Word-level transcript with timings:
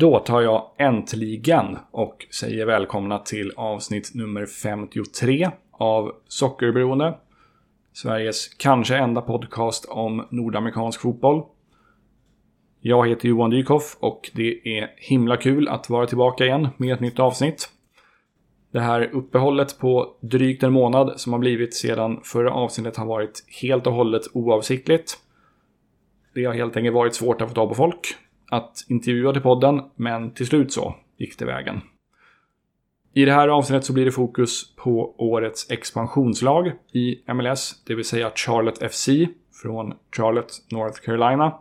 Då 0.00 0.18
tar 0.18 0.40
jag 0.40 0.70
äntligen 0.78 1.78
och 1.90 2.26
säger 2.30 2.66
välkomna 2.66 3.18
till 3.18 3.52
avsnitt 3.56 4.10
nummer 4.14 4.46
53 4.46 5.50
av 5.72 6.12
Sockerberoende. 6.28 7.18
Sveriges 7.92 8.48
kanske 8.48 8.96
enda 8.96 9.20
podcast 9.20 9.84
om 9.84 10.26
nordamerikansk 10.30 11.00
fotboll. 11.00 11.42
Jag 12.80 13.08
heter 13.08 13.28
Johan 13.28 13.50
Dykhoff 13.50 13.96
och 14.00 14.30
det 14.34 14.78
är 14.78 14.90
himla 14.96 15.36
kul 15.36 15.68
att 15.68 15.90
vara 15.90 16.06
tillbaka 16.06 16.44
igen 16.44 16.68
med 16.76 16.94
ett 16.94 17.00
nytt 17.00 17.18
avsnitt. 17.18 17.68
Det 18.72 18.80
här 18.80 19.10
uppehållet 19.12 19.78
på 19.78 20.16
drygt 20.20 20.62
en 20.62 20.72
månad 20.72 21.20
som 21.20 21.32
har 21.32 21.40
blivit 21.40 21.74
sedan 21.74 22.20
förra 22.24 22.52
avsnittet 22.52 22.96
har 22.96 23.06
varit 23.06 23.44
helt 23.62 23.86
och 23.86 23.92
hållet 23.92 24.22
oavsiktligt. 24.32 25.18
Det 26.34 26.44
har 26.44 26.54
helt 26.54 26.76
enkelt 26.76 26.94
varit 26.94 27.14
svårt 27.14 27.40
att 27.40 27.48
få 27.48 27.54
tag 27.54 27.68
på 27.68 27.74
folk 27.74 28.16
att 28.50 28.84
intervjua 28.88 29.32
till 29.32 29.42
podden, 29.42 29.82
men 29.96 30.34
till 30.34 30.46
slut 30.46 30.72
så 30.72 30.94
gick 31.18 31.38
det 31.38 31.44
vägen. 31.44 31.80
I 33.14 33.24
det 33.24 33.32
här 33.32 33.48
avsnittet 33.48 33.84
så 33.84 33.92
blir 33.92 34.04
det 34.04 34.12
fokus 34.12 34.74
på 34.76 35.14
årets 35.18 35.70
expansionslag 35.70 36.72
i 36.92 37.32
MLS, 37.34 37.82
det 37.86 37.94
vill 37.94 38.04
säga 38.04 38.32
Charlotte 38.34 38.92
FC 38.92 39.08
från 39.62 39.94
Charlotte, 40.16 40.52
North 40.70 41.00
Carolina. 41.00 41.54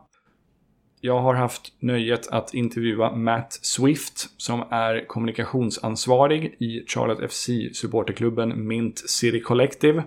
Jag 1.02 1.20
har 1.20 1.35
haft 1.35 1.73
nöjet 1.80 2.27
att 2.27 2.53
intervjua 2.53 3.16
Matt 3.16 3.53
Swift 3.53 4.41
som 4.41 4.63
är 4.69 5.08
kommunikationsansvarig 5.08 6.55
i 6.59 6.83
Charlotte 6.88 7.31
FC 7.31 7.49
supporterklubben 7.73 8.67
Mint 8.67 9.09
City 9.09 9.41
Collective. 9.41 10.03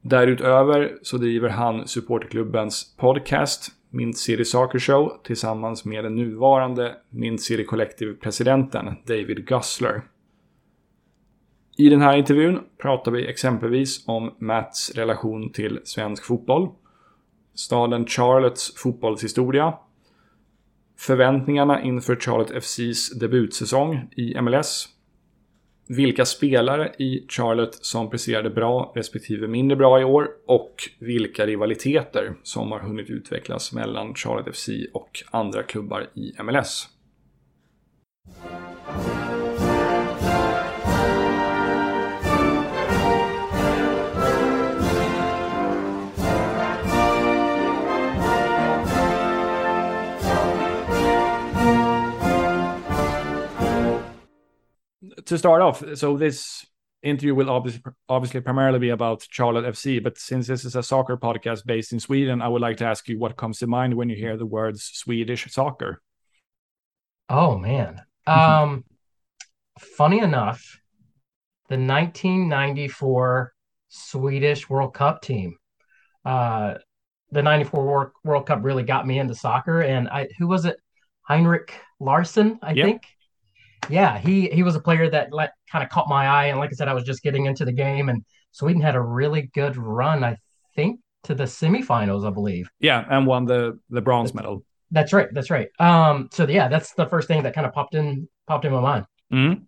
Därutöver 0.00 0.98
så 1.02 1.16
driver 1.16 1.48
han 1.48 1.88
supporterklubbens 1.88 2.96
podcast 2.96 3.72
Mint 3.94 4.18
City 4.18 4.44
Soccer 4.44 4.78
Show 4.78 5.20
tillsammans 5.24 5.84
med 5.84 6.04
den 6.04 6.14
nuvarande 6.14 6.96
Mint 7.10 7.42
City 7.42 7.64
Collective-presidenten 7.64 8.94
David 9.06 9.48
Gussler. 9.48 10.02
I 11.76 11.88
den 11.88 12.00
här 12.00 12.16
intervjun 12.16 12.60
pratar 12.78 13.10
vi 13.10 13.26
exempelvis 13.26 14.08
om 14.08 14.34
Matts 14.38 14.90
relation 14.94 15.52
till 15.52 15.80
svensk 15.84 16.24
fotboll, 16.24 16.68
staden 17.54 18.06
Charlottes 18.06 18.74
fotbollshistoria, 18.76 19.74
förväntningarna 20.98 21.82
inför 21.82 22.16
Charlotte 22.16 22.60
FCs 22.60 23.10
debutsäsong 23.10 24.08
i 24.16 24.40
MLS, 24.40 24.88
vilka 25.88 26.24
spelare 26.24 26.92
i 26.98 27.26
Charlotte 27.28 27.74
som 27.74 28.10
presterade 28.10 28.50
bra 28.50 28.92
respektive 28.94 29.48
mindre 29.48 29.76
bra 29.76 30.00
i 30.00 30.04
år 30.04 30.28
och 30.46 30.74
vilka 30.98 31.46
rivaliteter 31.46 32.34
som 32.42 32.72
har 32.72 32.80
hunnit 32.80 33.10
utvecklas 33.10 33.72
mellan 33.72 34.14
Charlotte 34.14 34.56
FC 34.56 34.68
och 34.92 35.22
andra 35.30 35.62
klubbar 35.62 36.10
i 36.14 36.32
MLS. 36.42 36.88
To 55.26 55.38
start 55.38 55.62
off, 55.62 55.82
so 55.94 56.16
this 56.16 56.66
interview 57.02 57.34
will 57.34 57.50
obviously 57.50 57.82
obviously 58.08 58.40
primarily 58.40 58.78
be 58.78 58.88
about 58.88 59.26
Charlotte 59.30 59.64
FC, 59.66 60.02
but 60.02 60.18
since 60.18 60.46
this 60.46 60.64
is 60.64 60.74
a 60.74 60.82
soccer 60.82 61.16
podcast 61.16 61.64
based 61.66 61.92
in 61.92 62.00
Sweden, 62.00 62.42
I 62.42 62.48
would 62.48 62.62
like 62.62 62.78
to 62.78 62.86
ask 62.86 63.08
you 63.08 63.18
what 63.18 63.36
comes 63.36 63.58
to 63.58 63.66
mind 63.66 63.94
when 63.94 64.08
you 64.08 64.16
hear 64.16 64.36
the 64.36 64.46
words 64.46 64.90
Swedish 64.92 65.50
soccer. 65.52 66.02
Oh 67.28 67.56
man. 67.58 68.02
Um 68.26 68.84
funny 69.78 70.18
enough, 70.18 70.80
the 71.68 71.76
1994 71.76 73.52
Swedish 73.88 74.68
World 74.68 74.94
Cup 74.94 75.22
team. 75.22 75.56
Uh 76.24 76.74
the 77.30 77.42
94 77.42 77.84
World, 77.84 78.10
World 78.24 78.46
Cup 78.46 78.60
really 78.62 78.82
got 78.82 79.06
me 79.06 79.18
into 79.18 79.34
soccer 79.34 79.80
and 79.80 80.08
I 80.08 80.28
who 80.38 80.46
was 80.46 80.64
it? 80.64 80.76
Henrik 81.26 81.74
Larsson, 82.00 82.58
I 82.62 82.72
yep. 82.72 82.86
think 82.86 83.02
yeah, 83.88 84.18
he 84.18 84.48
he 84.48 84.62
was 84.62 84.76
a 84.76 84.80
player 84.80 85.08
that 85.10 85.32
let 85.32 85.52
kind 85.70 85.84
of 85.84 85.90
caught 85.90 86.08
my 86.08 86.26
eye, 86.26 86.46
and 86.46 86.58
like 86.58 86.70
I 86.70 86.74
said, 86.74 86.88
I 86.88 86.94
was 86.94 87.04
just 87.04 87.22
getting 87.22 87.46
into 87.46 87.64
the 87.64 87.72
game, 87.72 88.08
and 88.08 88.24
Sweden 88.52 88.80
had 88.80 88.94
a 88.94 89.00
really 89.00 89.50
good 89.54 89.76
run. 89.76 90.24
I 90.24 90.36
think 90.76 91.00
to 91.24 91.34
the 91.34 91.44
semifinals, 91.44 92.26
I 92.26 92.30
believe. 92.30 92.68
Yeah, 92.80 93.04
and 93.08 93.26
won 93.26 93.46
the 93.46 93.78
the 93.90 94.00
bronze 94.00 94.34
medal. 94.34 94.64
That's 94.90 95.12
right. 95.12 95.28
That's 95.32 95.50
right. 95.50 95.68
Um, 95.78 96.28
so 96.32 96.46
yeah, 96.46 96.68
that's 96.68 96.94
the 96.94 97.06
first 97.06 97.28
thing 97.28 97.42
that 97.42 97.54
kind 97.54 97.66
of 97.66 97.72
popped 97.72 97.94
in 97.94 98.28
popped 98.46 98.64
in 98.64 98.72
my 98.72 98.80
mind. 98.80 99.06
Mm-hmm. 99.32 99.62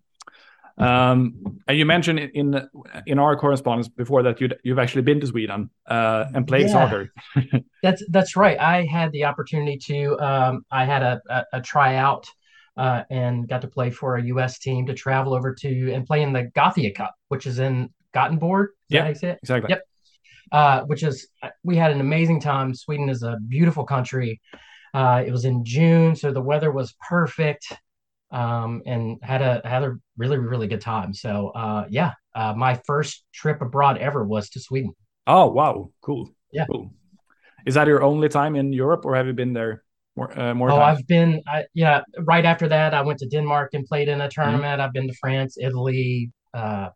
Um, 0.79 1.59
and 1.67 1.77
you 1.77 1.85
mentioned 1.85 2.19
in 2.19 2.69
in 3.07 3.17
our 3.17 3.35
correspondence 3.35 3.87
before 3.87 4.23
that 4.23 4.39
you 4.39 4.49
you've 4.63 4.77
actually 4.77 5.01
been 5.01 5.19
to 5.19 5.27
Sweden 5.27 5.69
uh, 5.87 6.25
and 6.33 6.47
played 6.47 6.67
yeah. 6.67 6.71
soccer. 6.71 7.13
that's 7.83 8.03
that's 8.09 8.35
right. 8.35 8.59
I 8.59 8.85
had 8.85 9.11
the 9.11 9.25
opportunity 9.25 9.77
to. 9.87 10.19
Um, 10.19 10.65
I 10.71 10.85
had 10.85 11.01
a, 11.01 11.21
a, 11.29 11.43
a 11.53 11.61
tryout 11.61 12.27
uh, 12.77 13.03
and 13.09 13.47
got 13.47 13.61
to 13.61 13.67
play 13.67 13.89
for 13.89 14.15
a 14.15 14.23
U.S. 14.25 14.59
team 14.59 14.85
to 14.85 14.93
travel 14.93 15.33
over 15.33 15.53
to 15.55 15.91
and 15.93 16.05
play 16.05 16.21
in 16.21 16.33
the 16.33 16.43
Gothia 16.55 16.93
Cup, 16.93 17.15
which 17.27 17.47
is 17.47 17.59
in 17.59 17.89
Gothenburg. 18.13 18.69
Yeah, 18.89 19.07
exactly. 19.07 19.69
Yep. 19.69 19.81
Uh, 20.51 20.81
which 20.83 21.03
is 21.03 21.27
we 21.63 21.75
had 21.75 21.91
an 21.91 21.99
amazing 21.99 22.39
time. 22.39 22.73
Sweden 22.73 23.09
is 23.09 23.23
a 23.23 23.37
beautiful 23.47 23.83
country. 23.83 24.39
Uh, 24.93 25.23
it 25.25 25.31
was 25.31 25.43
in 25.43 25.65
June, 25.65 26.15
so 26.15 26.31
the 26.31 26.41
weather 26.41 26.71
was 26.71 26.95
perfect, 27.07 27.73
um, 28.31 28.81
and 28.85 29.17
had 29.21 29.41
a 29.41 29.61
had 29.65 29.83
a 29.83 29.95
really 30.15 30.37
really 30.37 30.67
good 30.67 30.79
time. 30.79 31.13
So 31.13 31.49
uh, 31.49 31.85
yeah, 31.89 32.13
uh, 32.33 32.53
my 32.55 32.79
first 32.85 33.25
trip 33.33 33.61
abroad 33.61 33.97
ever 33.97 34.23
was 34.23 34.49
to 34.51 34.61
Sweden. 34.61 34.93
Oh 35.25 35.47
wow, 35.47 35.91
cool. 36.01 36.29
Yeah. 36.53 36.65
Cool. 36.71 36.93
Is 37.65 37.73
that 37.73 37.87
your 37.87 38.01
only 38.01 38.29
time 38.29 38.55
in 38.55 38.71
Europe, 38.71 39.03
or 39.03 39.15
have 39.15 39.27
you 39.27 39.33
been 39.33 39.51
there 39.51 39.83
more, 40.17 40.39
uh, 40.39 40.53
more 40.53 40.71
oh, 40.71 40.81
I've 40.81 41.05
been, 41.07 41.41
I, 41.47 41.65
yeah. 41.73 42.01
Right 42.19 42.43
after 42.43 42.67
that, 42.67 42.93
I 42.93 43.01
went 43.01 43.19
to 43.19 43.27
Denmark 43.27 43.69
and 43.73 43.85
played 43.85 44.09
in 44.09 44.19
a 44.19 44.23
mm-hmm. 44.23 44.41
tournament. 44.41 44.65
Mm-hmm. 44.65 44.81
I've 44.81 44.93
been 44.93 45.07
to 45.07 45.13
France, 45.13 45.57
Italy, 45.59 46.31
uh, 46.53 46.89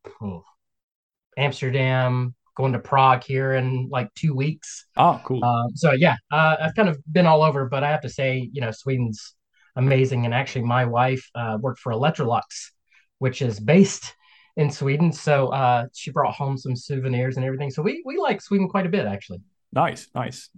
Amsterdam, 1.38 2.36
going 2.58 2.74
to 2.74 2.80
Prague 2.80 3.24
here 3.24 3.54
in 3.54 3.88
like 3.92 4.14
two 4.16 4.36
weeks. 4.36 4.86
Oh, 4.98 5.22
cool. 5.24 5.44
Uh, 5.44 5.68
so 5.76 5.92
yeah, 5.94 6.16
uh, 6.32 6.58
I've 6.62 6.76
kind 6.76 6.90
of 6.90 6.98
been 7.12 7.28
all 7.28 7.44
over, 7.44 7.66
but 7.66 7.84
I 7.84 7.92
have 7.92 8.02
to 8.02 8.10
say, 8.10 8.50
you 8.52 8.62
know, 8.62 8.72
Sweden's 8.72 9.36
amazing. 9.76 10.26
And 10.26 10.34
actually, 10.34 10.66
my 10.66 10.86
wife 10.86 11.30
uh, 11.36 11.58
worked 11.62 11.80
for 11.80 11.94
Electrolux, 11.94 12.72
which 13.20 13.42
is 13.42 13.60
based 13.60 14.16
in 14.58 14.72
Sweden. 14.72 15.14
So 15.14 15.48
uh, 15.50 15.86
she 15.94 16.12
brought 16.12 16.34
home 16.34 16.58
some 16.58 16.76
souvenirs 16.76 17.38
and 17.38 17.46
everything. 17.46 17.72
So 17.72 17.82
we 17.82 18.02
we 18.06 18.18
like 18.18 18.42
Sweden 18.42 18.68
quite 18.68 18.86
a 18.86 18.90
bit, 18.90 19.06
actually. 19.06 19.42
Nice, 19.74 20.10
nice. 20.14 20.50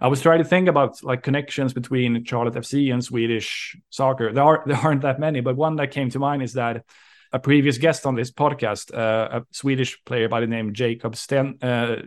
I 0.00 0.06
was 0.06 0.20
trying 0.20 0.38
to 0.38 0.44
think 0.44 0.68
about 0.68 1.02
like 1.02 1.22
connections 1.22 1.72
between 1.72 2.24
Charlotte 2.24 2.54
FC 2.54 2.92
and 2.92 3.02
Swedish 3.02 3.76
soccer. 3.90 4.32
There 4.32 4.44
are 4.44 4.62
there 4.66 4.76
aren't 4.76 5.02
that 5.02 5.18
many, 5.18 5.40
but 5.40 5.56
one 5.56 5.76
that 5.76 5.90
came 5.90 6.10
to 6.10 6.18
mind 6.18 6.42
is 6.42 6.52
that 6.54 6.84
a 7.32 7.38
previous 7.38 7.78
guest 7.78 8.06
on 8.06 8.14
this 8.14 8.30
podcast, 8.30 8.94
uh, 8.94 9.40
a 9.40 9.46
Swedish 9.50 10.02
player 10.04 10.28
by 10.28 10.40
the 10.40 10.46
name 10.46 10.74
Jacob 10.74 11.16
Sten, 11.16 11.58
uh, 11.62 12.02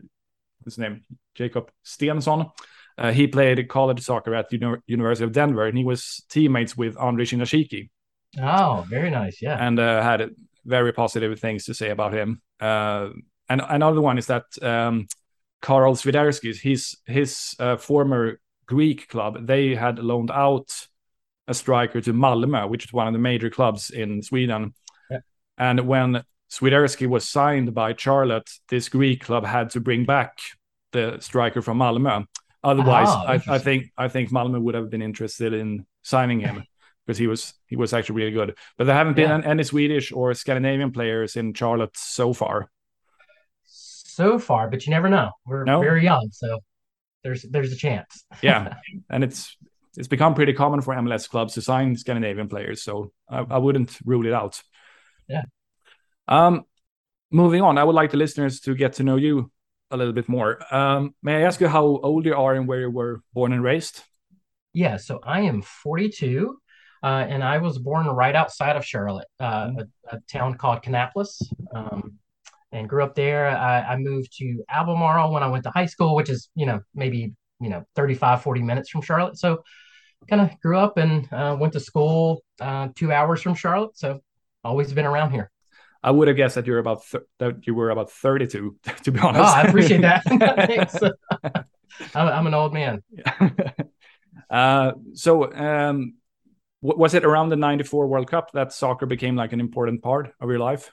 his 0.63 0.77
name 0.77 1.03
Jacob 1.33 1.71
Stensson. 1.83 2.51
Uh, 2.97 3.11
he 3.11 3.27
played 3.27 3.67
college 3.67 4.01
soccer 4.01 4.33
at 4.33 4.49
the 4.49 4.81
University 4.87 5.25
of 5.25 5.33
Denver, 5.33 5.65
and 5.65 5.77
he 5.77 5.83
was 5.83 6.23
teammates 6.29 6.77
with 6.77 6.95
Andre 6.95 7.25
Shinyashiki. 7.25 7.89
Oh, 8.41 8.85
very 8.89 9.09
nice, 9.09 9.41
yeah. 9.41 9.57
And 9.57 9.79
uh, 9.79 10.01
had 10.01 10.29
very 10.63 10.93
positive 10.93 11.37
things 11.39 11.65
to 11.65 11.73
say 11.73 11.89
about 11.89 12.13
him. 12.13 12.41
Uh, 12.59 13.09
and 13.49 13.61
another 13.67 14.01
one 14.01 14.17
is 14.17 14.27
that 14.27 14.45
um, 14.61 15.07
Karol 15.61 15.95
Swiderski, 15.95 16.55
his 16.59 16.97
his 17.05 17.55
uh, 17.59 17.77
former 17.77 18.39
Greek 18.65 19.07
club, 19.07 19.47
they 19.47 19.75
had 19.75 19.99
loaned 19.99 20.31
out 20.31 20.69
a 21.47 21.53
striker 21.53 22.01
to 22.01 22.13
Malmö, 22.13 22.69
which 22.69 22.85
is 22.85 22.93
one 22.93 23.07
of 23.07 23.13
the 23.13 23.19
major 23.19 23.49
clubs 23.49 23.89
in 23.89 24.21
Sweden. 24.21 24.73
Yeah. 25.09 25.19
And 25.57 25.87
when 25.87 26.23
Swiderski 26.51 27.07
was 27.07 27.27
signed 27.27 27.73
by 27.73 27.93
Charlotte, 27.95 28.49
this 28.69 28.89
Greek 28.89 29.23
club 29.23 29.45
had 29.45 29.69
to 29.71 29.79
bring 29.79 30.05
back 30.05 30.39
the 30.91 31.17
striker 31.19 31.61
from 31.61 31.79
Malmö. 31.79 32.25
Otherwise, 32.63 33.07
ah, 33.09 33.25
I, 33.27 33.41
I, 33.55 33.59
think 33.59 33.91
I 33.97 34.07
think 34.07 34.31
Malmö 34.31 34.59
would 34.59 34.75
have 34.75 34.89
been 34.89 35.03
interested 35.03 35.53
in 35.53 35.85
signing 36.01 36.39
him 36.39 36.63
because 37.05 37.19
he 37.19 37.27
was 37.27 37.53
he 37.67 37.75
was 37.75 37.93
actually 37.93 38.15
really 38.15 38.31
good. 38.31 38.57
But 38.77 38.85
there 38.85 38.95
haven't 38.95 39.15
been 39.15 39.29
yeah. 39.29 39.49
any 39.49 39.63
Swedish 39.63 40.11
or 40.11 40.33
Scandinavian 40.33 40.91
players 40.91 41.35
in 41.35 41.53
Charlotte 41.53 41.95
so 41.95 42.33
far 42.33 42.71
so 44.15 44.39
far, 44.39 44.69
but 44.69 44.85
you 44.85 44.91
never 44.91 45.09
know. 45.09 45.31
We're 45.45 45.65
no? 45.65 45.81
very 45.81 46.03
young, 46.03 46.29
so 46.31 46.59
there's 47.23 47.43
there's 47.43 47.73
a 47.73 47.75
chance. 47.75 48.25
yeah, 48.41 48.75
and 49.09 49.23
it's 49.23 49.57
it's 49.97 50.07
become 50.07 50.33
pretty 50.33 50.53
common 50.53 50.81
for 50.81 50.95
MLS 50.95 51.29
clubs 51.29 51.53
to 51.55 51.61
sign 51.61 51.95
Scandinavian 51.95 52.47
players, 52.47 52.83
so 52.83 53.11
I, 53.29 53.39
I 53.49 53.57
wouldn't 53.57 53.97
rule 54.05 54.25
it 54.25 54.33
out. 54.33 54.61
Yeah. 55.27 55.43
Um, 56.27 56.63
moving 57.31 57.61
on, 57.61 57.77
I 57.77 57.83
would 57.83 57.95
like 57.95 58.11
the 58.11 58.17
listeners 58.17 58.59
to 58.61 58.75
get 58.75 58.93
to 58.93 59.03
know 59.03 59.15
you 59.15 59.51
a 59.91 59.97
little 59.97 60.13
bit 60.13 60.27
more. 60.27 60.61
Um, 60.73 61.13
may 61.21 61.35
I 61.35 61.41
ask 61.41 61.61
you 61.61 61.67
how 61.67 61.83
old 61.85 62.25
you 62.25 62.35
are 62.35 62.55
and 62.55 62.67
where 62.67 62.81
you 62.81 62.89
were 62.89 63.21
born 63.33 63.53
and 63.53 63.63
raised? 63.63 64.03
Yeah, 64.73 64.97
so 64.97 65.19
I 65.23 65.41
am 65.41 65.61
42. 65.61 66.57
uh, 67.03 67.25
and 67.29 67.43
I 67.43 67.59
was 67.59 67.77
born 67.77 68.07
right 68.07 68.35
outside 68.35 68.75
of 68.75 68.83
Charlotte, 68.83 69.27
uh, 69.39 69.67
mm-hmm. 69.67 69.79
a, 69.79 70.15
a, 70.15 70.19
town 70.27 70.55
called 70.55 70.81
Kannapolis, 70.81 71.39
um, 71.73 72.17
and 72.75 72.89
grew 72.89 73.03
up 73.03 73.15
there. 73.15 73.47
I, 73.47 73.81
I, 73.81 73.97
moved 73.97 74.37
to 74.37 74.63
Albemarle 74.69 75.31
when 75.31 75.43
I 75.43 75.47
went 75.47 75.63
to 75.63 75.69
high 75.69 75.85
school, 75.85 76.15
which 76.15 76.29
is 76.29 76.49
you 76.55 76.65
know 76.65 76.81
maybe 76.93 77.33
you 77.59 77.69
know 77.69 77.83
35, 77.95 78.41
40 78.41 78.61
minutes 78.61 78.89
from 78.89 79.01
Charlotte. 79.01 79.37
So 79.37 79.63
kind 80.29 80.41
of 80.41 80.59
grew 80.59 80.77
up 80.77 80.97
and 80.97 81.31
uh, 81.31 81.55
went 81.59 81.73
to 81.73 81.79
school 81.79 82.43
uh, 82.59 82.89
two 82.95 83.11
hours 83.11 83.41
from 83.41 83.55
Charlotte. 83.55 83.97
So 83.97 84.19
always 84.63 84.91
been 84.91 85.05
around 85.05 85.31
here. 85.31 85.51
I 86.03 86.11
would 86.11 86.27
have 86.27 86.37
guessed 86.37 86.55
that 86.55 86.67
you're 86.67 86.79
about 86.79 87.03
th- 87.09 87.23
that 87.39 87.65
you 87.65 87.73
were 87.73 87.89
about 87.89 88.11
32, 88.11 88.75
to 89.03 89.11
be 89.11 89.19
honest. 89.19 89.41
Oh, 89.41 89.47
I 89.47 89.61
appreciate 89.63 90.01
that. 90.01 90.23
I'm, 92.13 92.27
I'm, 92.27 92.47
an 92.47 92.53
old 92.53 92.73
man. 92.73 93.01
uh, 94.49 94.91
so, 95.13 95.53
um, 95.53 96.15
was 96.81 97.13
it 97.13 97.23
around 97.23 97.49
the 97.49 97.55
94 97.55 98.07
World 98.07 98.29
Cup 98.29 98.51
that 98.51 98.73
soccer 98.73 99.05
became 99.05 99.37
like 99.37 99.53
an 99.53 99.61
important 99.61 100.03
part 100.03 100.33
of 100.41 100.49
your 100.49 100.59
life? 100.59 100.91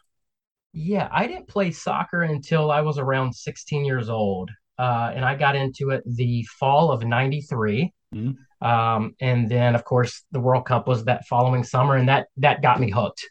Yeah, 0.73 1.09
I 1.13 1.27
didn't 1.27 1.49
play 1.49 1.71
soccer 1.71 2.23
until 2.23 2.71
I 2.71 2.81
was 2.81 2.99
around 2.99 3.35
16 3.35 3.85
years 3.85 4.09
old. 4.09 4.51
Uh, 4.79 5.13
and 5.15 5.25
I 5.25 5.37
got 5.37 5.55
into 5.55 5.91
it 5.91 6.03
the 6.07 6.45
fall 6.59 6.91
of 6.91 7.05
93. 7.05 7.93
Mm-hmm. 8.15 8.67
Um, 8.67 9.15
and 9.21 9.51
then, 9.51 9.75
of 9.75 9.85
course, 9.85 10.25
the 10.33 10.41
World 10.41 10.67
Cup 10.67 10.87
was 10.87 11.05
that 11.05 11.27
following 11.27 11.65
summer, 11.65 11.97
and 11.97 12.09
that 12.09 12.29
that 12.39 12.63
got 12.63 12.81
me 12.81 12.91
hooked. 12.91 13.29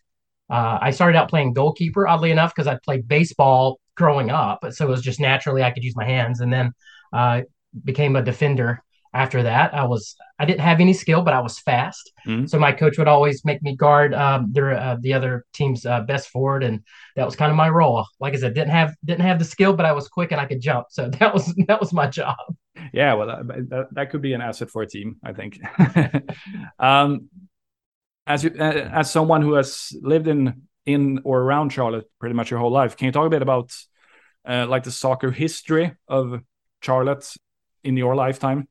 Uh, 0.50 0.78
I 0.82 0.92
started 0.92 1.18
out 1.18 1.30
playing 1.30 1.54
goalkeeper, 1.54 2.08
oddly 2.08 2.32
enough, 2.32 2.54
because 2.54 2.68
I 2.68 2.78
played 2.84 3.08
baseball 3.08 3.80
growing 3.96 4.30
up, 4.30 4.66
so 4.72 4.86
it 4.86 4.90
was 4.90 5.02
just 5.02 5.20
naturally 5.20 5.64
I 5.64 5.72
could 5.72 5.84
use 5.84 5.96
my 5.96 6.06
hands, 6.06 6.42
and 6.42 6.52
then 6.52 6.74
uh, 7.14 7.42
became 7.84 8.16
a 8.16 8.22
defender. 8.22 8.84
After 9.14 9.44
that, 9.44 9.74
I 9.74 9.84
was 9.86 10.16
I 10.40 10.46
didn't 10.46 10.62
have 10.62 10.80
any 10.80 10.94
skill, 10.94 11.22
but 11.22 11.34
I 11.34 11.42
was 11.42 11.60
fast. 11.60 12.12
Mm-hmm. 12.26 12.46
So 12.46 12.58
my 12.58 12.72
coach 12.72 12.98
would 12.98 13.08
always 13.08 13.44
make 13.44 13.62
me 13.62 13.76
guard 13.76 14.14
um, 14.14 14.52
their, 14.52 14.72
uh, 14.72 14.98
the 15.00 15.14
other 15.14 15.46
team's 15.54 15.86
uh, 15.86 16.02
best 16.02 16.30
forward, 16.30 16.64
and 16.64 16.82
that 17.16 17.26
was 17.26 17.36
kind 17.36 17.52
of 17.52 17.58
my 17.58 17.70
role. 17.70 18.06
Like 18.20 18.34
I 18.34 18.38
said, 18.38 18.54
didn't 18.54 18.72
have 18.72 18.96
didn't 19.04 19.26
have 19.26 19.38
the 19.38 19.46
skill, 19.46 19.74
but 19.74 19.86
I 19.86 19.92
was 19.92 20.08
quick 20.08 20.32
and 20.32 20.40
I 20.40 20.46
could 20.46 20.62
jump. 20.62 20.88
So 20.90 21.10
that 21.20 21.34
was 21.34 21.54
that 21.68 21.80
was 21.80 21.92
my 21.92 22.08
job. 22.08 22.38
Yeah, 22.94 23.14
well, 23.14 23.28
that, 23.28 23.88
that 23.92 24.10
could 24.10 24.22
be 24.22 24.34
an 24.34 24.42
asset 24.42 24.70
for 24.70 24.82
a 24.82 24.88
team, 24.88 25.18
I 25.24 25.34
think. 25.34 25.60
um, 26.80 27.30
as 28.26 28.44
you 28.44 28.52
uh, 28.58 28.90
as 28.94 29.12
someone 29.12 29.42
who 29.42 29.54
has 29.54 29.92
lived 30.02 30.28
in 30.28 30.64
in 30.86 31.20
or 31.24 31.42
around 31.42 31.72
Charlotte 31.72 32.10
pretty 32.20 32.36
much 32.36 32.50
your 32.50 32.60
whole 32.60 32.72
life, 32.72 32.98
can 32.98 33.08
you 33.08 33.12
talk 33.12 33.28
a 33.28 33.30
bit 33.30 33.42
about 33.42 33.72
uh, 34.48 34.66
like 34.68 34.84
the 34.84 34.92
soccer 34.92 35.32
history 35.32 35.94
of 36.08 36.42
Charlotte 36.82 37.32
in 37.84 37.98
your 37.98 38.16
lifetime? 38.16 38.68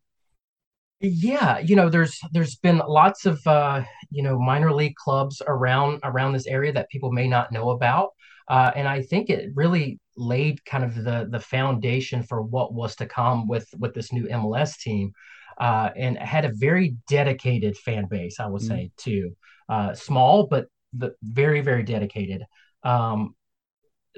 Yeah, 1.00 1.58
you 1.58 1.76
know, 1.76 1.88
there's 1.88 2.20
there's 2.32 2.56
been 2.56 2.82
lots 2.86 3.24
of 3.26 3.40
uh, 3.46 3.82
you 4.10 4.22
know 4.22 4.38
minor 4.38 4.72
league 4.72 4.96
clubs 4.96 5.40
around 5.46 6.00
around 6.04 6.32
this 6.32 6.46
area 6.46 6.72
that 6.72 6.90
people 6.90 7.10
may 7.10 7.26
not 7.26 7.52
know 7.52 7.70
about, 7.70 8.10
uh, 8.48 8.70
and 8.76 8.86
I 8.86 9.02
think 9.02 9.30
it 9.30 9.50
really 9.54 9.98
laid 10.16 10.64
kind 10.66 10.84
of 10.84 10.94
the 10.94 11.26
the 11.30 11.40
foundation 11.40 12.22
for 12.22 12.42
what 12.42 12.74
was 12.74 12.96
to 12.96 13.06
come 13.06 13.48
with 13.48 13.66
with 13.78 13.94
this 13.94 14.12
new 14.12 14.24
MLS 14.24 14.78
team 14.78 15.12
uh, 15.60 15.90
and 15.94 16.18
had 16.18 16.46
a 16.46 16.52
very 16.52 16.96
dedicated 17.06 17.76
fan 17.76 18.06
base, 18.06 18.40
I 18.40 18.46
would 18.46 18.62
mm. 18.62 18.68
say, 18.68 18.90
too. 18.96 19.36
Uh, 19.68 19.94
small, 19.94 20.46
but 20.46 20.66
the, 20.94 21.14
very, 21.22 21.60
very 21.60 21.82
dedicated. 21.82 22.42
Um, 22.82 23.34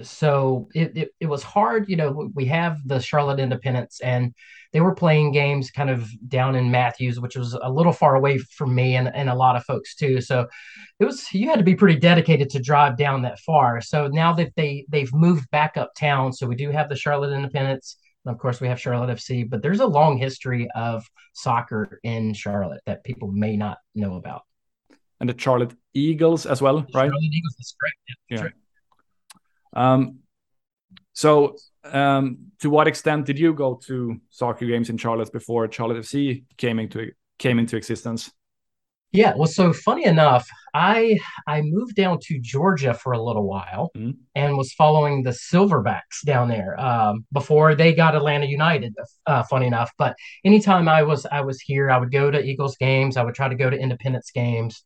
so 0.03 0.69
it, 0.75 0.97
it, 0.97 1.09
it 1.21 1.27
was 1.27 1.43
hard. 1.43 1.89
You 1.89 1.97
know, 1.97 2.31
we 2.35 2.47
have 2.47 2.79
the 2.87 3.01
Charlotte 3.01 3.41
Independence, 3.41 4.01
and 4.01 4.35
they 4.73 4.81
were 4.81 4.95
playing 4.95 5.33
games 5.33 5.71
kind 5.71 5.91
of 5.91 6.09
down 6.29 6.55
in 6.55 6.71
Matthews, 6.71 7.21
which 7.21 7.37
was 7.37 7.55
a 7.55 7.71
little 7.71 7.93
far 7.93 8.15
away 8.15 8.39
from 8.39 8.75
me 8.75 8.97
and, 8.97 9.15
and 9.15 9.29
a 9.29 9.35
lot 9.35 9.57
of 9.57 9.65
folks 9.65 9.95
too. 9.95 10.21
So 10.21 10.47
it 10.99 11.05
was 11.05 11.33
you 11.33 11.49
had 11.49 11.59
to 11.59 11.65
be 11.65 11.75
pretty 11.75 11.99
dedicated 11.99 12.51
to 12.51 12.61
drive 12.61 12.97
down 12.97 13.23
that 13.23 13.39
far. 13.41 13.81
So 13.81 14.09
now 14.09 14.33
that 14.35 14.53
they 14.57 14.87
they've 14.89 15.13
moved 15.13 15.51
back 15.51 15.77
uptown, 15.77 16.33
so 16.33 16.47
we 16.47 16.57
do 16.57 16.71
have 16.71 16.89
the 16.89 16.97
Charlotte 16.97 17.35
Independence. 17.35 17.97
And 18.25 18.35
of 18.35 18.41
course, 18.41 18.61
we 18.61 18.69
have 18.69 18.81
Charlotte 18.81 19.17
FC, 19.17 19.49
but 19.49 19.63
there's 19.63 19.81
a 19.81 19.87
long 19.87 20.17
history 20.17 20.69
of 20.77 21.05
soccer 21.33 21.99
in 22.05 22.35
Charlotte 22.35 22.81
that 22.87 23.03
people 23.03 23.29
may 23.33 23.57
not 23.57 23.79
know 23.95 24.15
about. 24.15 24.43
And 25.21 25.29
the 25.29 25.35
Charlotte 25.37 25.75
Eagles 25.93 26.47
as 26.47 26.63
well, 26.63 26.87
right? 26.95 27.11
Eagles, 27.21 27.75
correct. 27.81 27.97
Yeah. 28.09 28.37
yeah. 28.37 28.43
Right. 28.45 28.53
Um, 29.73 30.19
so, 31.13 31.57
um, 31.85 32.53
to 32.61 32.71
what 32.71 32.89
extent 32.89 33.27
did 33.27 33.39
you 33.39 33.53
go 33.53 33.75
to 33.87 34.21
soccer 34.31 34.67
games 34.67 34.89
in 34.89 34.97
Charlotte 34.97 35.33
before 35.33 35.71
Charlotte 35.71 35.99
FC 35.99 36.45
came 36.57 36.79
into 36.79 37.13
came 37.39 37.59
into 37.59 37.77
existence? 37.77 38.33
Yeah, 39.13 39.35
well, 39.37 39.47
so 39.47 39.75
funny 39.75 40.07
enough, 40.07 40.49
I 40.73 41.19
I 41.47 41.61
moved 41.61 41.97
down 41.97 42.19
to 42.23 42.41
Georgia 42.41 42.95
for 42.95 43.13
a 43.13 43.23
little 43.23 43.47
while 43.47 43.91
mm-hmm. 43.95 44.13
and 44.35 44.57
was 44.57 44.73
following 44.73 45.23
the 45.23 45.31
Silverbacks 45.33 46.25
down 46.25 46.49
there 46.49 46.81
um, 46.81 47.27
before 47.31 47.75
they 47.75 47.93
got 47.93 48.15
Atlanta 48.15 48.47
United. 48.47 48.95
Uh, 49.27 49.43
funny 49.43 49.67
enough, 49.67 49.91
but 49.99 50.17
anytime 50.47 50.89
I 50.89 51.03
was 51.03 51.27
I 51.31 51.43
was 51.43 51.61
here, 51.61 51.91
I 51.91 51.99
would 51.99 52.11
go 52.11 52.31
to 52.31 52.43
Eagles 52.43 52.77
games. 52.79 53.19
I 53.19 53.23
would 53.23 53.35
try 53.35 53.49
to 53.49 53.55
go 53.55 53.69
to 53.69 53.77
Independence 53.77 54.31
games, 54.31 54.83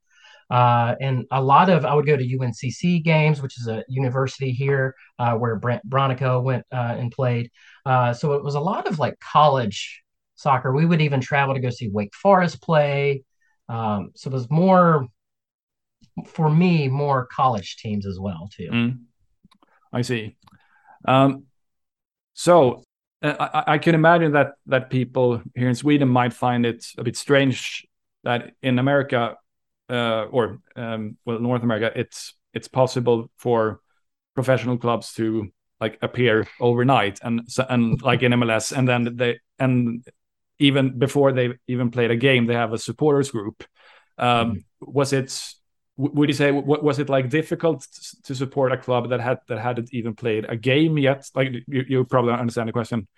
uh, 0.50 0.94
and 1.00 1.24
a 1.30 1.42
lot 1.42 1.70
of 1.70 1.84
I 1.84 1.94
would 1.94 2.06
go 2.06 2.16
to 2.16 2.24
UNCC 2.24 3.02
games, 3.02 3.42
which 3.42 3.58
is 3.58 3.66
a 3.66 3.84
university 3.88 4.52
here 4.52 4.94
uh, 5.18 5.34
where 5.34 5.56
Brandt 5.56 5.88
Bronico 5.88 6.42
went 6.42 6.64
uh, 6.72 6.94
and 6.98 7.10
played. 7.10 7.50
Uh, 7.84 8.12
so 8.12 8.34
it 8.34 8.44
was 8.44 8.54
a 8.54 8.60
lot 8.60 8.86
of 8.86 8.98
like 8.98 9.18
college 9.18 10.02
soccer. 10.36 10.72
We 10.72 10.86
would 10.86 11.00
even 11.00 11.20
travel 11.20 11.54
to 11.54 11.60
go 11.60 11.70
see 11.70 11.88
Wake 11.88 12.14
Forest 12.14 12.62
play. 12.62 13.24
Um, 13.68 14.10
so 14.14 14.30
was 14.30 14.48
more 14.50 15.08
for 16.26 16.48
me, 16.48 16.88
more 16.88 17.26
college 17.26 17.76
teams 17.76 18.06
as 18.06 18.18
well 18.20 18.48
too. 18.54 18.70
Mm. 18.70 18.98
I 19.92 20.02
see. 20.02 20.36
Um, 21.06 21.44
so 22.34 22.84
uh, 23.22 23.34
I, 23.38 23.74
I, 23.74 23.78
can 23.78 23.94
imagine 23.94 24.32
that 24.32 24.52
that 24.66 24.90
people 24.90 25.42
here 25.54 25.68
in 25.68 25.74
Sweden 25.74 26.08
might 26.08 26.32
find 26.32 26.66
it 26.66 26.86
a 26.98 27.04
bit 27.04 27.16
strange 27.16 27.86
that 28.24 28.52
in 28.62 28.78
America 28.78 29.36
uh, 29.88 30.24
or 30.30 30.60
um, 30.74 31.16
well 31.24 31.38
North 31.38 31.62
America, 31.62 31.92
it's 31.98 32.34
it's 32.52 32.68
possible 32.68 33.30
for 33.36 33.80
professional 34.34 34.78
clubs 34.78 35.12
to 35.14 35.48
like 35.80 35.98
appear 36.02 36.46
overnight 36.60 37.18
and 37.22 37.42
and 37.68 38.00
like 38.02 38.22
in 38.22 38.32
MLS, 38.32 38.76
and 38.76 38.88
then 38.88 39.16
they 39.16 39.40
and 39.58 40.04
even 40.58 40.98
before 40.98 41.32
they 41.32 41.54
even 41.68 41.90
played 41.90 42.10
a 42.10 42.16
game, 42.16 42.46
they 42.46 42.54
have 42.54 42.72
a 42.72 42.78
supporters 42.78 43.30
group. 43.30 43.64
Um, 44.18 44.52
mm. 44.52 44.64
Was 44.80 45.12
it? 45.12 45.52
Would 45.98 46.28
you 46.28 46.34
say 46.34 46.50
was 46.50 46.98
it 46.98 47.08
like 47.08 47.30
difficult 47.30 47.86
to 48.24 48.34
support 48.34 48.70
a 48.70 48.76
club 48.76 49.08
that 49.08 49.20
had 49.20 49.38
that 49.48 49.58
hadn't 49.58 49.94
even 49.94 50.14
played 50.14 50.44
a 50.46 50.54
game 50.54 50.98
yet? 50.98 51.26
Like 51.34 51.52
you, 51.66 51.84
you 51.88 52.04
probably 52.04 52.34
understand 52.34 52.68
the 52.68 52.74
question. 52.74 53.08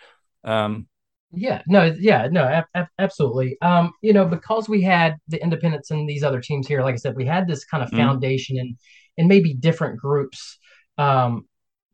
Um, 0.44 0.86
yeah, 1.32 1.62
no, 1.66 1.94
yeah, 1.98 2.28
no, 2.30 2.62
absolutely. 2.98 3.58
Um, 3.60 3.92
you 4.02 4.12
know, 4.12 4.24
because 4.24 4.68
we 4.68 4.82
had 4.82 5.16
the 5.28 5.42
Independence 5.42 5.90
and 5.90 6.08
these 6.08 6.22
other 6.22 6.40
teams 6.40 6.66
here, 6.66 6.82
like 6.82 6.94
I 6.94 6.98
said, 6.98 7.16
we 7.16 7.26
had 7.26 7.46
this 7.46 7.64
kind 7.64 7.82
of 7.82 7.90
mm. 7.90 7.98
foundation 7.98 8.56
mm. 8.56 8.60
and 8.60 8.76
and 9.18 9.28
maybe 9.28 9.52
different 9.52 9.98
groups. 9.98 10.58
Um, 10.96 11.46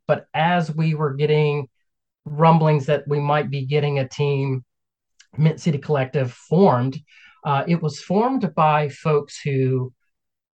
but 0.07 0.27
as 0.35 0.75
we 0.75 0.95
were 0.95 1.15
getting 1.15 1.69
rumblings 2.27 2.87
that 2.87 3.05
we 3.09 3.19
might 3.19 3.51
be 3.51 3.67
getting 3.67 3.99
a 3.99 4.09
team 4.09 4.65
Mint 5.37 5.61
City 5.61 5.79
Collective 5.79 6.33
formed, 6.33 6.99
uh, 7.45 7.65
it 7.67 7.83
was 7.83 8.01
formed 8.01 8.55
by 8.55 8.89
folks 8.89 9.41
who 9.41 9.93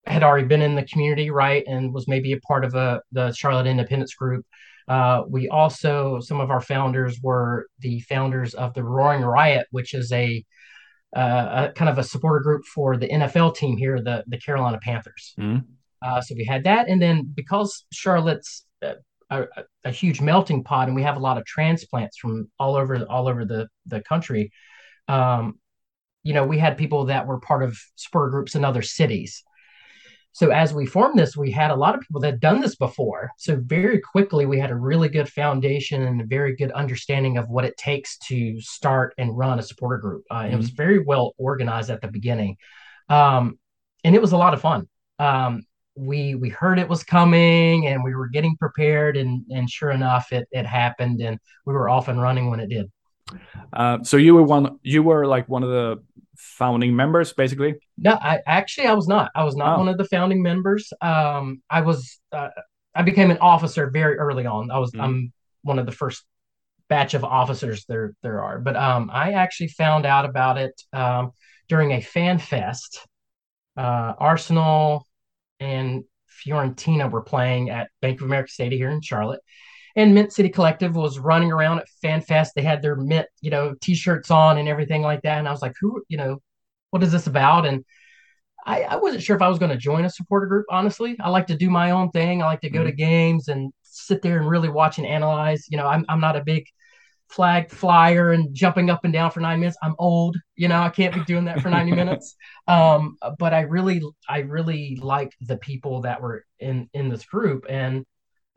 had 0.06 0.22
already 0.22 0.46
been 0.46 0.62
in 0.62 0.74
the 0.74 0.84
community, 0.84 1.30
right, 1.30 1.64
and 1.66 1.92
was 1.92 2.08
maybe 2.08 2.32
a 2.32 2.40
part 2.40 2.64
of 2.64 2.74
a 2.74 3.02
the 3.12 3.32
Charlotte 3.32 3.66
Independence 3.66 4.14
Group. 4.14 4.46
Uh, 4.90 5.22
we 5.28 5.48
also 5.48 6.18
some 6.20 6.40
of 6.40 6.50
our 6.50 6.60
founders 6.60 7.20
were 7.22 7.66
the 7.78 8.00
founders 8.00 8.54
of 8.54 8.74
the 8.74 8.82
Roaring 8.82 9.22
Riot, 9.22 9.66
which 9.70 9.94
is 9.94 10.10
a, 10.12 10.44
uh, 11.16 11.68
a 11.68 11.72
kind 11.72 11.88
of 11.88 11.98
a 11.98 12.02
supporter 12.02 12.40
group 12.40 12.64
for 12.64 12.96
the 12.96 13.08
NFL 13.08 13.54
team 13.54 13.76
here, 13.76 14.02
the 14.02 14.24
the 14.26 14.38
Carolina 14.38 14.78
Panthers. 14.82 15.34
Mm. 15.38 15.64
Uh, 16.02 16.20
so 16.20 16.34
we 16.34 16.44
had 16.44 16.64
that, 16.64 16.88
and 16.88 17.00
then 17.00 17.30
because 17.34 17.84
Charlotte's 17.92 18.66
uh, 18.82 18.94
a, 19.30 19.46
a, 19.84 19.90
huge 19.90 20.20
melting 20.20 20.64
pot, 20.64 20.88
and 20.88 20.96
we 20.96 21.02
have 21.02 21.16
a 21.16 21.20
lot 21.20 21.38
of 21.38 21.44
transplants 21.44 22.18
from 22.18 22.50
all 22.58 22.74
over 22.74 23.04
all 23.04 23.28
over 23.28 23.44
the 23.44 23.68
the 23.86 24.02
country 24.02 24.50
um, 25.10 25.58
you 26.22 26.34
know, 26.34 26.44
we 26.44 26.58
had 26.58 26.76
people 26.76 27.06
that 27.06 27.26
were 27.26 27.40
part 27.40 27.62
of 27.62 27.78
spur 27.96 28.30
groups 28.30 28.54
in 28.54 28.64
other 28.64 28.82
cities. 28.82 29.42
So 30.32 30.50
as 30.50 30.72
we 30.72 30.86
formed 30.86 31.18
this, 31.18 31.36
we 31.36 31.50
had 31.50 31.70
a 31.70 31.76
lot 31.76 31.94
of 31.94 32.02
people 32.02 32.20
that 32.20 32.32
had 32.32 32.40
done 32.40 32.60
this 32.60 32.76
before. 32.76 33.30
So 33.36 33.60
very 33.64 34.00
quickly, 34.00 34.46
we 34.46 34.58
had 34.60 34.70
a 34.70 34.76
really 34.76 35.08
good 35.08 35.28
foundation 35.28 36.02
and 36.02 36.20
a 36.20 36.24
very 36.24 36.54
good 36.54 36.70
understanding 36.72 37.36
of 37.36 37.48
what 37.48 37.64
it 37.64 37.76
takes 37.76 38.16
to 38.28 38.60
start 38.60 39.12
and 39.18 39.36
run 39.36 39.58
a 39.58 39.62
supporter 39.62 39.98
group. 39.98 40.24
Uh, 40.30 40.42
mm-hmm. 40.42 40.54
It 40.54 40.56
was 40.56 40.68
mm-hmm. 40.68 40.76
very 40.76 40.98
well 41.00 41.34
organized 41.36 41.90
at 41.90 42.00
the 42.00 42.08
beginning, 42.08 42.56
um, 43.08 43.58
and 44.04 44.14
it 44.14 44.22
was 44.22 44.32
a 44.32 44.36
lot 44.36 44.54
of 44.54 44.60
fun. 44.60 44.88
Um, 45.18 45.64
we 45.96 46.36
we 46.36 46.48
heard 46.48 46.78
it 46.78 46.88
was 46.88 47.02
coming, 47.02 47.88
and 47.88 48.04
we 48.04 48.14
were 48.14 48.28
getting 48.28 48.56
prepared, 48.56 49.16
and 49.16 49.44
and 49.50 49.68
sure 49.68 49.90
enough, 49.90 50.32
it 50.32 50.48
it 50.52 50.64
happened, 50.64 51.20
and 51.20 51.38
we 51.66 51.74
were 51.74 51.90
off 51.90 52.08
and 52.08 52.20
running 52.20 52.50
when 52.50 52.60
it 52.60 52.68
did. 52.68 52.90
Uh, 53.72 54.02
so 54.02 54.16
you 54.16 54.34
were 54.34 54.42
one. 54.42 54.78
You 54.82 55.02
were 55.02 55.26
like 55.26 55.48
one 55.48 55.62
of 55.62 55.70
the 55.70 56.02
founding 56.40 56.96
members, 56.96 57.32
basically? 57.32 57.74
No, 57.98 58.12
I 58.12 58.40
actually 58.46 58.86
I 58.86 58.94
was 58.94 59.08
not. 59.08 59.30
I 59.34 59.44
was 59.44 59.56
not 59.56 59.76
oh. 59.76 59.78
one 59.80 59.88
of 59.88 59.98
the 59.98 60.04
founding 60.04 60.42
members. 60.42 60.92
Um, 61.00 61.62
I 61.70 61.82
was. 61.82 62.18
Uh, 62.32 62.48
I 62.94 63.02
became 63.02 63.30
an 63.30 63.38
officer 63.38 63.88
very 63.90 64.18
early 64.18 64.46
on. 64.46 64.70
I 64.70 64.78
was. 64.78 64.92
Mm. 64.92 65.00
I'm 65.00 65.32
one 65.62 65.78
of 65.78 65.86
the 65.86 65.92
first 65.92 66.24
batch 66.88 67.14
of 67.14 67.24
officers 67.24 67.84
there 67.86 68.14
there 68.22 68.42
are. 68.42 68.58
But 68.58 68.76
um, 68.76 69.10
I 69.12 69.32
actually 69.32 69.68
found 69.68 70.04
out 70.06 70.24
about 70.24 70.58
it 70.58 70.80
um, 70.92 71.32
during 71.68 71.92
a 71.92 72.00
fan 72.00 72.38
fest. 72.38 73.06
Uh, 73.76 74.12
Arsenal 74.18 75.06
and 75.60 76.04
Fiorentina 76.44 77.10
were 77.10 77.22
playing 77.22 77.70
at 77.70 77.90
Bank 78.02 78.20
of 78.20 78.26
America 78.26 78.50
Stadium 78.50 78.80
here 78.80 78.90
in 78.90 79.00
Charlotte, 79.00 79.40
and 79.96 80.14
Mint 80.14 80.32
City 80.32 80.48
Collective 80.48 80.96
was 80.96 81.18
running 81.18 81.52
around 81.52 81.80
at 81.80 81.88
FanFest. 82.02 82.50
They 82.54 82.62
had 82.62 82.82
their 82.82 82.96
Mint, 82.96 83.26
you 83.40 83.50
know, 83.50 83.74
t-shirts 83.80 84.30
on 84.30 84.58
and 84.58 84.68
everything 84.68 85.02
like 85.02 85.22
that. 85.22 85.38
And 85.38 85.48
I 85.48 85.50
was 85.50 85.62
like, 85.62 85.74
who, 85.80 86.02
you 86.08 86.16
know, 86.16 86.40
what 86.90 87.02
is 87.02 87.12
this 87.12 87.26
about? 87.26 87.66
And 87.66 87.84
I, 88.66 88.82
I 88.82 88.96
wasn't 88.96 89.22
sure 89.22 89.36
if 89.36 89.42
I 89.42 89.48
was 89.48 89.58
going 89.58 89.70
to 89.70 89.76
join 89.76 90.04
a 90.04 90.10
supporter 90.10 90.46
group. 90.46 90.66
Honestly, 90.70 91.16
I 91.20 91.30
like 91.30 91.46
to 91.48 91.56
do 91.56 91.70
my 91.70 91.90
own 91.90 92.10
thing. 92.10 92.42
I 92.42 92.46
like 92.46 92.60
to 92.62 92.70
go 92.70 92.80
mm-hmm. 92.80 92.88
to 92.88 92.94
games 92.94 93.48
and 93.48 93.72
sit 93.82 94.22
there 94.22 94.38
and 94.38 94.48
really 94.48 94.68
watch 94.68 94.98
and 94.98 95.06
analyze. 95.06 95.66
You 95.70 95.78
know, 95.78 95.86
I'm 95.86 96.04
I'm 96.08 96.20
not 96.20 96.36
a 96.36 96.44
big 96.44 96.64
flag 97.30 97.70
flyer 97.70 98.32
and 98.32 98.52
jumping 98.54 98.90
up 98.90 99.04
and 99.04 99.12
down 99.12 99.30
for 99.30 99.40
nine 99.40 99.60
minutes. 99.60 99.78
I'm 99.82 99.94
old, 99.98 100.36
you 100.56 100.66
know, 100.66 100.80
I 100.80 100.88
can't 100.88 101.14
be 101.14 101.24
doing 101.24 101.44
that 101.44 101.60
for 101.60 101.70
90 101.70 101.92
minutes. 101.96 102.34
Um, 102.66 103.16
but 103.38 103.54
I 103.54 103.60
really, 103.62 104.02
I 104.28 104.40
really 104.40 104.98
liked 105.00 105.36
the 105.40 105.56
people 105.56 106.02
that 106.02 106.20
were 106.20 106.44
in 106.58 106.90
in 106.92 107.08
this 107.08 107.24
group, 107.24 107.66
and 107.68 108.04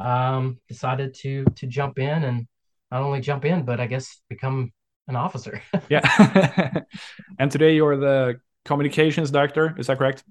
um, 0.03 0.59
decided 0.67 1.13
to 1.15 1.45
to 1.55 1.67
jump 1.67 1.97
in 1.97 2.23
and 2.23 2.47
not 2.91 3.01
only 3.01 3.21
jump 3.21 3.45
in, 3.45 3.63
but 3.63 3.79
I 3.79 3.87
guess 3.87 4.21
become 4.29 4.71
an 5.07 5.15
officer. 5.15 5.61
yeah. 5.89 6.81
and 7.39 7.49
today 7.51 7.75
you're 7.75 7.97
the 7.97 8.39
communications 8.65 9.31
director. 9.31 9.75
Is 9.77 9.87
that 9.87 9.97
correct? 9.97 10.23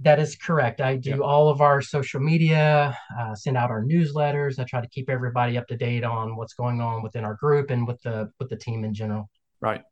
That 0.00 0.20
is 0.20 0.36
correct. 0.36 0.80
I 0.80 0.96
do 0.96 1.24
all 1.24 1.48
of 1.48 1.60
our 1.60 1.82
social 1.82 2.20
media, 2.20 2.96
uh, 3.18 3.34
send 3.34 3.56
out 3.56 3.70
our 3.70 3.84
newsletters. 3.84 4.58
I 4.58 4.64
try 4.64 4.80
to 4.80 4.88
keep 4.88 5.10
everybody 5.10 5.58
up 5.58 5.66
to 5.68 5.76
date 5.76 6.04
on 6.04 6.36
what's 6.36 6.54
going 6.54 6.80
on 6.80 7.02
within 7.02 7.24
our 7.24 7.34
group 7.34 7.70
and 7.70 7.86
with 7.86 8.00
the 8.02 8.30
with 8.38 8.48
the 8.48 8.56
team 8.56 8.84
in 8.84 8.94
general. 8.94 9.28
Right. 9.60 9.82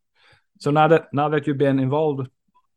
So 0.59 0.71
now 0.71 0.89
that 0.89 1.13
now 1.13 1.29
that 1.31 1.47
you've 1.47 1.59
been 1.59 1.81
involved 1.81 2.29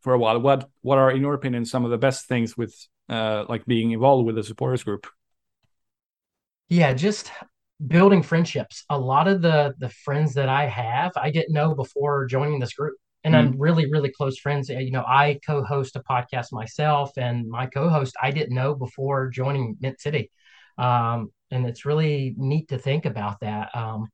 for 0.02 0.14
a 0.14 0.20
while, 0.20 0.40
what 0.40 0.70
what 0.82 0.98
are 0.98 1.12
in 1.12 1.22
your 1.22 1.36
opinion 1.36 1.66
some 1.66 1.86
of 1.86 1.92
the 1.92 2.00
best 2.00 2.28
things 2.28 2.58
with 2.58 2.76
uh, 3.10 3.46
like 3.48 3.66
being 3.66 3.92
involved 3.92 4.26
with 4.26 4.36
the 4.36 4.44
supporters 4.44 4.84
group? 4.84 5.06
Yeah, 6.70 6.94
just 6.94 7.32
building 7.86 8.22
friendships. 8.22 8.86
A 8.90 8.98
lot 8.98 9.28
of 9.28 9.42
the 9.42 9.74
the 9.80 9.90
friends 9.90 10.34
that 10.36 10.50
I 10.50 10.68
have, 10.68 11.12
I 11.16 11.32
didn't 11.32 11.54
know 11.54 11.74
before 11.76 12.26
joining 12.26 12.60
this 12.60 12.74
group. 12.74 12.96
And 13.24 13.34
mm-hmm. 13.34 13.54
I'm 13.54 13.60
really, 13.60 13.92
really 13.92 14.12
close 14.12 14.38
friends. 14.38 14.70
You 14.70 14.92
know, 14.92 15.04
I 15.06 15.40
co-host 15.46 15.96
a 15.96 16.04
podcast 16.04 16.54
myself, 16.54 17.12
and 17.18 17.50
my 17.50 17.66
co-host 17.66 18.16
I 18.22 18.32
didn't 18.32 18.56
know 18.56 18.76
before 18.76 19.30
joining 19.30 19.78
Mint 19.82 20.00
City. 20.00 20.32
Um, 20.78 21.32
and 21.52 21.66
it's 21.66 21.86
really 21.86 22.36
neat 22.38 22.70
to 22.70 22.78
think 22.78 23.06
about 23.06 23.40
that. 23.42 23.76
Um, 23.76 24.08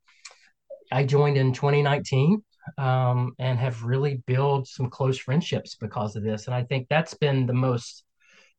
I 0.92 1.04
joined 1.04 1.38
in 1.38 1.54
2019 1.54 2.44
um, 2.78 3.34
and 3.38 3.60
have 3.60 3.84
really 3.84 4.24
built 4.26 4.68
some 4.68 4.90
close 4.90 5.18
friendships 5.18 5.76
because 5.76 6.16
of 6.16 6.24
this. 6.24 6.48
And 6.48 6.56
I 6.56 6.64
think 6.64 6.88
that's 6.90 7.14
been 7.14 7.46
the 7.46 7.54
most 7.54 8.04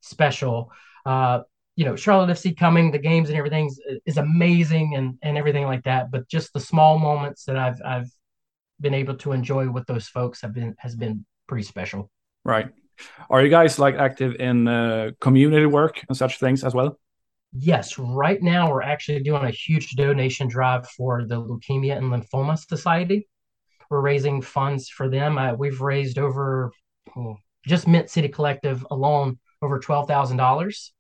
special. 0.00 0.70
Uh, 1.04 1.40
you 1.76 1.84
know, 1.84 1.94
Charlotte 1.94 2.30
FC 2.30 2.56
coming, 2.56 2.90
the 2.90 2.98
games 2.98 3.28
and 3.28 3.38
everything 3.38 3.70
is 4.06 4.16
amazing 4.16 4.94
and 4.96 5.18
and 5.22 5.36
everything 5.36 5.64
like 5.64 5.84
that. 5.84 6.10
But 6.10 6.26
just 6.28 6.52
the 6.52 6.60
small 6.60 6.98
moments 6.98 7.44
that 7.44 7.56
I've 7.56 7.80
I've 7.84 8.10
been 8.80 8.94
able 8.94 9.16
to 9.16 9.32
enjoy 9.32 9.70
with 9.70 9.86
those 9.86 10.08
folks 10.08 10.40
have 10.40 10.54
been 10.54 10.74
has 10.78 10.96
been 10.96 11.24
pretty 11.46 11.64
special. 11.64 12.10
Right. 12.44 12.68
Are 13.28 13.42
you 13.42 13.50
guys 13.50 13.78
like 13.78 13.96
active 13.96 14.36
in 14.40 14.66
uh, 14.66 15.10
community 15.20 15.66
work 15.66 16.02
and 16.08 16.16
such 16.16 16.38
things 16.38 16.64
as 16.64 16.74
well? 16.74 16.98
Yes, 17.52 17.98
right 17.98 18.42
now 18.42 18.70
we're 18.70 18.82
actually 18.82 19.22
doing 19.22 19.44
a 19.44 19.50
huge 19.50 19.90
donation 19.90 20.48
drive 20.48 20.88
for 20.88 21.24
the 21.24 21.36
Leukemia 21.36 21.96
and 21.96 22.10
Lymphoma 22.12 22.58
Society. 22.58 23.28
We're 23.90 24.00
raising 24.00 24.42
funds 24.42 24.88
for 24.88 25.08
them. 25.08 25.38
Uh, 25.38 25.54
we've 25.54 25.80
raised 25.80 26.18
over 26.18 26.72
oh, 27.16 27.36
just 27.66 27.86
Mint 27.86 28.10
City 28.10 28.28
Collective 28.28 28.86
alone 28.90 29.38
over 29.60 29.78
twelve 29.78 30.08
thousand 30.08 30.38
dollars. 30.38 30.92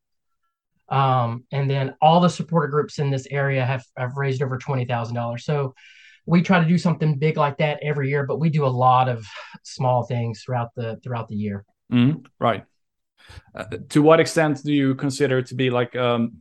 Um, 0.88 1.44
and 1.50 1.70
then 1.70 1.94
all 2.00 2.20
the 2.20 2.28
supporter 2.28 2.68
groups 2.68 2.98
in 2.98 3.10
this 3.10 3.26
area 3.30 3.64
have, 3.64 3.84
have 3.96 4.16
raised 4.16 4.42
over 4.42 4.58
$20,000. 4.58 5.40
So 5.40 5.74
we 6.26 6.42
try 6.42 6.60
to 6.60 6.66
do 6.66 6.78
something 6.78 7.18
big 7.18 7.36
like 7.36 7.58
that 7.58 7.78
every 7.82 8.08
year, 8.08 8.24
but 8.24 8.38
we 8.38 8.50
do 8.50 8.66
a 8.66 8.68
lot 8.68 9.08
of 9.08 9.24
small 9.62 10.04
things 10.04 10.42
throughout 10.42 10.70
the, 10.74 10.98
throughout 11.02 11.28
the 11.28 11.36
year. 11.36 11.64
Mm, 11.92 12.26
right. 12.38 12.64
Uh, 13.54 13.64
to 13.88 14.02
what 14.02 14.20
extent 14.20 14.62
do 14.62 14.72
you 14.72 14.94
consider 14.94 15.42
to 15.42 15.54
be 15.54 15.70
like 15.70 15.96
um, 15.96 16.38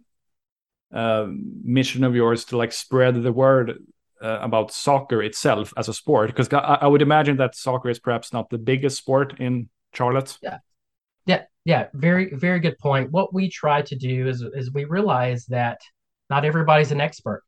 uh, 0.93 1.27
mission 1.63 2.03
of 2.03 2.15
yours 2.15 2.45
to 2.45 2.57
like 2.57 2.71
spread 2.71 3.21
the 3.21 3.31
word 3.31 3.79
uh, 4.21 4.39
about 4.41 4.71
soccer 4.71 5.21
itself 5.21 5.73
as 5.77 5.89
a 5.89 5.93
sport? 5.93 6.27
Because 6.27 6.51
I, 6.53 6.79
I, 6.81 6.87
would 6.87 7.01
imagine 7.01 7.37
that 7.37 7.55
soccer 7.55 7.89
is 7.89 7.99
perhaps 7.99 8.33
not 8.33 8.49
the 8.49 8.57
biggest 8.57 8.97
sport 8.97 9.39
in 9.39 9.69
Charlotte. 9.93 10.37
Yeah, 10.41 10.59
yeah. 11.65 11.87
Very, 11.93 12.33
very 12.33 12.59
good 12.59 12.77
point. 12.77 13.11
What 13.11 13.33
we 13.33 13.49
try 13.49 13.81
to 13.81 13.95
do 13.95 14.27
is, 14.27 14.41
is 14.41 14.71
we 14.71 14.85
realize 14.85 15.45
that 15.47 15.81
not 16.29 16.45
everybody's 16.45 16.91
an 16.91 17.01
expert. 17.01 17.43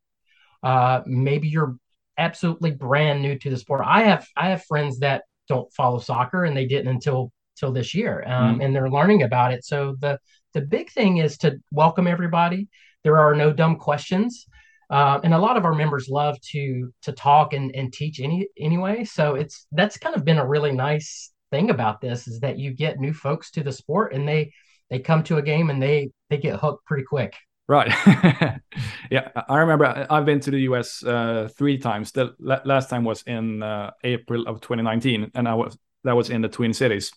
Uh, 0.63 1.01
maybe 1.05 1.47
you're 1.47 1.75
absolutely 2.17 2.71
brand 2.71 3.21
new 3.21 3.37
to 3.37 3.49
the 3.49 3.57
sport. 3.57 3.81
I 3.85 4.03
have, 4.03 4.27
I 4.35 4.49
have 4.49 4.65
friends 4.65 4.99
that 4.99 5.23
don't 5.47 5.71
follow 5.73 5.99
soccer 5.99 6.43
and 6.43 6.57
they 6.57 6.65
didn't 6.65 6.89
until 6.89 7.31
till 7.57 7.71
this 7.71 7.93
year, 7.93 8.23
um, 8.27 8.59
mm. 8.59 8.65
and 8.65 8.75
they're 8.75 8.89
learning 8.89 9.23
about 9.23 9.51
it. 9.51 9.65
So 9.65 9.95
the 9.99 10.19
the 10.53 10.61
big 10.61 10.89
thing 10.91 11.17
is 11.17 11.37
to 11.39 11.59
welcome 11.71 12.07
everybody. 12.07 12.67
There 13.03 13.17
are 13.17 13.35
no 13.35 13.51
dumb 13.51 13.77
questions. 13.77 14.45
Uh, 14.89 15.19
and 15.23 15.33
a 15.33 15.37
lot 15.37 15.57
of 15.57 15.65
our 15.65 15.73
members 15.73 16.07
love 16.07 16.39
to 16.51 16.93
to 17.01 17.11
talk 17.11 17.53
and, 17.53 17.75
and 17.75 17.91
teach 17.91 18.21
any 18.21 18.47
anyway 18.57 19.03
so 19.03 19.35
it's 19.35 19.67
that's 19.73 19.97
kind 19.97 20.15
of 20.15 20.23
been 20.23 20.37
a 20.37 20.47
really 20.47 20.71
nice 20.71 21.33
thing 21.51 21.69
about 21.69 22.01
this 22.01 22.27
is 22.27 22.39
that 22.41 22.57
you 22.57 22.71
get 22.71 22.99
new 22.99 23.13
folks 23.13 23.51
to 23.51 23.63
the 23.63 23.71
sport 23.71 24.13
and 24.13 24.27
they 24.27 24.51
they 24.89 24.99
come 24.99 25.23
to 25.23 25.37
a 25.37 25.41
game 25.41 25.69
and 25.69 25.81
they 25.81 26.11
they 26.29 26.37
get 26.37 26.59
hooked 26.59 26.85
pretty 26.85 27.03
quick. 27.03 27.35
Right. 27.67 27.91
Yeah 29.09 29.29
i 29.47 29.59
remember 29.59 30.05
i've 30.09 30.25
been 30.25 30.41
to 30.41 30.51
the 30.51 30.59
us 30.59 31.03
uh, 31.03 31.49
three 31.57 31.77
times. 31.77 32.11
The 32.11 32.35
last 32.39 32.89
time 32.89 33.03
was 33.05 33.23
in 33.23 33.63
uh, 33.63 33.91
april 34.03 34.47
of 34.47 34.59
2019 34.61 35.31
and 35.33 35.47
i 35.47 35.53
was 35.53 35.77
that 36.03 36.15
was 36.15 36.29
in 36.29 36.41
the 36.41 36.49
twin 36.49 36.73
cities. 36.73 37.11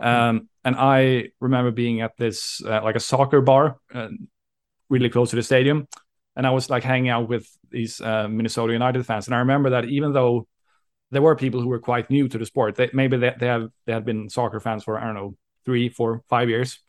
Um, 0.00 0.48
and 0.64 0.76
i 0.76 1.28
remember 1.40 1.70
being 1.70 2.00
at 2.00 2.16
this 2.16 2.62
uh, 2.64 2.82
like 2.82 2.96
a 2.96 3.00
soccer 3.00 3.40
bar 3.40 3.76
uh, 3.94 4.08
really 4.88 5.08
close 5.08 5.30
to 5.30 5.36
the 5.36 5.42
stadium. 5.42 5.86
And 6.36 6.46
i 6.46 6.50
was 6.50 6.68
like 6.68 6.82
hanging 6.82 7.10
out 7.10 7.28
with 7.28 7.46
these 7.70 8.00
uh, 8.00 8.26
minnesota 8.28 8.72
united 8.72 9.06
fans. 9.06 9.26
And 9.28 9.34
i 9.34 9.38
remember 9.38 9.70
that 9.70 9.84
even 9.84 10.12
though 10.12 10.48
there 11.10 11.22
were 11.22 11.36
people 11.36 11.60
who 11.60 11.68
were 11.68 11.80
quite 11.80 12.10
new 12.10 12.28
to 12.28 12.38
the 12.38 12.46
sport. 12.46 12.76
They, 12.76 12.90
maybe 12.92 13.16
they, 13.16 13.34
they 13.38 13.46
have 13.46 13.68
they 13.86 13.92
had 13.92 14.04
been 14.04 14.28
soccer 14.28 14.60
fans 14.60 14.84
for 14.84 14.98
I 14.98 15.04
don't 15.04 15.14
know 15.14 15.36
three, 15.64 15.88
four, 15.88 16.22
five 16.28 16.48
years, 16.48 16.80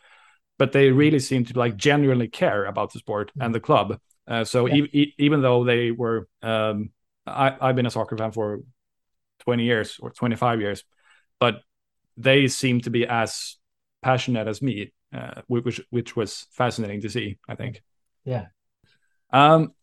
but 0.58 0.72
they 0.72 0.92
really 0.92 1.20
seemed 1.20 1.48
to 1.48 1.60
like 1.60 1.76
genuinely 1.76 2.28
care 2.28 2.66
about 2.66 2.94
the 2.94 3.00
sport 3.00 3.30
mm-hmm. 3.30 3.42
and 3.42 3.56
the 3.56 3.60
club. 3.60 4.00
Uh, 4.28 4.44
so 4.44 4.68
yeah. 4.68 4.76
e- 4.76 4.90
e- 4.94 5.14
even 5.18 5.42
though 5.42 5.64
they 5.64 5.92
were, 5.92 6.28
um, 6.42 6.92
I, 7.26 7.56
I've 7.60 7.76
been 7.76 7.86
a 7.86 7.92
soccer 7.92 8.18
fan 8.18 8.32
for 8.32 8.62
twenty 9.40 9.64
years 9.64 9.98
or 10.00 10.12
twenty 10.12 10.36
five 10.36 10.62
years, 10.62 10.84
but 11.40 11.62
they 12.18 12.48
seem 12.48 12.82
to 12.82 12.90
be 12.90 13.08
as 13.08 13.58
passionate 14.02 14.48
as 14.48 14.62
me, 14.62 14.94
uh, 15.14 15.42
which 15.48 15.82
which 15.90 16.16
was 16.16 16.46
fascinating 16.52 17.02
to 17.02 17.10
see. 17.10 17.40
I 17.50 17.56
think. 17.56 17.82
Yeah. 18.24 18.48
Um, 19.34 19.74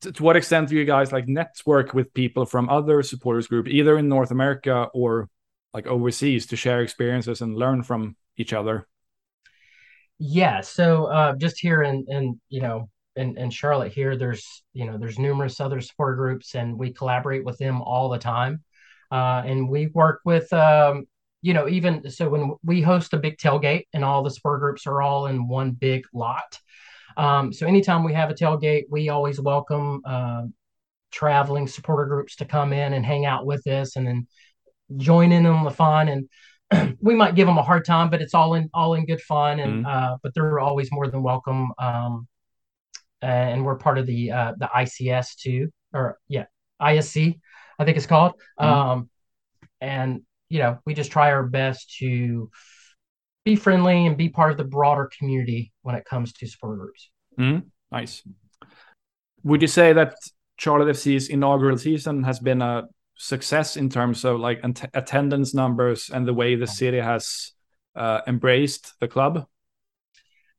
to, 0.00 0.12
to, 0.12 0.22
what 0.22 0.36
extent 0.36 0.68
do 0.68 0.76
you 0.76 0.84
guys 0.84 1.12
like 1.12 1.28
network 1.28 1.94
with 1.94 2.12
people 2.14 2.46
from 2.46 2.68
other 2.68 3.02
supporters 3.02 3.46
group 3.46 3.68
either 3.68 3.98
in 3.98 4.08
north 4.08 4.30
america 4.30 4.88
or 4.94 5.28
like 5.74 5.86
overseas 5.86 6.46
to 6.46 6.56
share 6.56 6.82
experiences 6.82 7.40
and 7.40 7.56
learn 7.56 7.82
from 7.82 8.16
each 8.36 8.52
other? 8.52 8.86
Yeah 10.18 10.60
so 10.60 11.06
uh, 11.06 11.34
just 11.36 11.60
here 11.60 11.82
in 11.82 12.06
in 12.08 12.40
you 12.48 12.60
know 12.60 12.88
in, 13.16 13.36
in 13.36 13.50
charlotte 13.50 13.92
here 13.92 14.16
there's 14.16 14.62
you 14.72 14.86
know 14.86 14.96
there's 14.96 15.18
numerous 15.18 15.60
other 15.60 15.80
supporter 15.80 16.16
groups 16.16 16.54
and 16.54 16.78
we 16.78 16.92
collaborate 16.92 17.44
with 17.44 17.58
them 17.58 17.82
all 17.82 18.08
the 18.08 18.18
time. 18.18 18.62
Uh, 19.10 19.42
and 19.44 19.68
we 19.68 19.86
work 19.88 20.20
with 20.24 20.52
um, 20.52 21.06
you 21.42 21.54
know 21.54 21.68
even 21.68 22.10
so 22.10 22.28
when 22.28 22.54
we 22.62 22.80
host 22.80 23.12
a 23.14 23.18
big 23.18 23.36
tailgate 23.38 23.86
and 23.92 24.04
all 24.04 24.22
the 24.22 24.30
supporter 24.30 24.58
groups 24.58 24.86
are 24.86 25.02
all 25.02 25.26
in 25.26 25.48
one 25.48 25.72
big 25.72 26.04
lot 26.12 26.58
um, 27.18 27.52
so 27.52 27.66
anytime 27.66 28.04
we 28.04 28.12
have 28.14 28.30
a 28.30 28.34
tailgate, 28.34 28.84
we 28.88 29.08
always 29.08 29.40
welcome 29.40 30.00
uh, 30.06 30.42
traveling 31.10 31.66
supporter 31.66 32.06
groups 32.06 32.36
to 32.36 32.44
come 32.44 32.72
in 32.72 32.92
and 32.92 33.04
hang 33.04 33.26
out 33.26 33.44
with 33.44 33.66
us 33.66 33.96
and 33.96 34.06
then 34.06 34.26
join 34.96 35.32
in 35.32 35.44
on 35.44 35.64
the 35.64 35.70
fun. 35.70 36.26
And 36.70 36.96
we 37.00 37.16
might 37.16 37.34
give 37.34 37.48
them 37.48 37.58
a 37.58 37.62
hard 37.62 37.84
time, 37.84 38.08
but 38.08 38.22
it's 38.22 38.34
all 38.34 38.54
in 38.54 38.70
all 38.72 38.94
in 38.94 39.04
good 39.04 39.20
fun. 39.20 39.58
And 39.58 39.84
mm-hmm. 39.84 39.86
uh, 39.86 40.16
but 40.22 40.32
they're 40.32 40.60
always 40.60 40.92
more 40.92 41.08
than 41.08 41.22
welcome. 41.22 41.72
Um, 41.78 42.28
and 43.20 43.64
we're 43.64 43.76
part 43.78 43.98
of 43.98 44.06
the 44.06 44.30
uh, 44.30 44.52
the 44.56 44.66
ICS 44.66 45.34
too, 45.36 45.72
or 45.92 46.18
yeah, 46.28 46.44
ISC, 46.80 47.40
I 47.80 47.84
think 47.84 47.96
it's 47.96 48.06
called. 48.06 48.34
Mm-hmm. 48.60 48.64
Um, 48.64 49.10
and 49.80 50.22
you 50.48 50.60
know, 50.60 50.78
we 50.86 50.94
just 50.94 51.10
try 51.10 51.32
our 51.32 51.42
best 51.42 51.96
to 51.98 52.48
be 53.48 53.56
friendly 53.56 54.06
and 54.06 54.16
be 54.16 54.28
part 54.28 54.50
of 54.50 54.58
the 54.58 54.64
broader 54.64 55.08
community 55.16 55.72
when 55.80 55.94
it 55.94 56.04
comes 56.04 56.34
to 56.34 56.46
sport 56.46 56.78
groups. 56.78 57.10
Mm, 57.38 57.62
nice. 57.90 58.22
Would 59.42 59.62
you 59.62 59.68
say 59.68 59.94
that 59.94 60.16
Charlotte 60.58 60.94
FC's 60.94 61.28
inaugural 61.28 61.78
season 61.78 62.24
has 62.24 62.38
been 62.40 62.60
a 62.60 62.88
success 63.16 63.76
in 63.78 63.88
terms 63.88 64.24
of 64.26 64.38
like 64.38 64.60
attendance 64.92 65.54
numbers 65.54 66.10
and 66.12 66.28
the 66.28 66.34
way 66.34 66.56
the 66.56 66.66
city 66.66 66.98
has 66.98 67.52
uh, 67.96 68.20
embraced 68.26 68.92
the 69.00 69.08
club? 69.08 69.46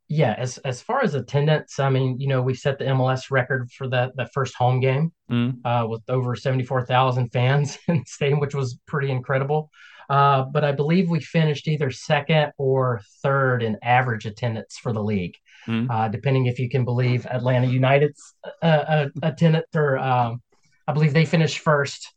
Yeah, 0.08 0.34
as 0.36 0.58
as 0.60 0.82
far 0.82 1.04
as 1.04 1.14
attendance, 1.14 1.78
I 1.78 1.92
mean, 1.92 2.20
you 2.20 2.28
know, 2.28 2.42
we 2.42 2.56
set 2.56 2.80
the 2.80 2.86
MLS 2.86 3.30
record 3.30 3.70
for 3.72 3.88
that 3.90 4.16
that 4.16 4.34
first 4.34 4.56
home 4.56 4.80
game 4.80 5.12
mm. 5.30 5.54
uh, 5.64 5.86
with 5.88 6.02
over 6.10 6.36
seventy 6.36 6.64
four 6.64 6.84
thousand 6.84 7.30
fans 7.30 7.78
in 7.88 7.98
the 7.98 8.06
stadium, 8.08 8.40
which 8.40 8.56
was 8.56 8.80
pretty 8.88 9.12
incredible. 9.12 9.70
Uh, 10.10 10.44
but 10.44 10.64
I 10.64 10.72
believe 10.72 11.10
we 11.10 11.20
finished 11.20 11.68
either 11.68 11.92
second 11.92 12.52
or 12.58 13.02
third 13.22 13.62
in 13.62 13.78
average 13.84 14.26
attendance 14.26 14.78
for 14.78 14.92
the 14.92 15.04
league, 15.04 15.36
mm. 15.68 15.88
uh, 15.90 16.08
depending 16.08 16.48
if 16.48 16.58
you 16.58 16.68
can 16.68 16.84
believe 16.84 17.28
Atlanta 17.28 17.68
United's 17.68 18.34
uh, 18.64 18.66
uh 18.66 19.10
attendance, 19.22 19.68
or 19.76 20.00
um, 20.00 20.42
I 20.88 20.94
believe 20.94 21.14
they 21.14 21.26
finished 21.26 21.60
first, 21.60 22.12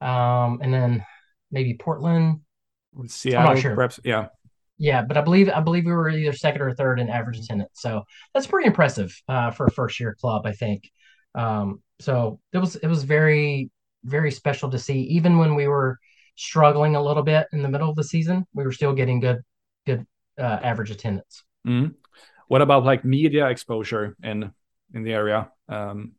um, 0.00 0.60
and 0.62 0.72
then 0.72 1.04
maybe 1.50 1.74
Portland. 1.74 2.40
Seattle, 3.08 3.48
I'm 3.48 3.54
not 3.54 3.60
sure. 3.60 3.74
perhaps, 3.74 4.00
yeah. 4.02 4.28
Yeah, 4.78 5.02
but 5.02 5.18
I 5.18 5.20
believe 5.20 5.50
I 5.50 5.60
believe 5.60 5.84
we 5.84 5.92
were 5.92 6.08
either 6.08 6.32
second 6.32 6.62
or 6.62 6.72
third 6.72 7.00
in 7.00 7.10
average 7.10 7.38
attendance, 7.38 7.72
so 7.74 8.04
that's 8.32 8.46
pretty 8.46 8.66
impressive 8.66 9.14
uh, 9.28 9.50
for 9.50 9.66
a 9.66 9.70
first 9.70 10.00
year 10.00 10.14
club, 10.18 10.46
I 10.46 10.52
think. 10.52 10.90
Um, 11.34 11.82
so 12.00 12.40
it 12.54 12.58
was 12.58 12.76
it 12.76 12.86
was 12.86 13.02
very 13.04 13.70
very 14.04 14.30
special 14.30 14.70
to 14.70 14.78
see, 14.78 15.00
even 15.02 15.36
when 15.36 15.54
we 15.54 15.66
were 15.66 15.98
struggling 16.36 16.96
a 16.96 17.02
little 17.02 17.22
bit 17.22 17.46
in 17.52 17.62
the 17.62 17.68
middle 17.68 17.88
of 17.88 17.96
the 17.96 18.04
season, 18.04 18.46
we 18.54 18.64
were 18.64 18.72
still 18.72 18.92
getting 18.92 19.20
good 19.20 19.42
good 19.86 20.06
uh, 20.38 20.58
average 20.62 20.90
attendance. 20.90 21.42
Mm-hmm. 21.66 21.92
What 22.48 22.62
about 22.62 22.84
like 22.84 23.04
media 23.04 23.48
exposure 23.48 24.16
in 24.22 24.52
in 24.94 25.02
the 25.02 25.12
area? 25.12 25.50
Um... 25.68 26.12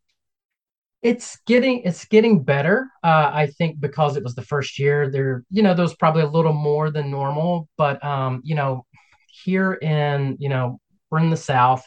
It's 1.04 1.38
getting 1.46 1.84
it's 1.84 2.06
getting 2.06 2.44
better. 2.44 2.90
Uh, 3.04 3.30
I 3.32 3.48
think 3.58 3.80
because 3.80 4.18
it 4.18 4.24
was 4.24 4.34
the 4.34 4.42
first 4.42 4.80
year, 4.80 5.10
there 5.10 5.44
you 5.52 5.62
know 5.62 5.74
there 5.74 5.84
was 5.84 5.96
probably 5.96 6.24
a 6.24 6.28
little 6.28 6.54
more 6.54 6.90
than 6.90 7.12
normal, 7.12 7.70
but 7.78 8.04
um, 8.04 8.42
you 8.44 8.56
know 8.56 8.86
here 9.30 9.74
in 9.74 10.38
you 10.40 10.50
know 10.50 10.80
we're 11.10 11.20
in 11.20 11.30
the 11.30 11.38
South. 11.38 11.86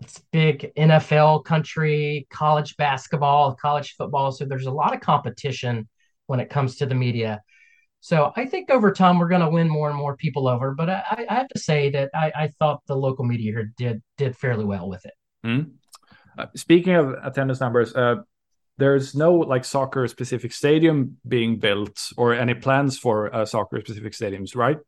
It's 0.00 0.22
big 0.32 0.72
NFL 0.76 1.44
country, 1.44 2.26
college 2.30 2.76
basketball, 2.76 3.54
college 3.54 3.94
football. 3.96 4.32
So 4.32 4.44
there's 4.44 4.66
a 4.66 4.70
lot 4.70 4.94
of 4.94 5.00
competition 5.00 5.88
when 6.26 6.40
it 6.40 6.50
comes 6.50 6.76
to 6.76 6.86
the 6.86 6.94
media. 6.94 7.42
So 8.00 8.32
I 8.36 8.44
think 8.44 8.70
over 8.70 8.92
time 8.92 9.18
we're 9.18 9.28
going 9.28 9.40
to 9.40 9.48
win 9.48 9.68
more 9.68 9.88
and 9.88 9.98
more 9.98 10.16
people 10.16 10.46
over. 10.46 10.74
But 10.74 10.90
I, 10.90 11.26
I 11.28 11.34
have 11.34 11.48
to 11.48 11.58
say 11.58 11.90
that 11.90 12.10
I, 12.14 12.32
I, 12.36 12.48
thought 12.58 12.82
the 12.86 12.96
local 12.96 13.24
media 13.24 13.52
here 13.52 13.72
did 13.78 14.02
did 14.18 14.36
fairly 14.36 14.64
well 14.64 14.88
with 14.88 15.06
it. 15.06 15.14
Mm. 15.44 15.72
Uh, 16.36 16.46
speaking 16.54 16.94
of 16.94 17.14
attendance 17.22 17.60
numbers, 17.60 17.94
uh, 17.94 18.16
there's 18.76 19.14
no 19.14 19.34
like 19.34 19.64
soccer 19.64 20.06
specific 20.08 20.52
stadium 20.52 21.16
being 21.26 21.58
built 21.58 22.12
or 22.16 22.34
any 22.34 22.54
plans 22.54 22.98
for 22.98 23.34
uh, 23.34 23.46
soccer 23.46 23.80
specific 23.80 24.12
stadiums, 24.12 24.54
right? 24.54 24.78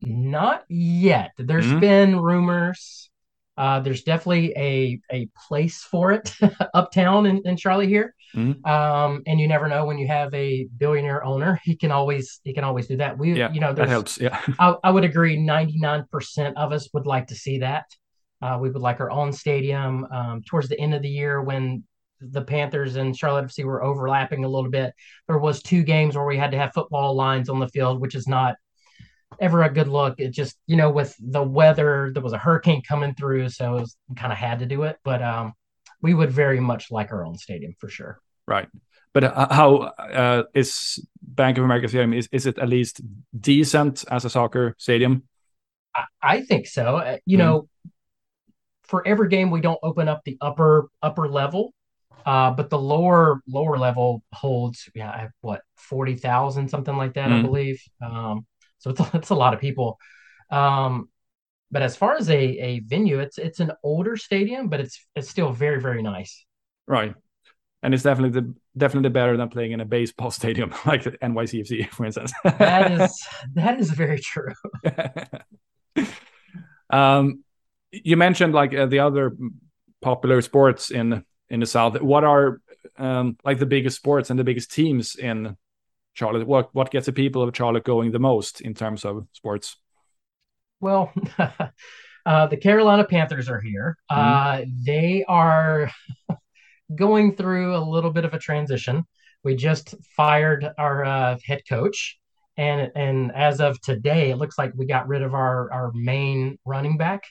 Not 0.00 0.64
yet. 0.68 1.32
There's 1.38 1.66
mm. 1.66 1.80
been 1.80 2.20
rumors. 2.20 3.10
Uh, 3.56 3.80
there's 3.80 4.02
definitely 4.02 4.52
a 4.56 5.00
a 5.10 5.28
place 5.46 5.82
for 5.82 6.12
it 6.12 6.34
uptown 6.74 7.26
in, 7.26 7.42
in 7.44 7.56
Charlotte 7.56 7.88
here. 7.88 8.14
Mm-hmm. 8.34 8.64
Um, 8.64 9.22
and 9.26 9.38
you 9.38 9.46
never 9.46 9.68
know 9.68 9.84
when 9.84 9.98
you 9.98 10.06
have 10.06 10.32
a 10.32 10.66
billionaire 10.78 11.22
owner, 11.22 11.60
he 11.62 11.76
can 11.76 11.92
always 11.92 12.40
he 12.44 12.54
can 12.54 12.64
always 12.64 12.86
do 12.86 12.96
that. 12.96 13.18
We 13.18 13.34
yeah, 13.34 13.52
you 13.52 13.60
know 13.60 13.74
that 13.74 13.88
helps. 13.88 14.18
Yeah, 14.18 14.40
I, 14.58 14.74
I 14.82 14.90
would 14.90 15.04
agree. 15.04 15.36
Ninety 15.36 15.78
nine 15.78 16.04
percent 16.10 16.56
of 16.56 16.72
us 16.72 16.88
would 16.94 17.06
like 17.06 17.26
to 17.28 17.34
see 17.34 17.58
that. 17.58 17.84
Uh, 18.40 18.58
we 18.60 18.70
would 18.70 18.82
like 18.82 19.00
our 19.00 19.10
own 19.10 19.32
stadium. 19.32 20.06
Um, 20.10 20.42
towards 20.48 20.68
the 20.68 20.80
end 20.80 20.94
of 20.94 21.02
the 21.02 21.08
year, 21.08 21.42
when 21.42 21.84
the 22.20 22.42
Panthers 22.42 22.96
and 22.96 23.16
Charlotte 23.16 23.46
FC 23.46 23.64
were 23.64 23.82
overlapping 23.84 24.44
a 24.44 24.48
little 24.48 24.70
bit, 24.70 24.94
there 25.28 25.38
was 25.38 25.62
two 25.62 25.82
games 25.82 26.16
where 26.16 26.24
we 26.24 26.38
had 26.38 26.52
to 26.52 26.58
have 26.58 26.72
football 26.72 27.14
lines 27.14 27.48
on 27.48 27.58
the 27.58 27.68
field, 27.68 28.00
which 28.00 28.14
is 28.14 28.26
not 28.26 28.54
ever 29.42 29.62
a 29.62 29.68
good 29.68 29.88
look. 29.88 30.14
It 30.18 30.30
just 30.30 30.56
you 30.66 30.76
know 30.76 30.90
with 30.90 31.14
the 31.20 31.42
weather, 31.42 32.10
there 32.14 32.22
was 32.22 32.32
a 32.32 32.38
hurricane 32.38 32.82
coming 32.86 33.14
through, 33.14 33.50
so 33.50 33.76
it 33.76 33.80
was 33.80 33.96
kind 34.16 34.32
of 34.32 34.38
had 34.38 34.60
to 34.60 34.66
do 34.66 34.84
it. 34.84 34.96
But 35.04 35.20
um, 35.20 35.52
we 36.00 36.14
would 36.14 36.30
very 36.30 36.60
much 36.60 36.90
like 36.90 37.12
our 37.12 37.26
own 37.26 37.36
stadium 37.36 37.74
for 37.78 37.88
sure. 37.88 38.20
Right. 38.46 38.68
But 39.12 39.24
uh, 39.24 39.52
how 39.52 39.76
uh, 39.98 40.44
is 40.54 41.04
Bank 41.20 41.58
of 41.58 41.64
America 41.64 41.88
Stadium? 41.88 42.14
Is, 42.14 42.28
is 42.32 42.46
it 42.46 42.58
at 42.58 42.68
least 42.68 43.02
decent 43.38 44.04
as 44.10 44.24
a 44.24 44.30
soccer 44.30 44.74
stadium? 44.78 45.24
I, 45.94 46.04
I 46.22 46.40
think 46.42 46.66
so. 46.66 46.96
Uh, 46.96 47.18
you 47.26 47.36
mm. 47.36 47.40
know, 47.40 47.68
for 48.84 49.06
every 49.06 49.28
game 49.28 49.50
we 49.50 49.60
don't 49.60 49.78
open 49.82 50.08
up 50.08 50.22
the 50.24 50.38
upper 50.40 50.88
upper 51.02 51.28
level, 51.28 51.74
uh, 52.24 52.52
but 52.52 52.70
the 52.70 52.78
lower 52.78 53.42
lower 53.46 53.78
level 53.78 54.22
holds 54.32 54.88
yeah 54.94 55.28
what 55.42 55.60
forty 55.76 56.14
thousand 56.14 56.68
something 56.68 56.96
like 56.96 57.14
that 57.14 57.28
mm. 57.28 57.38
I 57.38 57.42
believe. 57.42 57.82
Um, 58.00 58.46
so 58.82 58.90
it's 58.90 59.00
a, 59.00 59.10
it's 59.14 59.30
a 59.30 59.34
lot 59.34 59.54
of 59.54 59.60
people. 59.60 59.98
Um, 60.50 61.08
but 61.70 61.82
as 61.82 61.96
far 61.96 62.16
as 62.16 62.28
a, 62.28 62.36
a 62.36 62.80
venue, 62.80 63.20
it's 63.20 63.38
it's 63.38 63.60
an 63.60 63.72
older 63.82 64.16
stadium, 64.16 64.68
but 64.68 64.80
it's 64.80 65.06
it's 65.14 65.30
still 65.30 65.52
very 65.52 65.80
very 65.80 66.02
nice. 66.02 66.44
Right, 66.86 67.14
and 67.82 67.94
it's 67.94 68.02
definitely 68.02 68.40
the 68.40 68.54
definitely 68.76 69.10
better 69.10 69.36
than 69.36 69.48
playing 69.48 69.72
in 69.72 69.80
a 69.80 69.84
baseball 69.84 70.30
stadium 70.40 70.74
like 70.86 71.04
the 71.04 71.12
NYCFC, 71.12 71.88
for 71.90 72.04
instance. 72.04 72.32
that 72.44 72.92
is 72.92 73.26
that 73.54 73.80
is 73.80 73.90
very 73.90 74.18
true. 74.18 74.52
um, 76.90 77.44
you 77.92 78.16
mentioned 78.16 78.52
like 78.52 78.74
uh, 78.74 78.86
the 78.86 78.98
other 78.98 79.36
popular 80.02 80.42
sports 80.42 80.90
in 80.90 81.24
in 81.48 81.60
the 81.60 81.66
south. 81.66 82.02
What 82.02 82.24
are 82.24 82.60
um, 82.98 83.38
like 83.44 83.60
the 83.60 83.66
biggest 83.66 83.96
sports 83.96 84.28
and 84.28 84.38
the 84.38 84.44
biggest 84.44 84.72
teams 84.72 85.14
in 85.14 85.56
Charlotte? 86.14 86.46
What 86.46 86.74
what 86.74 86.90
gets 86.90 87.06
the 87.06 87.12
people 87.12 87.42
of 87.42 87.56
Charlotte 87.56 87.84
going 87.84 88.10
the 88.12 88.18
most 88.18 88.60
in 88.60 88.74
terms 88.74 89.04
of 89.04 89.26
sports? 89.32 89.76
Well, 90.80 91.12
uh, 92.26 92.46
the 92.46 92.56
Carolina 92.56 93.04
Panthers 93.04 93.48
are 93.48 93.60
here. 93.60 93.96
Mm-hmm. 94.10 94.20
Uh, 94.20 94.64
they 94.84 95.24
are 95.26 95.90
going 96.94 97.36
through 97.36 97.76
a 97.76 97.78
little 97.78 98.10
bit 98.10 98.24
of 98.24 98.34
a 98.34 98.38
transition. 98.38 99.04
We 99.44 99.56
just 99.56 99.94
fired 100.16 100.68
our 100.78 101.04
uh, 101.04 101.38
head 101.44 101.62
coach, 101.68 102.18
and 102.56 102.92
and 102.94 103.32
as 103.32 103.60
of 103.60 103.80
today, 103.80 104.30
it 104.30 104.36
looks 104.36 104.58
like 104.58 104.72
we 104.76 104.86
got 104.86 105.08
rid 105.08 105.22
of 105.22 105.34
our 105.34 105.72
our 105.72 105.92
main 105.94 106.58
running 106.64 106.96
back. 106.96 107.24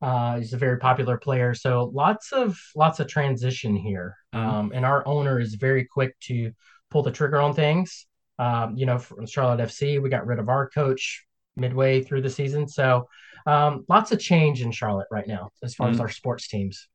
Uh, 0.00 0.38
he's 0.38 0.52
a 0.52 0.58
very 0.58 0.78
popular 0.78 1.18
player, 1.18 1.54
so 1.54 1.90
lots 1.92 2.32
of 2.32 2.58
lots 2.76 3.00
of 3.00 3.08
transition 3.08 3.76
here. 3.76 4.16
Mm-hmm. 4.34 4.48
Um, 4.48 4.72
and 4.74 4.84
our 4.84 5.06
owner 5.06 5.40
is 5.40 5.54
very 5.54 5.84
quick 5.84 6.18
to 6.22 6.52
pull 6.90 7.02
the 7.02 7.10
trigger 7.10 7.40
on 7.40 7.54
things. 7.54 8.06
Um, 8.38 8.76
you 8.76 8.86
know, 8.86 8.98
from 8.98 9.26
Charlotte 9.26 9.60
FC, 9.60 10.00
we 10.00 10.08
got 10.08 10.26
rid 10.26 10.38
of 10.38 10.48
our 10.48 10.68
coach 10.68 11.24
midway 11.56 12.02
through 12.02 12.22
the 12.22 12.30
season. 12.30 12.68
So 12.68 13.08
um, 13.46 13.84
lots 13.88 14.12
of 14.12 14.20
change 14.20 14.62
in 14.62 14.70
Charlotte 14.70 15.08
right 15.10 15.26
now 15.26 15.50
as 15.62 15.74
far 15.74 15.88
mm. 15.88 15.90
as 15.90 15.96
mm-hmm. 15.96 16.02
our 16.02 16.08
sports 16.08 16.48
teams. 16.48 16.88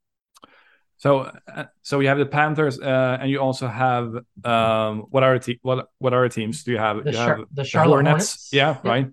So, 0.97 1.31
uh, 1.53 1.65
so 1.81 1.99
you 1.99 2.07
have 2.07 2.17
the 2.17 2.25
Panthers, 2.25 2.79
uh, 2.79 3.17
and 3.19 3.29
you 3.29 3.39
also 3.39 3.67
have 3.67 4.15
um, 4.45 5.05
what 5.09 5.23
are 5.23 5.37
te- 5.37 5.59
what 5.61 5.87
what 5.97 6.13
are 6.13 6.29
teams? 6.29 6.63
Do 6.63 6.71
you 6.71 6.77
have? 6.77 7.03
The, 7.03 7.11
you 7.11 7.17
have 7.17 7.39
the 7.51 7.65
Charlotte 7.65 7.89
Hornets. 7.89 8.13
Hornets. 8.13 8.49
Yeah, 8.53 8.69
yep. 8.69 8.85
right. 8.85 9.07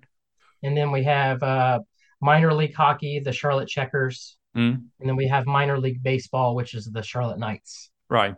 And 0.62 0.76
then 0.76 0.92
we 0.92 1.02
have 1.04 1.42
uh, 1.42 1.80
minor 2.20 2.54
league 2.54 2.74
hockey, 2.74 3.18
the 3.18 3.32
Charlotte 3.32 3.68
Checkers, 3.68 4.36
mm. 4.56 4.74
and 4.74 5.08
then 5.08 5.16
we 5.16 5.26
have 5.26 5.46
minor 5.46 5.80
league 5.80 6.00
baseball, 6.00 6.54
which 6.54 6.74
is 6.74 6.84
the 6.84 7.02
Charlotte 7.02 7.40
Knights. 7.40 7.90
Right, 8.08 8.36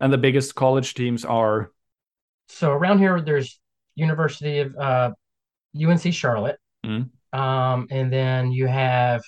and 0.00 0.10
the 0.10 0.18
biggest 0.18 0.54
college 0.54 0.94
teams 0.94 1.24
are. 1.26 1.72
So 2.48 2.70
around 2.70 2.98
here, 2.98 3.20
there's 3.20 3.60
University 3.94 4.60
of 4.60 4.76
uh, 4.76 5.10
UNC 5.80 6.12
Charlotte. 6.12 6.58
Mm. 6.84 7.10
Um, 7.32 7.86
and 7.90 8.12
then 8.12 8.52
you 8.52 8.66
have 8.66 9.22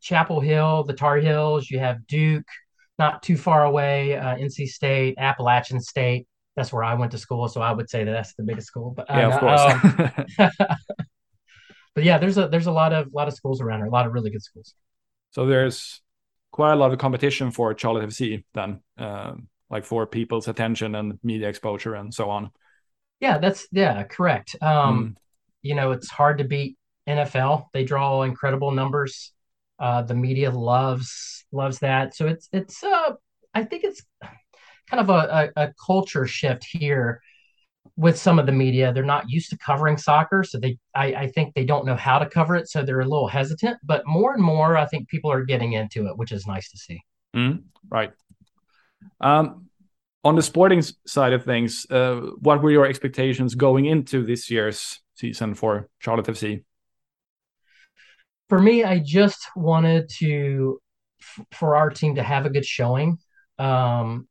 Chapel 0.00 0.40
Hill, 0.40 0.84
the 0.84 0.92
Tar 0.92 1.16
Heels. 1.16 1.70
You 1.70 1.78
have 1.78 2.06
Duke, 2.06 2.46
not 2.98 3.22
too 3.22 3.36
far 3.36 3.64
away, 3.64 4.16
uh, 4.16 4.36
NC 4.36 4.68
State, 4.68 5.14
Appalachian 5.18 5.80
State. 5.80 6.26
That's 6.56 6.72
where 6.72 6.84
I 6.84 6.94
went 6.94 7.12
to 7.12 7.18
school, 7.18 7.48
so 7.48 7.62
I 7.62 7.72
would 7.72 7.88
say 7.88 8.04
that 8.04 8.12
that's 8.12 8.34
the 8.34 8.42
biggest 8.42 8.66
school. 8.66 8.92
But 8.94 9.10
uh, 9.10 9.16
yeah, 9.16 9.34
of 9.34 9.40
course. 9.40 10.38
Um, 10.38 10.50
but 11.94 12.04
yeah, 12.04 12.18
there's 12.18 12.36
a 12.36 12.48
there's 12.48 12.66
a 12.66 12.72
lot 12.72 12.92
of 12.92 13.08
lot 13.14 13.28
of 13.28 13.34
schools 13.34 13.62
around 13.62 13.78
here, 13.78 13.86
a 13.86 13.90
lot 13.90 14.06
of 14.06 14.12
really 14.12 14.30
good 14.30 14.42
schools. 14.42 14.74
So 15.30 15.46
there's 15.46 16.02
quite 16.50 16.72
a 16.72 16.76
lot 16.76 16.92
of 16.92 16.98
competition 16.98 17.50
for 17.50 17.76
Charlotte 17.76 18.06
FC 18.08 18.44
then, 18.52 18.80
um, 18.98 19.48
like 19.72 19.86
for 19.86 20.06
people's 20.06 20.46
attention 20.46 20.94
and 20.94 21.18
media 21.24 21.48
exposure 21.48 21.94
and 21.94 22.12
so 22.12 22.28
on. 22.28 22.50
Yeah, 23.20 23.38
that's 23.38 23.66
yeah, 23.72 24.02
correct. 24.04 24.54
Um, 24.60 25.04
mm. 25.04 25.14
You 25.62 25.74
know, 25.74 25.92
it's 25.92 26.10
hard 26.10 26.38
to 26.38 26.44
beat 26.44 26.76
NFL. 27.08 27.66
They 27.72 27.84
draw 27.84 28.22
incredible 28.22 28.70
numbers. 28.70 29.32
Uh, 29.78 30.02
the 30.02 30.14
media 30.14 30.50
loves 30.50 31.44
loves 31.50 31.78
that. 31.78 32.14
So 32.14 32.26
it's 32.26 32.48
it's 32.52 32.84
uh, 32.84 33.12
I 33.54 33.64
think 33.64 33.84
it's 33.84 34.02
kind 34.90 35.00
of 35.00 35.08
a, 35.08 35.50
a, 35.56 35.62
a 35.62 35.72
culture 35.84 36.26
shift 36.26 36.66
here 36.70 37.22
with 37.96 38.18
some 38.18 38.38
of 38.38 38.46
the 38.46 38.52
media. 38.52 38.92
They're 38.92 39.04
not 39.04 39.30
used 39.30 39.50
to 39.50 39.58
covering 39.58 39.96
soccer, 39.96 40.44
so 40.44 40.58
they 40.58 40.78
I, 40.94 41.14
I, 41.14 41.26
think 41.28 41.54
they 41.54 41.64
don't 41.64 41.86
know 41.86 41.96
how 41.96 42.18
to 42.18 42.26
cover 42.26 42.56
it, 42.56 42.68
so 42.68 42.82
they're 42.82 43.00
a 43.00 43.08
little 43.08 43.28
hesitant. 43.28 43.78
But 43.82 44.02
more 44.06 44.34
and 44.34 44.42
more, 44.42 44.76
I 44.76 44.86
think 44.86 45.08
people 45.08 45.32
are 45.32 45.44
getting 45.44 45.72
into 45.72 46.06
it, 46.08 46.16
which 46.16 46.32
is 46.32 46.46
nice 46.46 46.70
to 46.70 46.78
see. 46.78 47.00
Mm, 47.34 47.62
right. 47.88 48.12
Um, 49.22 49.68
on 50.24 50.36
the 50.36 50.42
sporting 50.42 50.82
side 51.06 51.32
of 51.32 51.44
things, 51.44 51.86
uh, 51.90 52.20
what 52.40 52.62
were 52.62 52.70
your 52.70 52.86
expectations 52.86 53.54
going 53.54 53.86
into 53.86 54.24
this 54.24 54.50
year's 54.50 55.00
season 55.14 55.54
for 55.54 55.88
Charlotte 55.98 56.26
FC? 56.26 56.64
For 58.48 58.58
me, 58.60 58.84
I 58.84 58.98
just 58.98 59.46
wanted 59.56 60.10
to 60.18 60.80
for 61.52 61.76
our 61.76 61.88
team 61.88 62.16
to 62.16 62.22
have 62.22 62.46
a 62.46 62.50
good 62.50 62.66
showing 62.66 63.18
um, 63.58 64.28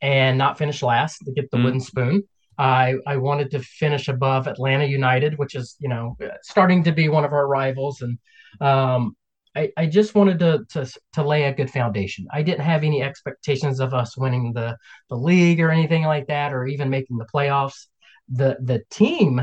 and 0.00 0.38
not 0.38 0.58
finish 0.58 0.82
last 0.82 1.18
to 1.18 1.32
get 1.32 1.50
the 1.50 1.58
mm. 1.58 1.64
wooden 1.64 1.80
spoon. 1.80 2.22
I 2.58 2.96
I 3.06 3.16
wanted 3.16 3.50
to 3.52 3.60
finish 3.60 4.08
above 4.08 4.46
Atlanta 4.46 4.84
United, 4.84 5.38
which 5.38 5.54
is 5.54 5.76
you 5.78 5.88
know 5.88 6.16
starting 6.42 6.84
to 6.84 6.92
be 6.92 7.08
one 7.08 7.24
of 7.24 7.32
our 7.32 7.46
rivals, 7.46 8.02
and 8.02 8.18
um, 8.60 9.16
I 9.54 9.70
I 9.76 9.86
just 9.86 10.14
wanted 10.14 10.38
to 10.40 10.64
to 10.70 10.90
to 11.14 11.22
lay 11.22 11.44
a 11.44 11.54
good 11.54 11.70
foundation. 11.70 12.26
I 12.32 12.42
didn't 12.42 12.64
have 12.64 12.84
any 12.84 13.02
expectations 13.02 13.80
of 13.80 13.94
us 13.94 14.16
winning 14.16 14.52
the 14.52 14.76
the 15.08 15.16
league 15.16 15.60
or 15.60 15.70
anything 15.70 16.04
like 16.04 16.26
that, 16.28 16.52
or 16.52 16.66
even 16.66 16.90
making 16.90 17.18
the 17.18 17.26
playoffs. 17.32 17.86
The 18.28 18.56
the 18.60 18.82
team 18.90 19.42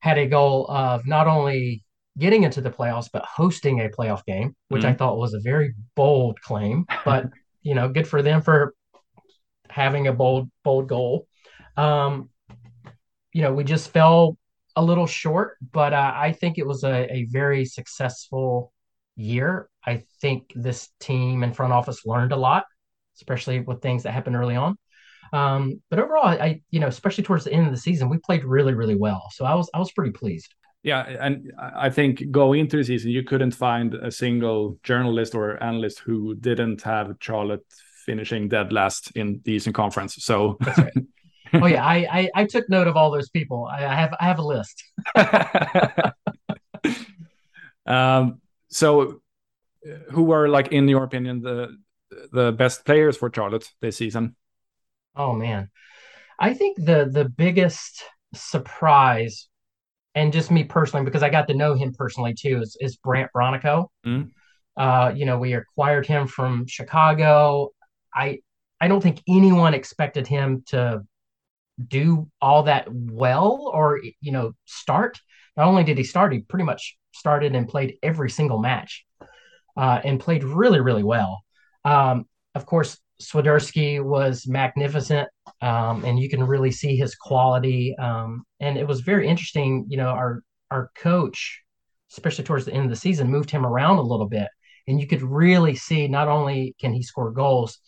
had 0.00 0.18
a 0.18 0.26
goal 0.26 0.70
of 0.70 1.06
not 1.06 1.26
only 1.26 1.84
getting 2.18 2.42
into 2.42 2.60
the 2.60 2.70
playoffs 2.70 3.08
but 3.12 3.24
hosting 3.24 3.80
a 3.80 3.88
playoff 3.88 4.24
game, 4.24 4.54
which 4.68 4.82
mm-hmm. 4.82 4.90
I 4.90 4.94
thought 4.94 5.18
was 5.18 5.34
a 5.34 5.40
very 5.40 5.74
bold 5.94 6.40
claim. 6.40 6.86
But 7.04 7.26
you 7.62 7.74
know, 7.74 7.88
good 7.88 8.08
for 8.08 8.22
them 8.22 8.42
for 8.42 8.74
having 9.68 10.06
a 10.06 10.12
bold 10.12 10.50
bold 10.64 10.88
goal. 10.88 11.26
Um, 11.76 12.30
you 13.32 13.42
know, 13.42 13.52
we 13.52 13.64
just 13.64 13.90
fell 13.90 14.36
a 14.76 14.82
little 14.82 15.06
short, 15.06 15.56
but 15.72 15.92
uh, 15.92 16.12
I 16.14 16.32
think 16.32 16.58
it 16.58 16.66
was 16.66 16.84
a, 16.84 17.12
a 17.12 17.24
very 17.30 17.64
successful 17.64 18.72
year. 19.16 19.68
I 19.84 20.02
think 20.20 20.52
this 20.54 20.88
team 21.00 21.42
and 21.42 21.54
front 21.54 21.72
office 21.72 22.04
learned 22.06 22.32
a 22.32 22.36
lot, 22.36 22.66
especially 23.16 23.60
with 23.60 23.82
things 23.82 24.02
that 24.02 24.12
happened 24.12 24.36
early 24.36 24.56
on. 24.56 24.76
Um, 25.32 25.80
but 25.90 25.98
overall, 25.98 26.26
I, 26.26 26.62
you 26.70 26.80
know, 26.80 26.88
especially 26.88 27.24
towards 27.24 27.44
the 27.44 27.52
end 27.52 27.66
of 27.66 27.72
the 27.72 27.78
season, 27.78 28.08
we 28.08 28.18
played 28.18 28.44
really, 28.44 28.74
really 28.74 28.96
well. 28.96 29.28
So 29.32 29.44
I 29.44 29.54
was, 29.54 29.70
I 29.72 29.78
was 29.78 29.92
pretty 29.92 30.12
pleased. 30.12 30.54
Yeah, 30.82 31.02
and 31.02 31.52
I 31.58 31.90
think 31.90 32.30
going 32.30 32.60
into 32.60 32.78
the 32.78 32.84
season, 32.84 33.10
you 33.10 33.22
couldn't 33.22 33.50
find 33.50 33.94
a 33.94 34.10
single 34.10 34.78
journalist 34.82 35.34
or 35.34 35.62
analyst 35.62 35.98
who 35.98 36.34
didn't 36.36 36.80
have 36.82 37.14
Charlotte 37.20 37.64
finishing 38.06 38.48
dead 38.48 38.72
last 38.72 39.10
in 39.14 39.40
the 39.44 39.52
Eastern 39.52 39.74
Conference. 39.74 40.16
So 40.24 40.56
right. 40.66 40.92
oh 41.54 41.66
yeah, 41.66 41.84
I, 41.84 42.06
I, 42.10 42.30
I 42.34 42.44
took 42.46 42.68
note 42.70 42.86
of 42.86 42.96
all 42.96 43.10
those 43.10 43.28
people. 43.28 43.68
I, 43.70 43.84
I 43.84 43.94
have 43.94 44.14
I 44.18 44.24
have 44.24 44.38
a 44.38 44.42
list. 44.42 44.82
um, 47.86 48.40
so 48.70 49.20
who 50.10 50.32
are 50.32 50.48
like 50.48 50.68
in 50.68 50.88
your 50.88 51.04
opinion 51.04 51.40
the 51.40 51.76
the 52.32 52.52
best 52.52 52.84
players 52.84 53.16
for 53.16 53.30
Charlotte 53.34 53.68
this 53.80 53.96
season? 53.96 54.36
Oh 55.14 55.32
man, 55.32 55.70
I 56.38 56.54
think 56.54 56.76
the 56.76 57.08
the 57.10 57.24
biggest 57.24 58.02
surprise, 58.34 59.48
and 60.14 60.32
just 60.32 60.50
me 60.50 60.64
personally, 60.64 61.04
because 61.04 61.22
I 61.22 61.30
got 61.30 61.48
to 61.48 61.54
know 61.54 61.74
him 61.74 61.92
personally 61.92 62.34
too, 62.34 62.60
is, 62.62 62.76
is 62.80 62.96
Brandt 62.96 63.30
Bronico. 63.34 63.86
Mm. 64.06 64.30
Uh, 64.76 65.12
you 65.14 65.26
know, 65.26 65.38
we 65.38 65.54
acquired 65.54 66.06
him 66.06 66.26
from 66.26 66.66
Chicago. 66.66 67.70
I 68.14 68.40
I 68.80 68.88
don't 68.88 69.02
think 69.02 69.22
anyone 69.28 69.74
expected 69.74 70.26
him 70.26 70.62
to 70.68 71.02
do 71.88 72.28
all 72.40 72.64
that 72.64 72.86
well 72.92 73.70
or 73.72 74.00
you 74.20 74.32
know 74.32 74.52
start 74.66 75.18
not 75.56 75.66
only 75.66 75.82
did 75.82 75.96
he 75.96 76.04
start 76.04 76.30
he 76.30 76.40
pretty 76.40 76.64
much 76.64 76.98
started 77.12 77.54
and 77.54 77.68
played 77.68 77.96
every 78.02 78.30
single 78.30 78.58
match 78.58 79.04
uh, 79.76 80.00
and 80.04 80.20
played 80.20 80.44
really 80.44 80.80
really 80.80 81.02
well 81.02 81.42
um, 81.84 82.26
of 82.54 82.66
course 82.66 82.98
Swiderski 83.20 84.02
was 84.02 84.46
magnificent 84.46 85.28
um, 85.60 86.04
and 86.04 86.18
you 86.18 86.28
can 86.30 86.42
really 86.42 86.70
see 86.70 86.96
his 86.96 87.14
quality 87.14 87.94
um, 87.98 88.44
and 88.60 88.78
it 88.78 88.86
was 88.86 89.00
very 89.00 89.28
interesting 89.28 89.86
you 89.88 89.96
know 89.96 90.08
our 90.08 90.42
our 90.70 90.90
coach 90.96 91.62
especially 92.12 92.44
towards 92.44 92.64
the 92.64 92.72
end 92.72 92.84
of 92.84 92.90
the 92.90 92.96
season 92.96 93.30
moved 93.30 93.50
him 93.50 93.66
around 93.66 93.98
a 93.98 94.02
little 94.02 94.28
bit 94.28 94.48
and 94.88 95.00
you 95.00 95.06
could 95.06 95.22
really 95.22 95.74
see 95.74 96.08
not 96.08 96.28
only 96.28 96.74
can 96.80 96.92
he 96.92 97.02
score 97.02 97.30
goals 97.30 97.78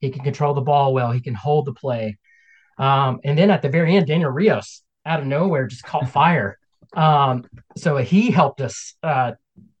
he 0.00 0.10
can 0.10 0.22
control 0.22 0.54
the 0.54 0.60
ball 0.60 0.94
well 0.94 1.10
he 1.10 1.20
can 1.20 1.34
hold 1.34 1.66
the 1.66 1.72
play 1.72 2.16
um, 2.78 3.20
and 3.24 3.38
then 3.38 3.50
at 3.50 3.62
the 3.62 3.68
very 3.68 3.96
end, 3.96 4.06
Daniel 4.06 4.30
Rios 4.30 4.82
out 5.04 5.20
of 5.20 5.26
nowhere 5.26 5.66
just 5.66 5.84
caught 5.84 6.08
fire. 6.12 6.58
Um, 6.96 7.44
so 7.76 7.96
he 7.98 8.30
helped 8.30 8.60
us 8.60 8.94
uh, 9.02 9.32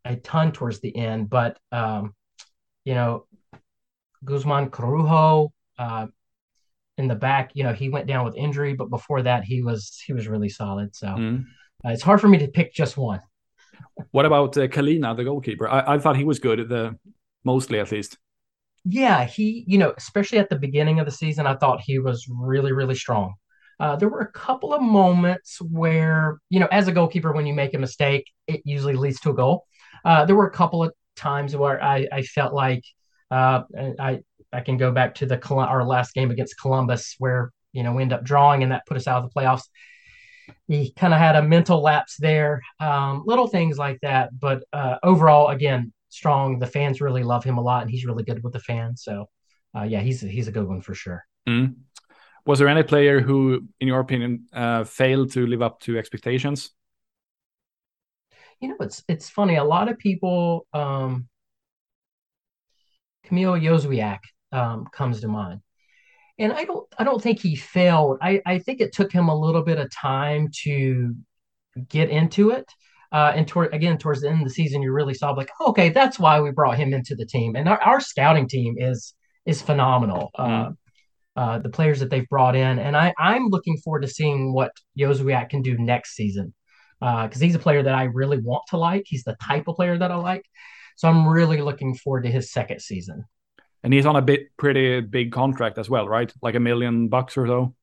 a 0.04 0.16
ton 0.16 0.52
towards 0.52 0.80
the 0.80 0.94
end. 0.96 1.30
But 1.30 1.58
um, 1.72 2.14
you 2.84 2.94
know, 2.94 3.26
Guzman 4.24 4.70
Corujo 4.70 5.52
uh, 5.78 6.06
in 6.98 7.08
the 7.08 7.14
back, 7.14 7.50
you 7.54 7.64
know, 7.64 7.72
he 7.72 7.88
went 7.88 8.06
down 8.06 8.24
with 8.24 8.36
injury, 8.36 8.74
but 8.74 8.90
before 8.90 9.22
that, 9.22 9.44
he 9.44 9.62
was 9.62 10.00
he 10.06 10.12
was 10.12 10.28
really 10.28 10.48
solid. 10.48 10.94
So 10.94 11.08
mm. 11.08 11.44
uh, 11.84 11.90
it's 11.90 12.02
hard 12.02 12.20
for 12.20 12.28
me 12.28 12.38
to 12.38 12.48
pick 12.48 12.72
just 12.72 12.96
one. 12.96 13.20
What 14.10 14.26
about 14.26 14.56
uh, 14.56 14.68
Kahlina, 14.68 15.16
the 15.16 15.24
goalkeeper? 15.24 15.68
I, 15.68 15.94
I 15.94 15.98
thought 15.98 16.16
he 16.16 16.24
was 16.24 16.38
good, 16.38 16.60
at 16.60 16.68
the 16.68 16.96
mostly 17.44 17.78
at 17.78 17.90
least 17.90 18.18
yeah, 18.88 19.24
he, 19.24 19.64
you 19.66 19.78
know, 19.78 19.92
especially 19.96 20.38
at 20.38 20.48
the 20.48 20.58
beginning 20.58 21.00
of 21.00 21.06
the 21.06 21.12
season, 21.12 21.46
I 21.46 21.56
thought 21.56 21.80
he 21.80 21.98
was 21.98 22.26
really, 22.30 22.72
really 22.72 22.94
strong. 22.94 23.34
Uh, 23.78 23.96
there 23.96 24.08
were 24.08 24.20
a 24.20 24.32
couple 24.32 24.72
of 24.72 24.80
moments 24.80 25.58
where, 25.60 26.38
you 26.48 26.60
know, 26.60 26.68
as 26.70 26.88
a 26.88 26.92
goalkeeper, 26.92 27.32
when 27.32 27.46
you 27.46 27.54
make 27.54 27.74
a 27.74 27.78
mistake, 27.78 28.30
it 28.46 28.62
usually 28.64 28.94
leads 28.94 29.20
to 29.20 29.30
a 29.30 29.34
goal. 29.34 29.66
Uh, 30.04 30.24
there 30.24 30.36
were 30.36 30.46
a 30.46 30.52
couple 30.52 30.82
of 30.82 30.92
times 31.16 31.54
where 31.56 31.82
I, 31.82 32.06
I 32.12 32.22
felt 32.22 32.54
like 32.54 32.82
uh, 33.30 33.62
I 33.98 34.20
I 34.52 34.60
can 34.60 34.76
go 34.76 34.92
back 34.92 35.16
to 35.16 35.26
the 35.26 35.40
our 35.48 35.84
last 35.84 36.14
game 36.14 36.30
against 36.30 36.60
Columbus 36.60 37.16
where 37.18 37.50
you 37.72 37.82
know 37.82 37.92
we 37.92 38.02
end 38.02 38.12
up 38.12 38.24
drawing 38.24 38.62
and 38.62 38.72
that 38.72 38.86
put 38.86 38.96
us 38.96 39.06
out 39.06 39.22
of 39.22 39.30
the 39.30 39.40
playoffs. 39.40 39.64
He 40.68 40.92
kind 40.92 41.12
of 41.12 41.18
had 41.18 41.36
a 41.36 41.42
mental 41.42 41.82
lapse 41.82 42.16
there, 42.18 42.62
um, 42.78 43.24
little 43.26 43.48
things 43.48 43.78
like 43.78 43.98
that. 44.02 44.30
But 44.38 44.62
uh, 44.72 44.96
overall, 45.02 45.48
again, 45.48 45.92
strong. 46.08 46.58
The 46.58 46.66
fans 46.66 47.00
really 47.00 47.24
love 47.24 47.44
him 47.44 47.58
a 47.58 47.62
lot, 47.62 47.82
and 47.82 47.90
he's 47.90 48.06
really 48.06 48.22
good 48.22 48.42
with 48.42 48.52
the 48.52 48.60
fans. 48.60 49.02
So, 49.02 49.28
uh, 49.76 49.82
yeah, 49.82 50.00
he's 50.00 50.20
he's 50.20 50.48
a 50.48 50.52
good 50.52 50.66
one 50.66 50.80
for 50.82 50.94
sure. 50.94 51.24
Mm. 51.48 51.74
Was 52.46 52.60
there 52.60 52.68
any 52.68 52.84
player 52.84 53.20
who, 53.20 53.66
in 53.80 53.88
your 53.88 53.98
opinion, 53.98 54.46
uh, 54.52 54.84
failed 54.84 55.32
to 55.32 55.46
live 55.46 55.62
up 55.62 55.80
to 55.80 55.98
expectations? 55.98 56.70
You 58.60 58.68
know, 58.68 58.76
it's 58.80 59.02
it's 59.08 59.28
funny. 59.28 59.56
A 59.56 59.64
lot 59.64 59.88
of 59.88 59.98
people, 59.98 60.66
um, 60.72 61.28
Kamil 63.24 63.54
Józwiak 63.54 64.20
um, 64.52 64.86
comes 64.92 65.20
to 65.20 65.28
mind, 65.28 65.60
and 66.38 66.52
I 66.52 66.64
don't 66.64 66.86
I 66.96 67.04
don't 67.04 67.20
think 67.20 67.40
he 67.40 67.56
failed. 67.56 68.18
I 68.22 68.40
I 68.46 68.60
think 68.60 68.80
it 68.80 68.94
took 68.94 69.12
him 69.12 69.28
a 69.28 69.38
little 69.38 69.62
bit 69.62 69.78
of 69.78 69.90
time 69.90 70.48
to 70.62 71.14
get 71.88 72.10
into 72.10 72.50
it. 72.50 72.70
Uh, 73.12 73.32
and 73.34 73.46
toward 73.46 73.74
again 73.74 73.98
towards 73.98 74.20
the 74.20 74.28
end 74.28 74.40
of 74.40 74.48
the 74.48 74.54
season, 74.54 74.82
you 74.82 74.92
really 74.92 75.14
saw 75.14 75.32
like, 75.32 75.50
okay, 75.60 75.90
that's 75.90 76.18
why 76.18 76.40
we 76.40 76.50
brought 76.50 76.78
him 76.78 76.94
into 76.94 77.14
the 77.14 77.26
team. 77.26 77.56
And 77.56 77.68
our, 77.68 77.82
our 77.82 78.00
scouting 78.00 78.48
team 78.48 78.76
is 78.78 79.14
is 79.44 79.60
phenomenal. 79.60 80.30
Mm-hmm. 80.38 80.68
Uh, 80.68 80.70
uh, 81.36 81.58
the 81.58 81.68
players 81.68 82.00
that 82.00 82.10
they've 82.10 82.28
brought 82.28 82.56
in, 82.56 82.78
and 82.78 82.96
I 82.96 83.14
I'm 83.18 83.48
looking 83.48 83.76
forward 83.78 84.02
to 84.02 84.08
seeing 84.08 84.52
what 84.52 84.72
Józwiak 84.98 85.50
can 85.50 85.62
do 85.62 85.76
next 85.78 86.14
season 86.14 86.54
because 87.00 87.36
uh, 87.36 87.44
he's 87.44 87.54
a 87.54 87.58
player 87.60 87.82
that 87.82 87.94
I 87.94 88.04
really 88.04 88.38
want 88.38 88.62
to 88.70 88.78
like. 88.78 89.04
He's 89.06 89.24
the 89.24 89.36
type 89.42 89.68
of 89.68 89.76
player 89.76 89.98
that 89.98 90.10
I 90.10 90.16
like. 90.16 90.44
So 90.96 91.08
I'm 91.08 91.28
really 91.28 91.60
looking 91.60 91.94
forward 91.94 92.22
to 92.22 92.30
his 92.30 92.50
second 92.50 92.80
season. 92.80 93.24
And 93.82 93.92
he's 93.92 94.06
on 94.06 94.16
a 94.16 94.22
bit 94.22 94.48
pretty 94.56 95.02
big 95.02 95.30
contract 95.30 95.76
as 95.76 95.90
well, 95.90 96.08
right? 96.08 96.32
Like 96.40 96.54
a 96.54 96.60
million 96.60 97.08
bucks 97.08 97.36
or 97.36 97.46
so. 97.46 97.74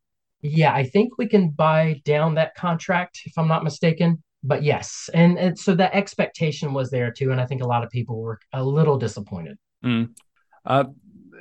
Yeah, 0.41 0.73
I 0.73 0.83
think 0.83 1.19
we 1.19 1.27
can 1.27 1.51
buy 1.51 2.01
down 2.05 2.35
that 2.35 2.55
contract 2.55 3.21
if 3.25 3.37
I'm 3.37 3.47
not 3.47 3.63
mistaken 3.63 4.23
but 4.43 4.61
yes, 4.61 5.09
and, 5.13 5.39
and 5.39 5.57
so 5.57 5.73
the 5.73 5.93
expectation 5.95 6.73
was 6.73 6.91
there 6.91 7.11
too, 7.11 7.31
and 7.31 7.39
I 7.39 7.45
think 7.45 7.61
a 7.61 7.67
lot 7.67 7.83
of 7.83 7.89
people 7.89 8.21
were 8.21 8.39
a 8.51 8.63
little 8.63 8.97
disappointed. 8.97 9.57
Mm. 9.83 10.09
Uh, 10.65 10.85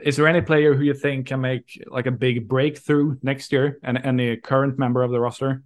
is 0.03 0.17
there 0.17 0.27
any 0.27 0.41
player 0.41 0.75
who 0.75 0.83
you 0.83 0.95
think 0.95 1.27
can 1.27 1.41
make 1.41 1.83
like 1.87 2.07
a 2.07 2.11
big 2.11 2.49
breakthrough 2.49 3.17
next 3.23 3.53
year, 3.53 3.79
and 3.83 3.99
any 4.05 4.37
current 4.37 4.79
member 4.79 5.03
of 5.03 5.11
the 5.11 5.21
roster? 5.21 5.63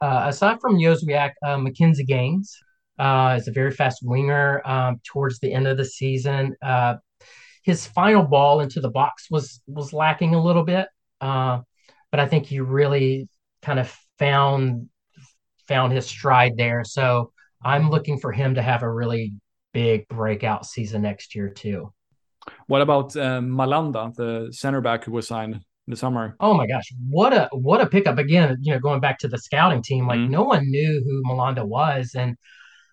Uh, 0.00 0.24
aside 0.26 0.60
from 0.60 0.76
Józwiak, 0.76 1.32
uh, 1.44 1.56
McKinze 1.56 2.06
Gaines 2.06 2.56
uh, 2.98 3.36
is 3.38 3.48
a 3.48 3.52
very 3.52 3.72
fast 3.72 4.00
winger. 4.02 4.62
Um, 4.64 5.00
towards 5.04 5.38
the 5.40 5.52
end 5.52 5.66
of 5.66 5.76
the 5.76 5.84
season, 5.84 6.54
uh, 6.62 6.96
his 7.64 7.86
final 7.86 8.22
ball 8.22 8.60
into 8.60 8.80
the 8.80 8.90
box 8.90 9.26
was 9.30 9.60
was 9.66 9.92
lacking 9.92 10.34
a 10.34 10.42
little 10.42 10.64
bit, 10.64 10.88
uh, 11.20 11.60
but 12.10 12.20
I 12.20 12.26
think 12.26 12.46
he 12.46 12.60
really 12.60 13.28
kind 13.62 13.78
of 13.78 13.94
found 14.18 14.88
found 15.66 15.92
his 15.92 16.06
stride 16.06 16.56
there. 16.56 16.84
So 16.84 17.32
I'm 17.62 17.90
looking 17.90 18.18
for 18.18 18.32
him 18.32 18.54
to 18.54 18.62
have 18.62 18.82
a 18.82 18.90
really 18.90 19.34
big 19.72 20.08
breakout 20.08 20.64
season 20.64 21.02
next 21.02 21.34
year 21.34 21.50
too. 21.50 21.92
What 22.66 22.82
about 22.82 23.16
um, 23.16 23.50
Malanda, 23.50 24.14
the 24.14 24.48
center 24.52 24.80
back 24.80 25.04
who 25.04 25.12
was 25.12 25.26
signed 25.28 25.54
in 25.54 25.90
the 25.92 25.96
summer. 25.96 26.36
Oh 26.38 26.52
my 26.52 26.66
gosh, 26.66 26.92
what 27.08 27.32
a 27.32 27.48
what 27.52 27.80
a 27.80 27.86
pickup 27.86 28.18
again! 28.18 28.58
You 28.60 28.74
know, 28.74 28.78
going 28.78 29.00
back 29.00 29.18
to 29.20 29.28
the 29.28 29.38
scouting 29.38 29.82
team, 29.82 30.06
like 30.06 30.20
Mhm. 30.20 30.28
no 30.30 30.42
one 30.42 30.70
knew 30.70 31.02
who 31.02 31.22
Malanda 31.24 31.64
was, 31.66 32.14
and 32.14 32.36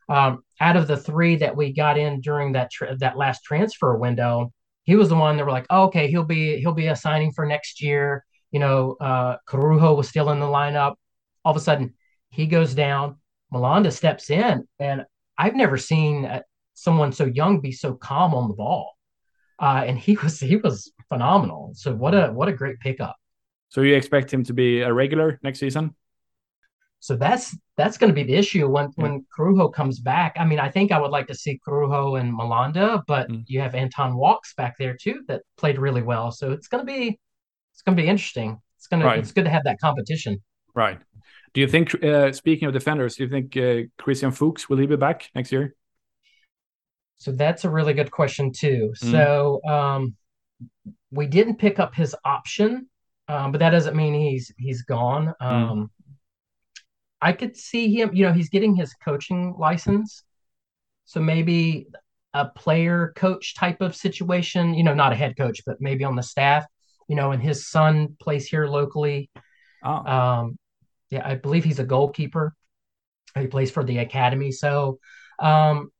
um, 0.08 0.44
out 0.62 0.78
of 0.78 0.88
the 0.88 0.96
three 0.98 1.36
that 1.38 1.56
we 1.58 1.74
got 1.74 1.98
in 1.98 2.22
during 2.22 2.54
that 2.54 2.72
tra- 2.72 2.96
that 2.98 3.18
last 3.18 3.44
transfer 3.44 3.98
window, 3.98 4.54
he 4.86 4.96
was 4.96 5.10
the 5.10 5.15
one 5.15 5.36
that 5.36 5.46
were 5.46 5.52
like, 5.52 5.65
oh, 5.70 5.86
okay, 5.86 6.08
he'll 6.10 6.24
be 6.24 6.58
he'll 6.62 6.74
be 6.74 6.88
a 6.88 6.96
signing 6.96 7.32
for 7.34 7.46
next 7.46 7.82
year. 7.82 8.24
You 8.52 8.60
know, 8.62 8.96
uh, 9.02 9.38
Corujo 9.46 9.94
was 9.96 10.08
still 10.08 10.30
in 10.30 10.39
the 10.39 10.46
lineup. 10.46 10.96
All 11.44 11.52
of 11.52 11.58
a 11.58 11.60
sudden, 11.60 11.96
he 12.30 12.46
goes 12.48 12.74
down. 12.74 13.18
Malanda 13.54 13.91
steps 13.91 14.30
in, 14.30 14.68
and 14.80 15.04
I've 15.38 15.56
never 15.56 15.78
seen 15.78 16.26
uh, 16.26 16.41
someone 16.74 17.12
so 17.12 17.26
young 17.26 17.60
be 17.62 17.72
so 17.72 17.94
calm 17.94 18.34
on 18.34 18.48
the 18.48 18.54
ball. 18.56 18.94
Uh, 19.60 19.84
and 19.88 19.98
he 19.98 20.18
was 20.18 20.39
he 20.39 20.58
was 20.58 20.91
phenomenal. 21.10 21.72
So 21.74 21.94
what 21.94 22.13
a 22.13 22.28
what 22.28 22.48
a 22.48 22.54
great 22.54 22.80
pickup. 22.80 23.15
So 23.70 23.82
you 23.82 23.96
expect 23.96 24.34
him 24.34 24.44
to 24.46 24.54
be 24.54 24.82
a 24.82 24.94
regular 24.94 25.39
next 25.44 25.60
season? 25.60 25.96
So 27.00 27.15
that's 27.15 27.56
that's 27.78 27.98
going 27.98 28.10
to 28.10 28.15
be 28.15 28.24
the 28.24 28.36
issue 28.36 28.68
when 28.68 28.86
Yeah. 28.98 29.04
when 29.04 29.26
Corujo 29.36 29.70
comes 29.70 30.00
back. 30.00 30.34
I 30.38 30.46
mean, 30.46 30.60
I 30.60 30.70
think 30.70 30.91
I 30.91 31.00
would 31.00 31.12
like 31.12 31.28
to 31.28 31.36
see 31.36 31.60
Corujo 31.63 32.15
and 32.15 32.34
Malanda, 32.34 33.04
but 33.08 33.30
Mm. 33.30 33.44
you 33.48 33.60
have 33.62 33.76
Anton 33.76 34.15
Walkes 34.15 34.54
back 34.56 34.78
there 34.78 34.96
too 34.96 35.24
that 35.28 35.41
played 35.58 35.78
really 35.78 36.02
well. 36.02 36.32
So 36.32 36.52
it's 36.52 36.68
going 36.68 36.86
to 36.86 36.91
be 36.91 37.20
it's 37.74 37.82
going 37.82 37.96
to 37.98 38.02
be 38.02 38.08
interesting. 38.10 38.60
It's 38.78 38.88
going 38.88 39.02
to 39.04 39.10
it's 39.20 39.32
good 39.32 39.46
to 39.46 39.50
have 39.52 39.63
that 39.65 39.80
competition. 39.80 40.41
Right. 40.74 41.00
Do 41.54 41.62
you 41.62 41.68
think, 41.68 42.04
uh, 42.04 42.34
speaking 42.34 42.68
of 42.68 42.74
defenders, 42.74 43.15
do 43.15 43.24
you 43.24 43.30
think 43.30 43.56
uh, 43.56 43.88
Christian 43.98 44.32
Fuchs 44.32 44.68
will 44.68 44.78
he 44.78 44.88
be 44.88 44.98
back 44.98 45.30
next 45.34 45.52
year? 45.54 45.74
So 47.17 47.32
that's 47.32 47.63
a 47.63 47.69
really 47.69 47.93
good 47.93 48.12
question 48.12 48.51
too. 48.51 48.93
Mm. 49.01 49.12
So 49.12 49.62
um, 49.67 50.15
we 51.12 51.28
didn't 51.28 51.58
pick 51.58 51.80
up 51.80 51.95
his 51.95 52.15
option, 52.25 52.89
um, 53.28 53.51
but 53.51 53.60
that 53.60 53.71
doesn't 53.71 53.95
mean 53.95 54.13
he's 54.13 54.51
he's 54.58 54.84
gone. 54.84 55.34
Mm. 55.41 55.45
Um, 55.45 55.91
I 57.21 57.32
could 57.32 57.56
see 57.56 57.95
him. 57.95 58.13
You 58.13 58.25
know, 58.25 58.34
he's 58.34 58.49
getting 58.49 58.75
his 58.75 58.93
coaching 58.93 59.56
license, 59.58 60.23
so 61.06 61.19
maybe 61.19 61.88
a 62.34 62.45
player 62.45 63.13
coach 63.15 63.56
type 63.56 63.82
of 63.82 63.95
situation. 63.95 64.73
You 64.73 64.84
know, 64.84 64.93
not 64.93 65.13
a 65.13 65.15
head 65.15 65.38
coach, 65.38 65.62
but 65.65 65.78
maybe 65.80 66.04
on 66.04 66.15
the 66.15 66.23
staff. 66.23 66.65
You 67.08 67.15
know, 67.15 67.32
and 67.32 67.41
his 67.41 67.67
son 67.67 68.17
plays 68.19 68.47
here 68.47 68.67
locally. 68.67 69.30
Ah, 69.84 70.39
Um, 70.39 70.58
yeah, 71.10 71.25
I 71.25 71.36
believe 71.36 71.63
he's 71.63 71.80
a 71.80 71.86
goalkeeper. 71.86 72.54
He 73.38 73.47
plays 73.47 73.71
for 73.71 73.84
the 73.84 73.99
academy. 73.99 74.51
So 74.51 74.99
um, 75.39 75.91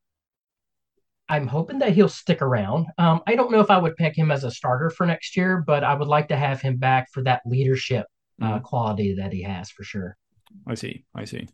I'm 1.28 1.48
hoping 1.48 1.80
that 1.80 1.94
he'll 1.94 2.10
stick 2.10 2.42
around. 2.42 2.88
Um, 2.98 3.22
I 3.26 3.36
don't 3.36 3.52
know 3.52 3.60
if 3.60 3.72
I 3.72 3.78
would 3.78 3.96
pick 3.96 4.16
him 4.16 4.32
as 4.32 4.44
a 4.44 4.52
starter 4.52 4.90
for 4.90 5.06
next 5.08 5.36
year, 5.36 5.64
but 5.66 5.84
I 5.84 5.96
would 5.96 6.08
like 6.08 6.28
to 6.28 6.36
have 6.38 6.62
him 6.62 6.78
back 6.78 7.10
for 7.12 7.24
that 7.24 7.42
leadership 7.46 8.06
uh, 8.42 8.60
Mm. 8.60 8.64
quality 8.64 9.16
that 9.16 9.32
he 9.34 9.42
has 9.44 9.72
for 9.72 9.84
sure. 9.84 10.18
I 10.68 10.76
see. 10.76 11.06
I 11.16 11.26
see. 11.26 11.48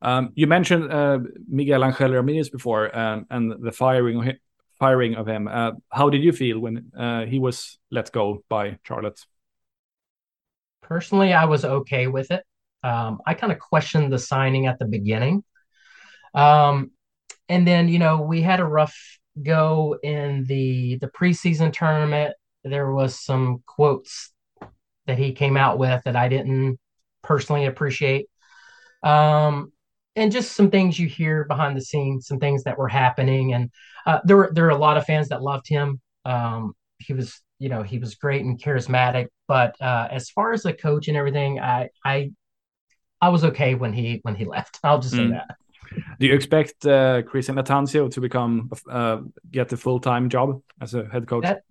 Um, 0.00 0.30
you 0.34 0.46
mentioned 0.46 0.92
uh, 0.92 1.18
Miguel 1.48 1.84
Angel 1.84 2.12
Ramirez 2.12 2.50
before, 2.50 2.96
um, 2.96 3.26
and 3.30 3.52
the 3.60 3.72
firing 3.72 4.18
of 4.18 4.24
him, 4.24 4.36
firing 4.78 5.16
of 5.16 5.26
him. 5.26 5.48
Uh, 5.48 5.72
how 5.90 6.08
did 6.08 6.22
you 6.22 6.32
feel 6.32 6.60
when 6.60 6.92
uh, 6.96 7.26
he 7.26 7.38
was 7.40 7.78
let 7.90 8.12
go 8.12 8.44
by 8.48 8.78
Charlotte? 8.84 9.20
Personally, 10.82 11.32
I 11.32 11.44
was 11.44 11.64
okay 11.64 12.06
with 12.06 12.30
it. 12.30 12.44
Um, 12.82 13.20
I 13.26 13.34
kind 13.34 13.52
of 13.52 13.58
questioned 13.58 14.12
the 14.12 14.18
signing 14.18 14.66
at 14.66 14.78
the 14.78 14.86
beginning. 14.86 15.42
Um, 16.34 16.92
and 17.48 17.66
then, 17.66 17.88
you 17.88 17.98
know, 17.98 18.20
we 18.22 18.42
had 18.42 18.60
a 18.60 18.64
rough 18.64 18.96
go 19.42 19.96
in 20.02 20.44
the 20.44 20.98
the 21.00 21.08
preseason 21.08 21.72
tournament. 21.72 22.34
There 22.64 22.92
was 22.92 23.18
some 23.24 23.62
quotes 23.66 24.32
that 25.06 25.18
he 25.18 25.32
came 25.32 25.56
out 25.56 25.78
with 25.78 26.02
that 26.04 26.16
I 26.16 26.28
didn't 26.28 26.78
personally 27.22 27.66
appreciate. 27.66 28.26
Um, 29.02 29.72
and 30.16 30.32
just 30.32 30.52
some 30.52 30.70
things 30.70 30.98
you 30.98 31.06
hear 31.08 31.44
behind 31.44 31.76
the 31.76 31.80
scenes, 31.82 32.26
some 32.26 32.40
things 32.40 32.64
that 32.64 32.78
were 32.78 32.88
happening. 32.88 33.54
And 33.54 33.70
uh, 34.06 34.20
there 34.24 34.36
were 34.36 34.50
there 34.52 34.64
were 34.64 34.70
a 34.70 34.78
lot 34.78 34.96
of 34.96 35.04
fans 35.04 35.28
that 35.28 35.42
loved 35.42 35.68
him. 35.68 36.00
Um, 36.24 36.74
he 36.98 37.12
was, 37.12 37.40
you 37.58 37.68
know, 37.68 37.82
he 37.82 37.98
was 37.98 38.16
great 38.16 38.44
and 38.44 38.60
charismatic. 38.60 39.28
But 39.46 39.80
uh, 39.80 40.08
as 40.10 40.30
far 40.30 40.52
as 40.52 40.62
the 40.64 40.72
coach 40.72 41.08
and 41.08 41.16
everything, 41.16 41.60
I 41.60 41.90
I 42.04 42.32
I 43.20 43.30
was 43.30 43.44
okay 43.44 43.74
when 43.74 43.92
he 43.92 44.20
when 44.22 44.34
he 44.34 44.44
left. 44.46 44.78
I'll 44.84 45.00
just 45.00 45.16
say 45.16 45.26
Mm. 45.26 45.30
that. 45.30 45.56
Do 46.18 46.26
you 46.26 46.34
expect 46.34 46.84
uh, 46.86 47.22
Christian 47.22 47.56
Lattanzio 47.56 48.10
to 48.10 48.20
become 48.20 48.70
uh, 48.90 49.18
get 49.50 49.68
the 49.68 49.76
full 49.76 50.00
time 50.00 50.28
job 50.28 50.62
as 50.80 50.94
a 50.94 51.06
head 51.08 51.26
coach? 51.26 51.44
That- 51.44 51.62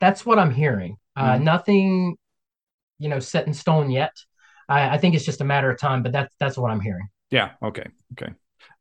That's 0.00 0.26
what 0.26 0.38
I'm 0.38 0.50
hearing. 0.54 0.96
Uh, 1.16 1.36
Mhm. 1.38 1.42
Nothing, 1.42 2.16
you 2.98 3.08
know, 3.08 3.18
set 3.20 3.46
in 3.46 3.54
stone 3.54 3.90
yet. 3.90 4.12
I, 4.68 4.90
I 4.96 4.98
think 4.98 5.14
it's 5.14 5.24
just 5.24 5.40
a 5.40 5.44
matter 5.44 5.70
of 5.70 5.78
time. 5.78 6.02
But 6.02 6.12
that's 6.12 6.34
that's 6.38 6.58
what 6.58 6.70
I'm 6.70 6.80
hearing. 6.80 7.08
yeah. 7.30 7.50
Okay. 7.62 7.86
Okay. 8.12 8.32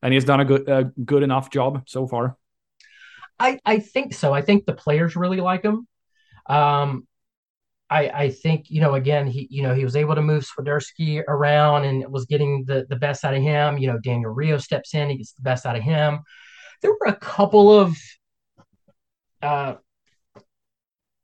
And 0.01 0.13
he's 0.13 0.25
done 0.25 0.41
a 0.41 0.45
good 0.45 0.69
uh, 0.69 0.83
good 1.05 1.23
enough 1.23 1.49
job 1.49 1.83
so 1.87 2.07
far. 2.07 2.35
I, 3.39 3.59
I 3.65 3.79
think 3.79 4.13
so. 4.13 4.33
I 4.33 4.41
think 4.41 4.65
the 4.65 4.73
players 4.73 5.15
really 5.15 5.41
like 5.41 5.63
him. 5.63 5.87
Um, 6.47 7.07
I, 7.89 8.09
I 8.09 8.29
think, 8.29 8.69
you 8.69 8.81
know, 8.81 8.95
again, 8.95 9.27
he, 9.27 9.47
you 9.51 9.61
know, 9.61 9.73
he 9.73 9.83
was 9.83 9.95
able 9.95 10.15
to 10.15 10.21
move 10.21 10.45
Swiderski 10.45 11.23
around 11.27 11.85
and 11.85 12.11
was 12.11 12.25
getting 12.25 12.65
the, 12.65 12.85
the 12.89 12.95
best 12.95 13.23
out 13.23 13.35
of 13.35 13.43
him. 13.43 13.77
You 13.77 13.87
know, 13.87 13.99
Daniel 13.99 14.31
Rio 14.31 14.57
steps 14.57 14.95
in, 14.95 15.09
he 15.09 15.17
gets 15.17 15.33
the 15.33 15.43
best 15.43 15.65
out 15.65 15.75
of 15.75 15.83
him. 15.83 16.19
There 16.81 16.91
were 16.91 17.07
a 17.07 17.15
couple 17.15 17.71
of, 17.71 17.95
uh, 19.41 19.75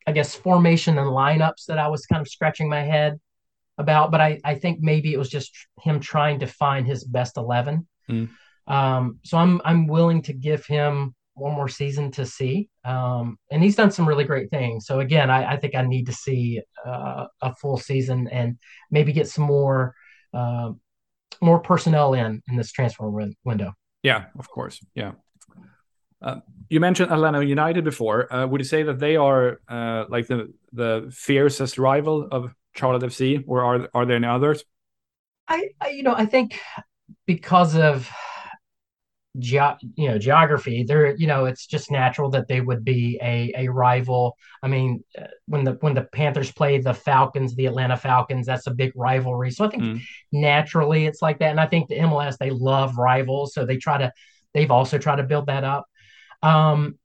I 0.06 0.12
guess, 0.12 0.36
formation 0.36 0.97
and 1.00 1.08
lineups 1.08 1.65
that 1.67 1.80
I 1.80 1.88
was 1.88 2.06
kind 2.06 2.21
of 2.21 2.28
scratching 2.28 2.69
my 2.69 2.82
head 2.82 3.19
about, 3.78 4.12
but 4.12 4.21
I, 4.21 4.39
I 4.43 4.56
think 4.56 4.80
maybe 4.82 5.13
it 5.13 5.17
was 5.17 5.30
just 5.30 5.52
him 5.82 6.00
trying 6.00 6.39
to 6.39 6.47
find 6.47 6.86
his 6.86 7.04
best 7.04 7.38
11. 7.38 7.88
Mm. 8.10 8.30
Um, 8.67 9.19
so 9.24 9.38
I'm, 9.38 9.62
I'm 9.65 9.88
willing 9.88 10.21
to 10.24 10.34
give 10.34 10.65
him 10.65 11.15
one 11.33 11.53
more 11.53 11.69
season 11.69 12.11
to 12.11 12.25
see. 12.25 12.69
Um, 12.83 13.37
and 13.49 13.63
he's 13.63 13.75
done 13.75 13.91
some 13.91 14.07
really 14.07 14.23
great 14.23 14.49
things. 14.49 14.85
So 14.85 14.99
again, 14.99 15.29
I, 15.29 15.53
I 15.53 15.57
think 15.57 15.75
I 15.75 15.81
need 15.81 16.05
to 16.07 16.13
see 16.13 16.61
uh, 16.85 17.27
a 17.41 17.55
full 17.55 17.77
season 17.77 18.27
and 18.27 18.57
maybe 18.89 19.13
get 19.13 19.27
some 19.27 19.45
more 19.45 19.95
uh, 20.33 20.71
more 21.41 21.59
personnel 21.59 22.13
in 22.13 22.41
in 22.47 22.55
this 22.55 22.71
transfer 22.71 23.09
win- 23.09 23.35
window. 23.43 23.73
Yeah, 24.03 24.25
of 24.37 24.49
course. 24.49 24.83
Yeah. 24.95 25.13
Uh, 26.21 26.37
you 26.69 26.79
mentioned 26.79 27.11
Atlanta 27.11 27.43
United 27.43 27.83
before. 27.83 28.31
Uh, 28.31 28.45
would 28.45 28.61
you 28.61 28.65
say 28.65 28.83
that 28.83 28.99
they 28.99 29.15
are 29.15 29.59
uh, 29.67 30.05
like 30.09 30.27
the 30.27 30.53
the 30.71 31.11
fiercest 31.13 31.77
rival 31.77 32.27
of 32.31 32.53
Charlotte 32.75 33.03
FC, 33.03 33.43
or 33.47 33.63
are 33.63 33.89
are 33.93 34.05
there 34.05 34.17
any 34.17 34.27
others? 34.27 34.63
I, 35.47 35.69
I 35.79 35.89
you 35.89 36.03
know 36.03 36.13
I 36.15 36.25
think 36.25 36.59
because 37.25 37.75
of 37.75 38.09
ge- 39.39 39.79
you 39.95 40.09
know 40.09 40.17
geography 40.17 40.83
there 40.83 41.15
you 41.15 41.25
know 41.25 41.45
it's 41.45 41.65
just 41.65 41.89
natural 41.89 42.29
that 42.29 42.47
they 42.49 42.59
would 42.61 42.83
be 42.83 43.17
a 43.21 43.53
a 43.57 43.67
rival. 43.69 44.35
I 44.61 44.67
mean 44.67 45.03
uh, 45.17 45.27
when 45.45 45.63
the 45.63 45.73
when 45.81 45.93
the 45.93 46.03
panthers 46.03 46.51
play 46.51 46.79
the 46.79 46.93
falcons 46.93 47.55
the 47.55 47.65
atlanta 47.67 47.95
falcons 47.97 48.45
that's 48.45 48.67
a 48.67 48.71
big 48.71 48.91
rivalry. 48.95 49.51
So 49.51 49.65
i 49.65 49.69
think 49.69 49.83
Mm. 49.83 50.01
naturally 50.33 51.05
it's 51.05 51.21
like 51.21 51.39
that. 51.39 51.51
And 51.51 51.59
i 51.59 51.65
think 51.67 51.87
the 51.87 51.97
mls 51.97 52.37
they 52.37 52.49
love 52.49 52.97
rivals 52.97 53.53
so 53.53 53.65
they 53.65 53.77
try 53.77 53.97
to 53.97 54.11
they've 54.53 54.71
also 54.71 54.97
tried 54.97 55.17
to 55.17 55.23
build 55.23 55.47
that 55.47 55.63
up. 55.63 55.85
Um 56.43 56.97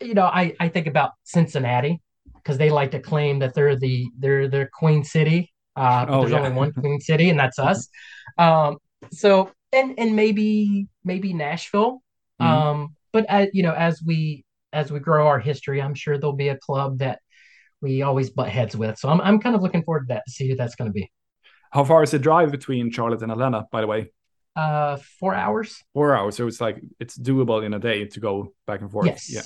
you 0.00 0.14
know 0.14 0.26
i 0.26 0.54
i 0.60 0.68
think 0.68 0.86
about 0.86 1.12
cincinnati 1.24 2.00
because 2.36 2.58
they 2.58 2.70
like 2.70 2.90
to 2.92 3.00
claim 3.00 3.38
that 3.40 3.54
they're 3.54 3.76
the 3.76 4.06
they're 4.18 4.46
the 4.48 4.68
queen 4.72 5.02
city. 5.02 5.52
Uh 5.74 6.06
Oh, 6.08 6.20
there's 6.20 6.32
yeah. 6.32 6.38
only 6.38 6.52
one 6.52 6.72
queen 6.80 7.00
city 7.00 7.28
and 7.30 7.38
that's 7.40 7.58
us. 7.58 7.88
Um 8.38 8.76
so 9.10 9.50
and 9.72 9.98
and 9.98 10.14
maybe 10.16 10.86
maybe 11.04 11.32
nashville 11.32 12.02
Mhm. 12.40 12.46
um 12.46 12.96
but 13.12 13.24
as 13.28 13.48
you 13.52 13.62
know 13.62 13.72
as 13.72 14.02
we 14.04 14.44
as 14.72 14.90
we 14.92 15.00
grow 15.00 15.26
our 15.26 15.38
history 15.38 15.80
i'm 15.82 15.94
sure 15.94 16.18
there'll 16.18 16.32
be 16.36 16.48
a 16.48 16.58
club 16.58 16.98
that 16.98 17.20
we 17.80 18.02
always 18.02 18.30
butt 18.30 18.48
heads 18.48 18.76
with 18.76 18.98
so 18.98 19.08
i'm, 19.08 19.20
I'm 19.20 19.38
kind 19.40 19.54
of 19.56 19.62
looking 19.62 19.82
forward 19.84 20.08
to 20.08 20.14
that 20.14 20.22
to 20.26 20.32
see 20.32 20.48
who 20.48 20.56
that's 20.56 20.74
going 20.76 20.88
to 20.90 20.92
be 20.94 21.10
How 21.72 21.84
far 21.84 22.02
is 22.02 22.10
the 22.12 22.18
drive 22.18 22.50
between 22.50 22.90
Charlotte 22.90 23.22
and 23.22 23.30
Atlanta? 23.32 23.66
By 23.70 23.80
the 23.82 23.86
way, 23.86 24.12
uh 24.54 24.96
four 25.20 25.34
hours 25.34 25.82
four 25.92 26.14
hours. 26.16 26.36
So 26.36 26.46
it's 26.46 26.60
like 26.60 26.76
it's 27.02 27.18
doable 27.18 27.60
in 27.66 27.74
a 27.74 27.78
day 27.78 28.06
to 28.06 28.20
go 28.20 28.54
back 28.66 28.80
and 28.80 28.90
forth. 28.90 29.06
yes 29.06 29.28
Yeah. 29.28 29.42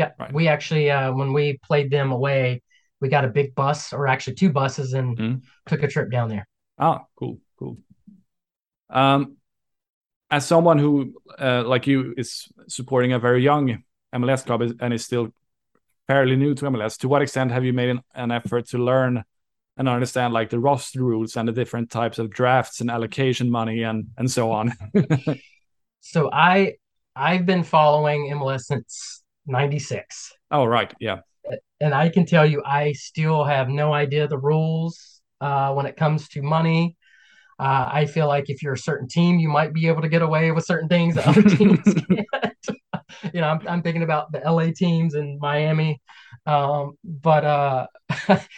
yeah 0.00 0.10
Right. 0.18 0.32
we 0.32 0.48
actually 0.48 0.90
uh 0.90 1.12
when 1.12 1.32
we 1.32 1.58
played 1.68 1.90
them 1.90 2.10
away 2.10 2.62
we 3.00 3.08
got 3.08 3.24
a 3.24 3.28
big 3.40 3.54
bus 3.54 3.92
or 3.92 4.08
actually 4.08 4.34
two 4.42 4.50
buses 4.50 4.94
and 4.98 5.16
Mhm. 5.18 5.42
took 5.70 5.82
a 5.84 5.88
trip 5.88 6.10
down 6.10 6.28
there 6.28 6.46
Ah, 6.78 6.98
cool, 7.18 7.38
cool. 7.58 7.76
Um, 8.90 9.37
as 10.30 10.46
someone 10.46 10.78
who, 10.78 11.14
uh, 11.38 11.64
like 11.66 11.86
you, 11.86 12.14
is 12.16 12.48
supporting 12.68 13.12
a 13.12 13.18
very 13.18 13.42
young 13.42 13.82
MLS 14.14 14.44
club 14.44 14.62
and 14.80 14.92
is 14.92 15.04
still 15.04 15.32
fairly 16.06 16.36
new 16.36 16.54
to 16.54 16.64
MLS, 16.66 16.98
to 16.98 17.08
what 17.08 17.22
extent 17.22 17.50
have 17.50 17.64
you 17.64 17.72
made 17.72 17.90
an, 17.90 18.00
an 18.14 18.30
effort 18.30 18.68
to 18.68 18.78
learn 18.78 19.24
and 19.76 19.88
understand 19.88 20.34
like 20.34 20.50
the 20.50 20.58
roster 20.58 21.02
rules 21.02 21.36
and 21.36 21.48
the 21.48 21.52
different 21.52 21.90
types 21.90 22.18
of 22.18 22.30
drafts 22.30 22.80
and 22.80 22.90
allocation 22.90 23.50
money 23.50 23.82
and 23.82 24.08
and 24.16 24.30
so 24.30 24.50
on? 24.50 24.72
so 26.00 26.30
i 26.32 26.74
i've 27.16 27.44
been 27.44 27.64
following 27.64 28.30
mls 28.32 28.60
since 28.60 29.24
96 29.46 30.32
oh, 30.52 30.64
right, 30.64 30.94
yeah, 31.00 31.18
and 31.80 31.94
I 31.94 32.08
can 32.08 32.26
tell 32.26 32.46
you, 32.46 32.62
I 32.64 32.92
still 32.92 33.44
have 33.44 33.68
no 33.68 33.92
idea 33.92 34.26
the 34.28 34.38
rules 34.38 35.20
uh, 35.40 35.72
when 35.72 35.86
it 35.86 35.96
comes 35.96 36.28
to 36.30 36.42
money. 36.42 36.96
Uh, 37.58 37.88
I 37.92 38.06
feel 38.06 38.28
like 38.28 38.48
if 38.48 38.62
you're 38.62 38.74
a 38.74 38.78
certain 38.78 39.08
team, 39.08 39.38
you 39.38 39.48
might 39.48 39.72
be 39.72 39.88
able 39.88 40.02
to 40.02 40.08
get 40.08 40.22
away 40.22 40.52
with 40.52 40.64
certain 40.64 40.88
things 40.88 41.16
that 41.16 41.26
other 41.26 41.42
teams 41.56 41.80
can't. 42.10 42.80
you 43.34 43.40
know, 43.40 43.48
I'm, 43.48 43.68
I'm 43.68 43.82
thinking 43.82 44.02
about 44.02 44.30
the 44.32 44.38
LA 44.38 44.70
teams 44.74 45.14
and 45.14 45.38
Miami. 45.40 46.00
Um, 46.46 46.92
but 47.04 47.44
uh, 47.44 47.86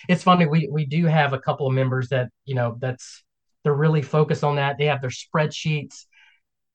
it's 0.09 0.23
funny, 0.23 0.47
we, 0.47 0.69
we 0.71 0.85
do 0.85 1.07
have 1.07 1.33
a 1.33 1.39
couple 1.39 1.67
of 1.67 1.73
members 1.73 2.09
that, 2.11 2.29
you 2.45 2.55
know, 2.55 2.77
that's 2.79 3.23
they're 3.65 3.75
really 3.75 4.03
focused 4.03 4.45
on 4.45 4.57
that. 4.57 4.79
They 4.79 4.87
have 4.87 5.01
their 5.01 5.11
spreadsheets. 5.11 6.05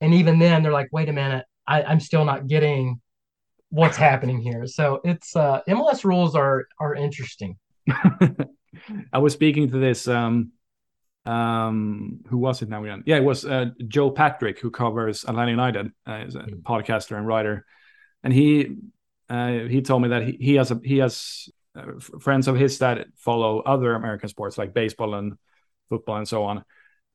And 0.02 0.14
even 0.14 0.40
then, 0.40 0.62
they're 0.62 0.72
like, 0.72 0.90
wait 0.92 1.10
a 1.10 1.14
minute, 1.14 1.46
I, 1.68 1.84
I'm 1.84 2.00
still 2.00 2.26
not 2.26 2.48
getting 2.48 3.02
what's 3.70 3.98
happening 3.98 4.40
here. 4.40 4.68
So 4.68 5.02
it's 5.04 5.36
uh, 5.36 5.62
MLS 5.68 6.04
rules 6.04 6.36
are 6.36 6.66
are 6.80 6.96
interesting. 6.96 7.58
I 7.90 9.18
was 9.20 9.34
speaking 9.34 9.70
to 9.72 9.78
this 9.80 10.08
um, 10.08 10.52
um, 11.26 12.20
who 12.28 12.38
was 12.38 12.62
it 12.62 12.70
now 12.70 12.84
again? 12.84 13.04
Yeah, 13.06 13.18
it 13.18 13.24
was 13.24 13.46
uh, 13.46 13.68
Joe 13.88 14.12
Patrick 14.12 14.60
who 14.60 14.70
covers 14.70 15.26
Atlanta 15.26 15.52
United. 15.52 15.92
Uh, 16.06 16.24
he's 16.24 16.36
a 16.36 16.40
mm. 16.40 16.62
podcaster 16.62 17.18
and 17.18 17.26
writer, 17.26 17.66
and 18.24 18.32
he 18.32 18.76
uh, 19.30 19.52
he 19.68 19.82
told 19.82 20.04
me 20.04 20.10
that 20.10 20.24
he, 20.24 20.38
he 20.40 20.56
has 20.56 20.72
a 20.72 20.80
he 20.84 20.98
has 20.98 21.50
uh, 21.76 22.00
friends 22.20 22.48
of 22.48 22.56
his 22.56 22.78
that 22.80 23.08
follow 23.16 23.60
other 23.60 23.94
American 23.94 24.30
sports 24.30 24.58
like 24.58 24.74
baseball 24.74 25.16
and 25.16 25.34
football 25.90 26.18
and 26.18 26.28
so 26.28 26.44
on, 26.44 26.64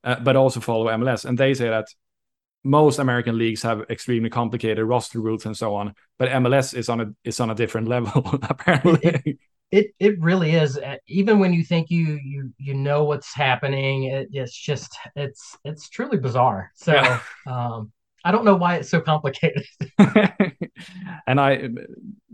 uh, 0.02 0.18
but 0.20 0.36
also 0.36 0.60
follow 0.60 0.86
MLS, 0.86 1.24
and 1.24 1.38
they 1.38 1.54
say 1.54 1.68
that 1.68 1.86
most 2.62 2.98
American 2.98 3.38
leagues 3.38 3.62
have 3.62 3.84
extremely 3.88 4.28
complicated 4.28 4.84
roster 4.84 5.20
rules 5.20 5.46
and 5.46 5.56
so 5.56 5.74
on, 5.76 5.94
but 6.18 6.28
MLS 6.30 6.74
is 6.74 6.88
on 6.88 7.00
a 7.00 7.06
is 7.22 7.38
on 7.38 7.50
a 7.50 7.54
different 7.54 7.88
level 7.96 8.22
apparently 8.42 9.38
it 9.70 9.94
it 9.98 10.20
really 10.20 10.54
is 10.54 10.78
uh, 10.78 10.96
even 11.06 11.38
when 11.38 11.52
you 11.52 11.64
think 11.64 11.90
you 11.90 12.18
you 12.22 12.52
you 12.58 12.74
know 12.74 13.04
what's 13.04 13.34
happening 13.34 14.04
it, 14.04 14.28
it's 14.32 14.56
just 14.56 14.96
it's 15.14 15.56
it's 15.64 15.88
truly 15.88 16.18
bizarre 16.18 16.70
so 16.74 16.92
yeah. 16.92 17.20
um 17.46 17.92
i 18.24 18.32
don't 18.32 18.44
know 18.44 18.56
why 18.56 18.76
it's 18.76 18.88
so 18.88 19.00
complicated 19.00 19.64
and 21.26 21.40
i 21.40 21.68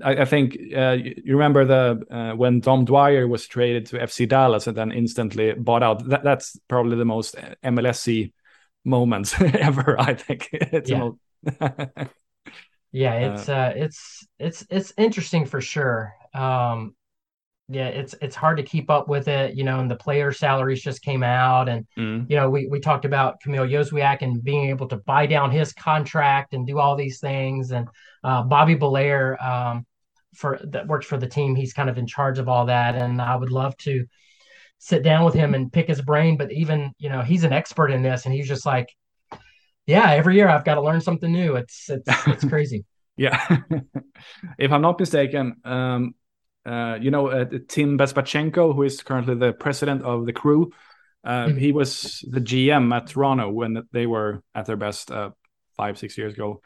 i, 0.02 0.24
think 0.24 0.56
uh, 0.74 0.96
you 0.98 1.36
remember 1.36 1.64
the 1.64 2.02
uh, 2.10 2.34
when 2.34 2.60
dom 2.60 2.84
dwyer 2.84 3.28
was 3.28 3.46
traded 3.46 3.86
to 3.86 3.98
fc 3.98 4.28
dallas 4.28 4.66
and 4.66 4.76
then 4.76 4.90
instantly 4.90 5.52
bought 5.52 5.82
out 5.82 6.08
that, 6.08 6.24
that's 6.24 6.58
probably 6.68 6.96
the 6.96 7.04
most 7.04 7.36
mlsc 7.64 8.32
moments 8.84 9.34
ever 9.40 10.00
i 10.00 10.14
think 10.14 10.48
it's 10.52 10.88
yeah. 10.90 11.10
yeah 12.92 13.12
it's 13.12 13.48
uh, 13.48 13.52
uh, 13.52 13.72
it's 13.76 14.26
it's 14.38 14.66
it's 14.70 14.92
interesting 14.96 15.44
for 15.44 15.60
sure 15.60 16.14
um 16.32 16.94
yeah, 17.68 17.88
it's 17.88 18.14
it's 18.22 18.36
hard 18.36 18.58
to 18.58 18.62
keep 18.62 18.90
up 18.90 19.08
with 19.08 19.26
it, 19.26 19.56
you 19.56 19.64
know, 19.64 19.80
and 19.80 19.90
the 19.90 19.96
player 19.96 20.30
salaries 20.30 20.82
just 20.82 21.02
came 21.02 21.24
out 21.24 21.68
and 21.68 21.84
mm. 21.98 22.24
you 22.30 22.36
know, 22.36 22.48
we 22.48 22.68
we 22.68 22.78
talked 22.78 23.04
about 23.04 23.40
Kamil 23.40 23.64
Jóźwiak 23.64 24.22
and 24.22 24.42
being 24.42 24.68
able 24.68 24.86
to 24.88 24.98
buy 24.98 25.26
down 25.26 25.50
his 25.50 25.72
contract 25.72 26.54
and 26.54 26.66
do 26.66 26.78
all 26.78 26.94
these 26.94 27.18
things 27.18 27.72
and 27.72 27.88
uh, 28.22 28.42
Bobby 28.42 28.76
Belair 28.76 29.42
um, 29.44 29.84
for 30.34 30.60
that 30.70 30.86
works 30.86 31.06
for 31.06 31.16
the 31.16 31.26
team, 31.26 31.56
he's 31.56 31.72
kind 31.72 31.90
of 31.90 31.98
in 31.98 32.06
charge 32.06 32.38
of 32.38 32.48
all 32.48 32.66
that 32.66 32.94
and 32.94 33.20
I 33.20 33.34
would 33.34 33.50
love 33.50 33.76
to 33.78 34.04
sit 34.78 35.02
down 35.02 35.24
with 35.24 35.34
him 35.34 35.54
and 35.54 35.72
pick 35.72 35.88
his 35.88 36.02
brain, 36.02 36.36
but 36.36 36.52
even, 36.52 36.92
you 36.98 37.08
know, 37.08 37.22
he's 37.22 37.44
an 37.44 37.52
expert 37.52 37.90
in 37.90 38.02
this 38.02 38.26
and 38.26 38.34
he's 38.34 38.46
just 38.46 38.64
like 38.64 38.88
yeah, 39.86 40.12
every 40.12 40.34
year 40.34 40.48
I've 40.48 40.64
got 40.64 40.74
to 40.74 40.82
learn 40.82 41.00
something 41.00 41.32
new. 41.32 41.56
It's 41.56 41.88
it's 41.88 42.08
it's 42.26 42.44
crazy. 42.48 42.84
yeah. 43.16 43.58
if 44.58 44.70
I'm 44.70 44.82
not 44.82 45.00
mistaken, 45.00 45.56
um 45.64 46.14
uh, 46.66 46.98
you 47.00 47.10
know, 47.10 47.28
uh, 47.28 47.44
Tim 47.68 47.96
Bezbatchenko, 47.96 48.74
who 48.74 48.82
is 48.82 49.02
currently 49.02 49.36
the 49.36 49.52
president 49.52 50.02
of 50.02 50.26
the 50.26 50.32
crew. 50.32 50.72
Uh, 51.24 51.46
mm-hmm. 51.46 51.58
He 51.58 51.72
was 51.72 52.24
the 52.28 52.40
GM 52.40 52.94
at 52.94 53.06
Toronto 53.06 53.50
when 53.50 53.84
they 53.92 54.06
were 54.06 54.42
at 54.54 54.66
their 54.66 54.76
best 54.76 55.10
uh, 55.10 55.30
five, 55.76 55.96
six 55.96 56.18
years 56.18 56.34
ago. 56.34 56.60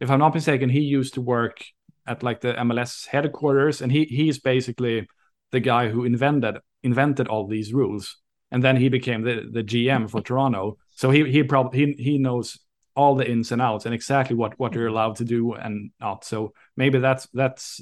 If 0.00 0.10
I'm 0.10 0.18
not 0.18 0.34
mistaken, 0.34 0.68
he 0.70 0.80
used 0.80 1.14
to 1.14 1.20
work 1.20 1.64
at 2.06 2.22
like 2.22 2.40
the 2.40 2.54
MLS 2.54 3.06
headquarters, 3.06 3.80
and 3.80 3.90
he 3.92 4.04
he's 4.04 4.40
basically 4.40 5.08
the 5.52 5.60
guy 5.60 5.88
who 5.88 6.04
invented 6.04 6.58
invented 6.82 7.28
all 7.28 7.46
these 7.46 7.72
rules. 7.72 8.16
And 8.50 8.62
then 8.62 8.76
he 8.76 8.88
became 8.88 9.22
the, 9.22 9.48
the 9.50 9.64
GM 9.64 10.10
for 10.10 10.20
Toronto. 10.22 10.78
So 10.90 11.10
he 11.10 11.30
he 11.30 11.44
probably 11.44 11.94
he, 11.96 12.02
he 12.02 12.18
knows 12.18 12.58
all 12.96 13.14
the 13.16 13.28
ins 13.28 13.50
and 13.50 13.60
outs 13.60 13.86
and 13.86 13.94
exactly 13.94 14.36
what 14.36 14.58
what 14.58 14.74
you're 14.74 14.88
allowed 14.88 15.16
to 15.16 15.24
do 15.24 15.54
and 15.54 15.90
not. 16.00 16.24
So 16.24 16.54
maybe 16.76 16.98
that's 16.98 17.28
that's 17.32 17.80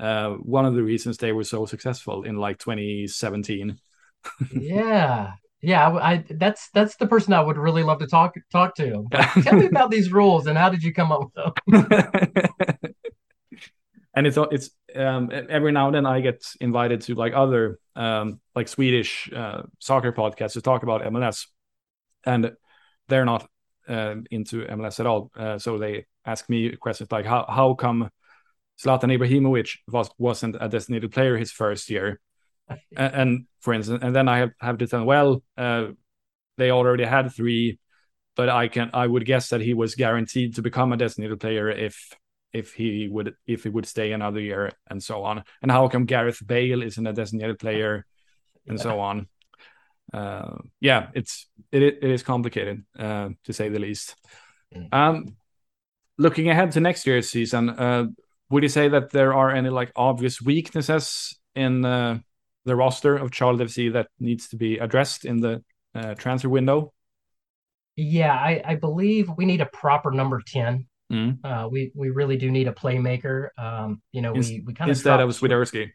uh, 0.00 0.30
one 0.30 0.64
of 0.64 0.74
the 0.74 0.82
reasons 0.82 1.18
they 1.18 1.32
were 1.32 1.44
so 1.44 1.66
successful 1.66 2.22
in 2.22 2.36
like 2.36 2.58
2017. 2.58 3.78
yeah, 4.52 5.32
yeah, 5.60 5.88
I, 5.88 6.12
I, 6.12 6.24
that's 6.30 6.70
that's 6.70 6.96
the 6.96 7.06
person 7.06 7.34
I 7.34 7.40
would 7.40 7.58
really 7.58 7.82
love 7.82 7.98
to 7.98 8.06
talk 8.06 8.34
talk 8.50 8.74
to. 8.76 9.04
tell 9.42 9.54
me 9.56 9.66
about 9.66 9.90
these 9.90 10.10
rules 10.10 10.46
and 10.46 10.56
how 10.56 10.70
did 10.70 10.82
you 10.82 10.94
come 10.94 11.12
up 11.12 11.20
with 11.20 11.34
them? 11.34 12.72
and 14.14 14.26
it's 14.26 14.38
it's 14.50 14.70
um, 14.96 15.30
every 15.50 15.72
now 15.72 15.86
and 15.86 15.94
then 15.94 16.06
I 16.06 16.20
get 16.20 16.42
invited 16.60 17.02
to 17.02 17.14
like 17.14 17.34
other 17.34 17.78
um, 17.94 18.40
like 18.54 18.68
Swedish 18.68 19.30
uh, 19.34 19.62
soccer 19.80 20.12
podcasts 20.12 20.54
to 20.54 20.62
talk 20.62 20.82
about 20.82 21.02
MLS, 21.02 21.46
and 22.24 22.52
they're 23.08 23.26
not 23.26 23.46
uh, 23.86 24.16
into 24.30 24.64
MLS 24.64 24.98
at 24.98 25.06
all. 25.06 25.30
Uh, 25.36 25.58
so 25.58 25.76
they 25.76 26.06
ask 26.24 26.48
me 26.48 26.74
questions 26.76 27.12
like 27.12 27.26
how 27.26 27.44
how 27.46 27.74
come 27.74 28.10
Zlatan 28.82 29.16
Ibrahimovic 29.16 29.78
was 29.88 30.10
wasn't 30.18 30.56
a 30.60 30.68
designated 30.68 31.12
player 31.12 31.36
his 31.36 31.52
first 31.52 31.90
year, 31.90 32.20
and, 32.96 33.14
and, 33.14 33.46
for 33.60 33.74
instance, 33.74 34.02
and 34.02 34.14
then 34.14 34.28
I 34.28 34.38
have 34.38 34.50
have 34.60 34.78
to 34.78 34.86
tell 34.86 35.04
well, 35.04 35.42
uh, 35.58 35.88
they 36.56 36.70
already 36.70 37.04
had 37.04 37.32
three, 37.32 37.78
but 38.36 38.48
I 38.48 38.68
can 38.68 38.90
I 38.94 39.06
would 39.06 39.26
guess 39.26 39.48
that 39.48 39.60
he 39.60 39.74
was 39.74 39.94
guaranteed 39.94 40.54
to 40.54 40.62
become 40.62 40.92
a 40.92 40.96
designated 40.96 41.40
player 41.40 41.68
if 41.70 42.16
if 42.52 42.72
he 42.72 43.08
would 43.08 43.34
if 43.46 43.64
he 43.64 43.68
would 43.68 43.86
stay 43.86 44.12
another 44.12 44.40
year 44.40 44.72
and 44.88 45.02
so 45.02 45.24
on. 45.24 45.44
And 45.62 45.70
how 45.70 45.88
come 45.88 46.06
Gareth 46.06 46.44
Bale 46.44 46.82
isn't 46.82 47.06
a 47.06 47.12
designated 47.12 47.58
player 47.58 48.06
and 48.66 48.78
yeah. 48.78 48.82
so 48.82 49.00
on. 49.00 49.28
Uh, 50.12 50.56
yeah, 50.80 51.08
it's 51.14 51.48
it 51.70 51.82
it 51.82 52.10
is 52.10 52.22
complicated 52.22 52.84
uh, 52.98 53.28
to 53.44 53.52
say 53.52 53.68
the 53.68 53.78
least. 53.78 54.16
Mm. 54.74 54.88
Um, 54.92 55.36
looking 56.18 56.50
ahead 56.50 56.72
to 56.72 56.80
next 56.80 57.06
year's 57.06 57.28
season, 57.30 57.70
uh, 57.70 58.06
would 58.50 58.62
you 58.62 58.68
say 58.68 58.88
that 58.88 59.10
there 59.10 59.32
are 59.32 59.50
any 59.50 59.70
like 59.70 59.92
obvious 59.96 60.42
weaknesses 60.42 61.38
in 61.54 61.84
uh, 61.84 62.18
the 62.64 62.76
roster 62.76 63.16
of 63.16 63.34
Charlotte 63.34 63.68
FC 63.68 63.92
that 63.92 64.08
needs 64.18 64.48
to 64.48 64.56
be 64.56 64.78
addressed 64.78 65.24
in 65.24 65.40
the 65.40 65.62
uh, 65.94 66.14
transfer 66.14 66.48
window? 66.48 66.92
Yeah, 67.96 68.32
I, 68.32 68.62
I, 68.64 68.74
believe 68.76 69.30
we 69.36 69.44
need 69.44 69.60
a 69.60 69.66
proper 69.66 70.10
number 70.10 70.40
ten. 70.46 70.86
Mm. 71.12 71.38
Uh, 71.44 71.68
we 71.68 71.90
we 71.94 72.10
really 72.10 72.36
do 72.36 72.50
need 72.50 72.68
a 72.68 72.72
playmaker. 72.72 73.48
Um, 73.58 74.00
you 74.12 74.22
know, 74.22 74.32
we 74.32 74.62
we 74.64 74.74
kind 74.74 74.90
of 74.90 74.96
instead 74.96 75.20
of 75.20 75.28
Swiderski. 75.30 75.90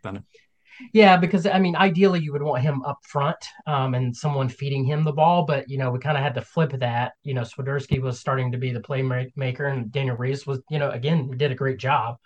Yeah, 0.94 1.18
because 1.18 1.46
I 1.46 1.60
mean, 1.60 1.76
ideally 1.76 2.20
you 2.20 2.34
would 2.34 2.44
want 2.44 2.64
him 2.64 2.82
up 2.84 3.00
front 3.04 3.38
um, 3.66 3.94
and 3.96 4.16
someone 4.16 4.50
feeding 4.50 4.84
him 4.84 5.04
the 5.04 5.14
ball, 5.14 5.46
but 5.46 5.70
you 5.70 5.78
know, 5.78 5.92
we 5.92 6.00
kind 6.00 6.18
of 6.18 6.24
had 6.24 6.36
to 6.36 6.42
flip 6.42 6.72
that. 6.72 7.14
You 7.24 7.34
know, 7.34 7.42
Swiderski 7.42 8.02
was 8.02 8.20
starting 8.20 8.52
to 8.52 8.58
be 8.58 8.72
the 8.72 8.82
playmaker, 8.82 9.72
and 9.72 9.92
Daniel 9.92 10.18
Rios 10.18 10.46
was, 10.46 10.62
you 10.70 10.80
know, 10.80 10.90
again 10.92 11.32
did 11.38 11.52
a 11.52 11.56
great 11.56 11.78
job. 11.78 12.18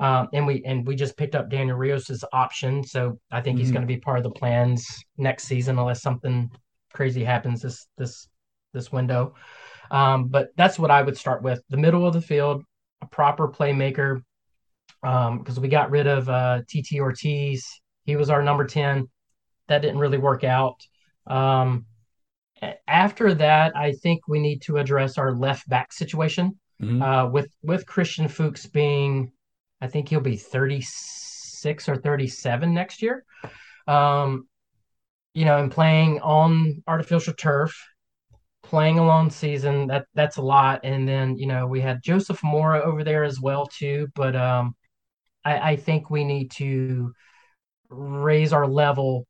Um, 0.00 0.28
and 0.32 0.46
we 0.46 0.62
and 0.64 0.86
we 0.86 0.96
just 0.96 1.16
picked 1.16 1.34
up 1.34 1.50
Daniel 1.50 1.76
Rios's 1.76 2.24
option, 2.32 2.84
so 2.84 3.18
I 3.30 3.40
think 3.40 3.56
mm-hmm. 3.56 3.64
he's 3.64 3.72
going 3.72 3.82
to 3.82 3.86
be 3.86 3.98
part 3.98 4.18
of 4.18 4.24
the 4.24 4.30
plans 4.30 4.86
next 5.16 5.44
season, 5.44 5.78
unless 5.78 6.02
something 6.02 6.50
crazy 6.92 7.24
happens 7.24 7.62
this 7.62 7.86
this 7.96 8.28
this 8.72 8.92
window. 8.92 9.34
Um, 9.90 10.28
but 10.28 10.48
that's 10.56 10.78
what 10.78 10.90
I 10.90 11.02
would 11.02 11.16
start 11.16 11.42
with: 11.42 11.62
the 11.70 11.76
middle 11.76 12.06
of 12.06 12.12
the 12.12 12.20
field, 12.20 12.64
a 13.02 13.06
proper 13.06 13.48
playmaker, 13.48 14.22
because 15.02 15.56
um, 15.56 15.62
we 15.62 15.68
got 15.68 15.90
rid 15.90 16.06
of 16.06 16.28
uh, 16.28 16.62
Titi 16.68 17.00
Ortiz 17.00 17.64
he 18.04 18.16
was 18.16 18.30
our 18.30 18.42
number 18.42 18.64
10. 18.64 19.08
That 19.68 19.82
didn't 19.82 19.98
really 19.98 20.18
work 20.18 20.44
out. 20.44 20.86
Um, 21.26 21.86
after 22.86 23.34
that, 23.34 23.76
I 23.76 23.92
think 23.92 24.28
we 24.28 24.38
need 24.38 24.62
to 24.62 24.78
address 24.78 25.18
our 25.18 25.32
left 25.32 25.68
back 25.68 25.92
situation 25.92 26.58
mm-hmm. 26.80 27.02
uh, 27.02 27.28
with 27.28 27.48
with 27.62 27.86
Christian 27.86 28.28
Fuchs 28.28 28.66
being, 28.66 29.32
I 29.80 29.88
think 29.88 30.08
he'll 30.08 30.20
be 30.20 30.36
36 30.36 31.88
or 31.88 31.96
37 31.96 32.74
next 32.74 33.02
year. 33.02 33.24
Um, 33.86 34.48
you 35.34 35.44
know, 35.44 35.58
and 35.58 35.70
playing 35.70 36.20
on 36.20 36.82
artificial 36.86 37.34
turf, 37.34 37.76
playing 38.62 38.98
a 38.98 39.06
long 39.06 39.30
season, 39.30 39.88
that 39.88 40.06
that's 40.14 40.36
a 40.36 40.42
lot. 40.42 40.80
And 40.84 41.08
then, 41.08 41.36
you 41.36 41.46
know, 41.46 41.66
we 41.66 41.80
had 41.80 42.02
Joseph 42.02 42.42
Mora 42.42 42.82
over 42.82 43.02
there 43.02 43.24
as 43.24 43.40
well 43.40 43.66
too. 43.66 44.08
But 44.14 44.36
um, 44.36 44.76
I, 45.44 45.72
I 45.72 45.76
think 45.76 46.08
we 46.08 46.24
need 46.24 46.50
to 46.52 47.12
raise 47.94 48.52
our 48.52 48.66
level 48.66 49.26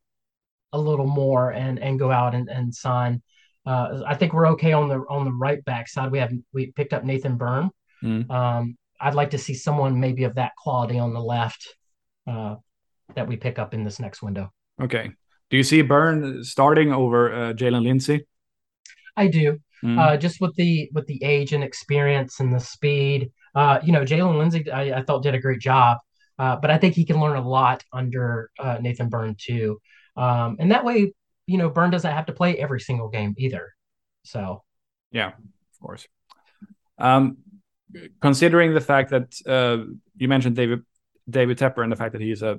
a 0.73 0.79
little 0.79 1.07
more 1.07 1.51
and 1.51 1.79
and 1.79 1.99
go 1.99 2.11
out 2.11 2.35
and, 2.35 2.49
and 2.49 2.75
sign. 2.75 3.23
Uh, 3.67 4.03
I 4.07 4.15
think 4.15 4.33
we're 4.33 4.49
okay 4.49 4.73
on 4.73 4.89
the 4.89 5.05
on 5.09 5.25
the 5.25 5.33
right 5.33 5.65
back 5.65 5.89
side. 5.89 6.11
We 6.11 6.19
have 6.19 6.33
we 6.53 6.73
picked 6.73 6.93
up 6.93 7.05
Nathan 7.05 7.37
Byrne. 7.37 7.71
Mm. 8.03 8.31
Um, 8.31 8.77
I'd 9.01 9.15
like 9.15 9.31
to 9.31 9.39
see 9.39 9.55
someone 9.55 10.01
maybe 10.01 10.25
of 10.25 10.35
that 10.35 10.53
quality 10.57 10.99
on 10.99 11.15
the 11.15 11.21
left. 11.21 11.77
Uh, 12.27 12.57
that 13.15 13.29
we 13.29 13.37
pick 13.37 13.59
up 13.59 13.75
in 13.75 13.85
this 13.85 14.01
next 14.01 14.23
window. 14.23 14.51
Okay. 14.81 15.11
Do 15.51 15.57
you 15.57 15.63
see 15.63 15.83
Byrne 15.83 16.43
starting 16.43 16.93
over 16.93 17.33
uh, 17.33 17.53
Jalen 17.53 17.83
Lindsey? 17.83 18.27
I 19.17 19.29
do. 19.29 19.59
Mm. 19.85 19.99
Uh, 19.99 20.17
just 20.17 20.41
with 20.41 20.55
the 20.57 20.89
with 20.93 21.07
the 21.07 21.23
age 21.23 21.53
and 21.53 21.63
experience 21.63 22.41
and 22.41 22.53
the 22.53 22.61
speed. 22.61 23.31
Uh, 23.55 23.79
you 23.85 23.93
know, 23.93 24.03
Jalen 24.03 24.39
Lindsey, 24.39 24.69
I, 24.71 24.99
I, 24.99 25.03
thought 25.03 25.23
did 25.23 25.35
a 25.35 25.39
great 25.39 25.61
job, 25.61 25.99
uh, 26.39 26.57
but 26.57 26.71
I 26.71 26.79
think 26.79 26.95
he 26.95 27.05
can 27.05 27.21
learn 27.21 27.37
a 27.37 27.47
lot 27.47 27.85
under 27.93 28.51
uh, 28.59 28.79
Nathan 28.81 29.09
Byrne 29.09 29.37
too. 29.39 29.81
Um, 30.17 30.57
and 30.59 30.71
that 30.73 30.85
way, 30.85 31.13
you 31.47 31.59
know, 31.59 31.69
Byrne 31.69 31.91
doesn't 31.91 32.11
have 32.11 32.27
to 32.27 32.33
play 32.33 32.57
every 32.57 32.81
single 32.81 33.09
game 33.09 33.35
either. 33.39 33.73
So, 34.25 34.63
yeah, 35.11 35.29
of 35.29 35.81
course. 35.81 36.07
Um, 36.99 37.39
considering 38.21 38.75
the 38.75 38.81
fact 38.81 39.11
that 39.11 39.35
uh, 39.47 39.85
you 40.17 40.29
mentioned 40.29 40.57
David 40.57 40.81
David 41.29 41.59
Tepper 41.59 41.83
and 41.83 41.93
the 41.93 41.97
fact 41.97 42.13
that 42.13 42.21
he's 42.21 42.43
a 42.43 42.59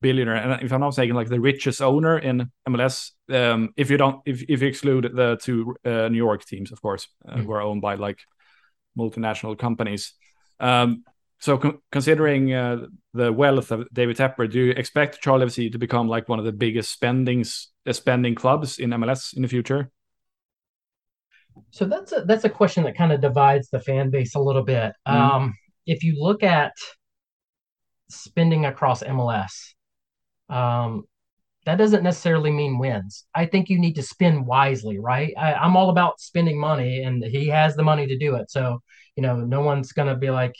billionaire, 0.00 0.36
and 0.36 0.62
if 0.62 0.72
I'm 0.72 0.80
not 0.80 0.88
mistaken, 0.88 1.14
like 1.14 1.28
the 1.28 1.40
richest 1.40 1.82
owner 1.82 2.18
in 2.18 2.50
MLS, 2.68 3.10
um, 3.30 3.70
if 3.76 3.90
you 3.90 3.96
don't, 3.96 4.20
if 4.26 4.42
if 4.48 4.62
you 4.62 4.68
exclude 4.68 5.10
the 5.14 5.38
two 5.42 5.76
uh, 5.84 6.08
New 6.08 6.16
York 6.16 6.44
teams, 6.44 6.72
of 6.72 6.80
course, 6.80 7.08
uh, 7.28 7.36
mm. 7.36 7.44
who 7.44 7.52
are 7.52 7.62
owned 7.62 7.82
by 7.82 7.94
like 7.94 8.18
multinational 8.98 9.58
companies. 9.58 10.14
Um, 10.58 11.04
so 11.40 11.56
con- 11.56 11.78
considering 11.90 12.52
uh, 12.52 12.86
the 13.14 13.32
wealth 13.32 13.72
of 13.72 13.88
David 13.92 14.16
Tepper, 14.16 14.50
do 14.50 14.58
you 14.60 14.72
expect 14.72 15.24
Charlotte 15.24 15.48
FC 15.48 15.72
to 15.72 15.78
become 15.78 16.06
like 16.06 16.28
one 16.28 16.38
of 16.38 16.44
the 16.44 16.52
biggest 16.52 16.92
spendings 16.92 17.68
uh, 17.86 17.92
spending 17.92 18.34
clubs 18.34 18.78
in 18.78 18.90
MLS 18.90 19.34
in 19.34 19.42
the 19.42 19.48
future? 19.48 19.90
So 21.70 21.86
that's 21.86 22.12
a 22.12 22.24
that's 22.26 22.44
a 22.44 22.50
question 22.50 22.84
that 22.84 22.96
kind 22.96 23.10
of 23.10 23.20
divides 23.20 23.70
the 23.70 23.80
fan 23.80 24.10
base 24.10 24.34
a 24.34 24.40
little 24.40 24.62
bit. 24.62 24.92
Mm. 25.08 25.12
Um, 25.12 25.54
if 25.86 26.04
you 26.04 26.14
look 26.18 26.42
at 26.42 26.72
spending 28.10 28.66
across 28.66 29.02
MLS, 29.02 29.74
um, 30.50 31.04
that 31.64 31.76
doesn't 31.76 32.02
necessarily 32.02 32.50
mean 32.50 32.78
wins. 32.78 33.24
I 33.34 33.46
think 33.46 33.68
you 33.68 33.78
need 33.78 33.94
to 33.94 34.02
spend 34.02 34.46
wisely, 34.46 34.98
right? 34.98 35.32
I, 35.38 35.54
I'm 35.54 35.76
all 35.76 35.90
about 35.90 36.20
spending 36.20 36.60
money, 36.60 37.02
and 37.02 37.24
he 37.24 37.48
has 37.48 37.76
the 37.76 37.82
money 37.82 38.06
to 38.06 38.18
do 38.18 38.34
it. 38.34 38.50
So 38.50 38.82
you 39.16 39.22
know, 39.22 39.36
no 39.36 39.62
one's 39.62 39.92
gonna 39.92 40.16
be 40.16 40.30
like, 40.30 40.54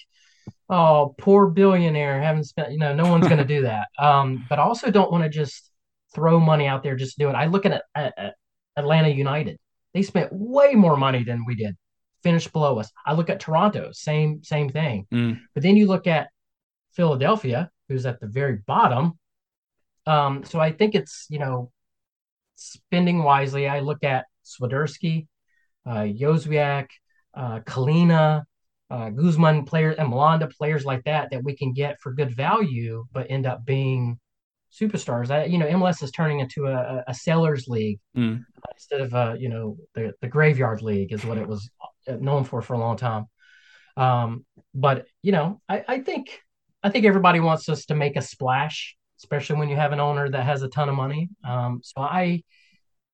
"Oh, 0.68 1.14
poor 1.18 1.48
billionaire, 1.48 2.20
haven't 2.20 2.44
spent." 2.44 2.72
You 2.72 2.78
know, 2.78 2.94
no 2.94 3.10
one's 3.10 3.28
gonna 3.28 3.44
do 3.44 3.62
that. 3.62 3.88
Um, 3.98 4.44
but 4.48 4.58
I 4.58 4.62
also 4.62 4.90
don't 4.90 5.12
want 5.12 5.24
to 5.24 5.30
just 5.30 5.70
throw 6.14 6.40
money 6.40 6.66
out 6.66 6.82
there 6.82 6.96
just 6.96 7.18
do 7.18 7.28
it. 7.28 7.34
I 7.34 7.46
look 7.46 7.66
at, 7.66 7.82
at, 7.94 8.14
at 8.18 8.34
Atlanta 8.76 9.08
United 9.08 9.58
they 9.94 10.02
spent 10.02 10.32
way 10.32 10.74
more 10.74 10.96
money 10.96 11.24
than 11.24 11.44
we 11.44 11.54
did, 11.54 11.76
finished 12.22 12.52
below 12.52 12.78
us. 12.78 12.90
I 13.06 13.14
look 13.14 13.30
at 13.30 13.40
Toronto, 13.40 13.90
same 13.92 14.42
same 14.42 14.68
thing. 14.68 15.06
Mm. 15.12 15.40
But 15.54 15.62
then 15.62 15.76
you 15.76 15.86
look 15.86 16.06
at 16.06 16.28
Philadelphia, 16.92 17.70
who's 17.88 18.06
at 18.06 18.20
the 18.20 18.26
very 18.26 18.58
bottom. 18.66 19.18
Um, 20.06 20.44
so 20.44 20.60
I 20.60 20.72
think 20.72 20.94
it's 20.94 21.26
you 21.28 21.38
know 21.38 21.70
spending 22.56 23.22
wisely. 23.22 23.68
I 23.68 23.80
look 23.80 24.04
at 24.04 24.26
Swiderski, 24.44 25.26
uh, 25.86 26.06
Jozwiak, 26.06 26.88
uh, 27.34 27.60
Kahlina, 27.60 28.44
uh, 28.90 29.10
Guzman 29.10 29.64
players, 29.64 29.96
and 29.98 30.12
Malanda 30.12 30.50
players 30.52 30.84
like 30.84 31.04
that 31.04 31.30
that 31.30 31.44
we 31.44 31.56
can 31.56 31.72
get 31.72 32.00
for 32.00 32.12
good 32.12 32.34
value, 32.34 33.04
but 33.12 33.30
end 33.30 33.46
up 33.46 33.64
being 33.64 34.18
superstars. 34.72 35.30
I, 35.30 35.44
you 35.44 35.58
know, 35.58 35.66
MLS 35.66 36.02
is 36.02 36.10
turning 36.10 36.40
into 36.40 36.66
a, 36.66 37.04
a 37.06 37.14
sellers 37.14 37.66
league 37.68 38.00
mm. 38.16 38.44
instead 38.72 39.00
of 39.00 39.14
a, 39.14 39.36
you 39.38 39.48
know, 39.48 39.76
the, 39.94 40.12
the 40.20 40.28
graveyard 40.28 40.82
league 40.82 41.12
is 41.12 41.24
what 41.24 41.38
it 41.38 41.46
was 41.46 41.68
known 42.08 42.44
for 42.44 42.62
for 42.62 42.74
a 42.74 42.78
long 42.78 42.96
time. 42.96 43.26
Um, 43.96 44.44
but 44.74 45.06
you 45.22 45.32
know, 45.32 45.60
I, 45.68 45.84
I 45.86 45.98
think 46.00 46.40
I 46.82 46.90
think 46.90 47.04
everybody 47.04 47.40
wants 47.40 47.68
us 47.68 47.86
to 47.86 47.94
make 47.94 48.16
a 48.16 48.22
splash, 48.22 48.96
especially 49.18 49.56
when 49.56 49.68
you 49.68 49.76
have 49.76 49.92
an 49.92 50.00
owner 50.00 50.28
that 50.28 50.44
has 50.44 50.62
a 50.62 50.68
ton 50.68 50.88
of 50.88 50.94
money. 50.94 51.28
Um, 51.44 51.80
so 51.82 52.00
I 52.00 52.42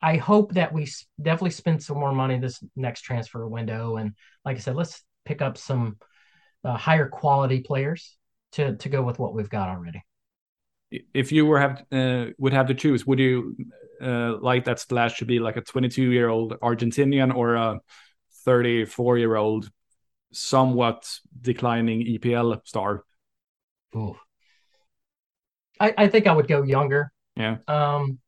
I 0.02 0.16
hope 0.16 0.52
that 0.54 0.72
we 0.72 0.86
definitely 1.20 1.50
spend 1.50 1.82
some 1.82 1.98
more 1.98 2.12
money 2.12 2.38
this 2.38 2.62
next 2.76 3.02
transfer 3.02 3.46
window, 3.48 3.96
and 3.96 4.12
like 4.44 4.56
I 4.56 4.60
said, 4.60 4.76
let's 4.76 5.02
pick 5.26 5.42
up 5.42 5.58
some 5.58 5.98
uh, 6.64 6.76
higher 6.76 7.08
quality 7.08 7.60
players 7.60 8.16
to 8.52 8.76
to 8.76 8.88
go 8.88 9.02
with 9.02 9.18
what 9.18 9.34
we've 9.34 9.50
got 9.50 9.68
already 9.68 10.02
if 10.90 11.32
you 11.32 11.46
were 11.46 11.58
have 11.58 11.84
uh, 11.92 12.26
would 12.38 12.52
have 12.52 12.68
to 12.68 12.74
choose, 12.74 13.06
would 13.06 13.18
you 13.18 13.56
uh, 14.00 14.36
like 14.40 14.64
that 14.64 14.78
splash 14.78 15.18
to 15.18 15.24
be 15.24 15.38
like 15.38 15.56
a 15.56 15.60
22 15.60 16.10
year 16.10 16.28
old 16.28 16.58
Argentinian 16.60 17.34
or 17.34 17.54
a 17.54 17.80
34 18.44 19.18
year 19.18 19.36
old, 19.36 19.70
somewhat 20.32 21.08
declining 21.40 22.06
EPL 22.06 22.60
star? 22.64 23.04
Ooh. 23.94 24.16
I, 25.78 25.94
I 25.96 26.08
think 26.08 26.26
I 26.26 26.32
would 26.32 26.48
go 26.48 26.62
younger. 26.62 27.12
Yeah. 27.36 27.58
Um, 27.68 28.18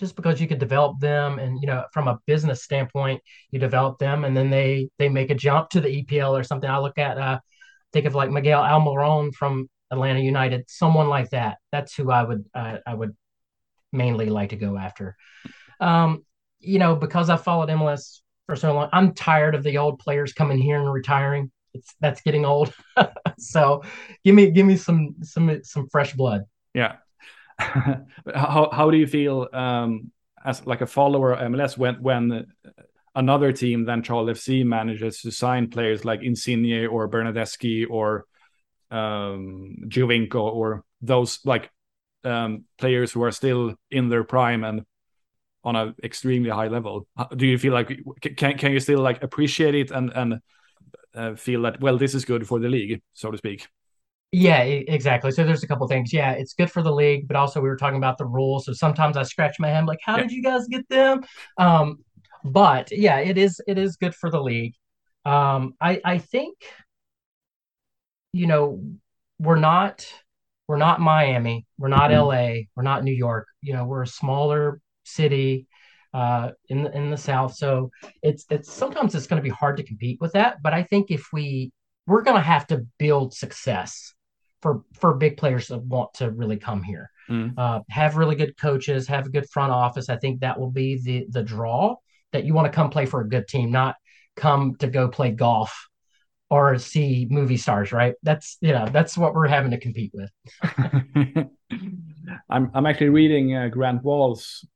just 0.00 0.16
because 0.16 0.40
you 0.40 0.48
could 0.48 0.58
develop 0.58 0.98
them, 0.98 1.38
and 1.38 1.60
you 1.60 1.66
know, 1.66 1.84
from 1.92 2.08
a 2.08 2.18
business 2.26 2.64
standpoint, 2.64 3.22
you 3.50 3.60
develop 3.60 3.98
them, 3.98 4.24
and 4.24 4.34
then 4.34 4.48
they 4.48 4.88
they 4.98 5.10
make 5.10 5.30
a 5.30 5.34
jump 5.34 5.68
to 5.70 5.80
the 5.80 6.02
EPL 6.02 6.32
or 6.32 6.42
something. 6.42 6.68
I 6.68 6.78
look 6.78 6.98
at 6.98 7.18
uh, 7.18 7.38
think 7.92 8.06
of 8.06 8.14
like 8.14 8.30
Miguel 8.30 8.62
Almiron 8.62 9.32
from 9.34 9.68
Atlanta 9.90 10.20
United, 10.20 10.64
someone 10.68 11.08
like 11.08 11.30
that. 11.30 11.58
That's 11.70 11.94
who 11.94 12.10
I 12.10 12.24
would 12.24 12.46
uh, 12.54 12.78
I 12.86 12.94
would 12.94 13.14
mainly 13.92 14.30
like 14.30 14.50
to 14.50 14.56
go 14.56 14.78
after. 14.78 15.16
Um, 15.80 16.24
you 16.60 16.78
know, 16.78 16.96
because 16.96 17.28
I 17.28 17.36
followed 17.36 17.68
MLS 17.68 18.20
for 18.46 18.56
so 18.56 18.72
long, 18.72 18.88
I'm 18.92 19.14
tired 19.14 19.54
of 19.54 19.62
the 19.62 19.78
old 19.78 19.98
players 19.98 20.32
coming 20.32 20.58
here 20.58 20.80
and 20.80 20.90
retiring. 20.90 21.52
It's 21.74 21.94
that's 22.00 22.22
getting 22.22 22.46
old. 22.46 22.72
so 23.38 23.82
give 24.24 24.34
me 24.34 24.50
give 24.50 24.64
me 24.64 24.76
some 24.76 25.16
some 25.22 25.62
some 25.62 25.88
fresh 25.90 26.14
blood. 26.14 26.44
Yeah. 26.72 26.96
how 28.34 28.70
how 28.72 28.90
do 28.90 28.96
you 28.96 29.06
feel 29.06 29.48
um, 29.52 30.10
as 30.44 30.66
like 30.66 30.80
a 30.80 30.86
follower 30.86 31.32
of 31.32 31.52
MLS 31.52 31.76
when 31.76 31.96
when 32.02 32.46
another 33.14 33.52
team 33.52 33.84
than 33.84 34.02
Charlotte 34.02 34.36
FC 34.36 34.64
manages 34.64 35.20
to 35.22 35.30
sign 35.30 35.68
players 35.68 36.04
like 36.04 36.22
Insigne 36.22 36.86
or 36.86 37.08
Bernardeschi 37.08 37.86
or 37.88 38.24
um, 38.90 39.88
or 40.34 40.84
those 41.02 41.38
like 41.44 41.70
um, 42.24 42.64
players 42.78 43.12
who 43.12 43.22
are 43.22 43.30
still 43.30 43.74
in 43.90 44.08
their 44.08 44.24
prime 44.24 44.64
and 44.64 44.84
on 45.62 45.76
an 45.76 45.94
extremely 46.02 46.50
high 46.50 46.68
level. 46.68 47.06
Do 47.36 47.46
you 47.46 47.58
feel 47.58 47.74
like 47.74 48.00
can 48.36 48.56
can 48.56 48.72
you 48.72 48.80
still 48.80 49.00
like 49.00 49.22
appreciate 49.22 49.74
it 49.74 49.90
and 49.90 50.10
and 50.14 50.40
uh, 51.14 51.34
feel 51.34 51.62
that 51.62 51.80
well 51.80 51.98
this 51.98 52.14
is 52.14 52.24
good 52.24 52.46
for 52.46 52.58
the 52.58 52.68
league 52.68 53.02
so 53.12 53.30
to 53.30 53.38
speak? 53.38 53.68
Yeah, 54.32 54.62
exactly. 54.62 55.32
So 55.32 55.44
there's 55.44 55.64
a 55.64 55.66
couple 55.66 55.88
things. 55.88 56.12
Yeah, 56.12 56.32
it's 56.32 56.54
good 56.54 56.70
for 56.70 56.82
the 56.82 56.92
league, 56.92 57.26
but 57.26 57.36
also 57.36 57.60
we 57.60 57.68
were 57.68 57.76
talking 57.76 57.96
about 57.96 58.16
the 58.16 58.26
rules. 58.26 58.66
So 58.66 58.72
sometimes 58.72 59.16
I 59.16 59.24
scratch 59.24 59.58
my 59.58 59.68
head 59.68 59.86
like, 59.86 59.98
how 60.04 60.16
yeah. 60.16 60.22
did 60.22 60.32
you 60.32 60.42
guys 60.42 60.68
get 60.68 60.88
them? 60.88 61.24
Um, 61.58 61.98
but 62.44 62.92
yeah, 62.92 63.18
it 63.18 63.36
is 63.36 63.60
it 63.66 63.76
is 63.76 63.96
good 63.96 64.14
for 64.14 64.30
the 64.30 64.40
league. 64.40 64.74
Um, 65.24 65.74
I 65.80 66.00
I 66.04 66.18
think 66.18 66.56
you 68.32 68.46
know, 68.46 68.80
we're 69.38 69.56
not 69.56 70.06
we're 70.68 70.76
not 70.76 71.00
Miami, 71.00 71.66
we're 71.78 71.88
not 71.88 72.10
mm-hmm. 72.10 72.28
LA, 72.28 72.62
we're 72.76 72.84
not 72.84 73.02
New 73.02 73.12
York. 73.12 73.48
You 73.62 73.72
know, 73.72 73.84
we're 73.84 74.02
a 74.02 74.06
smaller 74.06 74.80
city 75.04 75.66
uh, 76.14 76.50
in 76.68 76.84
the 76.84 76.96
in 76.96 77.10
the 77.10 77.16
South. 77.16 77.54
So 77.56 77.90
it's 78.22 78.44
it's 78.50 78.72
sometimes 78.72 79.14
it's 79.14 79.26
going 79.26 79.42
to 79.42 79.48
be 79.48 79.54
hard 79.54 79.76
to 79.78 79.82
compete 79.82 80.18
with 80.20 80.32
that. 80.32 80.62
But 80.62 80.74
I 80.74 80.84
think 80.84 81.10
if 81.10 81.26
we 81.32 81.72
we're 82.06 82.22
going 82.22 82.36
to 82.36 82.42
have 82.42 82.66
to 82.68 82.86
build 82.98 83.34
success 83.34 84.14
for 84.62 84.82
for 84.92 85.14
big 85.14 85.36
players 85.36 85.68
that 85.68 85.78
want 85.78 86.14
to 86.14 86.30
really 86.30 86.56
come 86.56 86.82
here. 86.82 87.10
Mm. 87.28 87.54
Uh, 87.56 87.80
have 87.88 88.16
really 88.16 88.36
good 88.36 88.56
coaches, 88.56 89.06
have 89.06 89.26
a 89.26 89.30
good 89.30 89.48
front 89.50 89.72
office. 89.72 90.08
I 90.08 90.16
think 90.16 90.40
that 90.40 90.58
will 90.58 90.70
be 90.70 91.00
the 91.00 91.26
the 91.30 91.42
draw 91.42 91.96
that 92.32 92.44
you 92.44 92.54
want 92.54 92.66
to 92.66 92.72
come 92.72 92.90
play 92.90 93.06
for 93.06 93.20
a 93.20 93.28
good 93.28 93.48
team, 93.48 93.70
not 93.70 93.96
come 94.36 94.76
to 94.76 94.86
go 94.86 95.08
play 95.08 95.30
golf 95.30 95.88
or 96.50 96.78
see 96.78 97.26
movie 97.30 97.56
stars, 97.56 97.92
right? 97.92 98.14
That's 98.22 98.58
you 98.60 98.72
know 98.72 98.88
that's 98.90 99.16
what 99.16 99.34
we're 99.34 99.48
having 99.48 99.70
to 99.70 99.78
compete 99.78 100.12
with. 100.12 100.30
I'm 102.50 102.70
I'm 102.74 102.86
actually 102.86 103.10
reading 103.10 103.56
uh, 103.56 103.68
Grant 103.68 104.02
Wahl's 104.02 104.66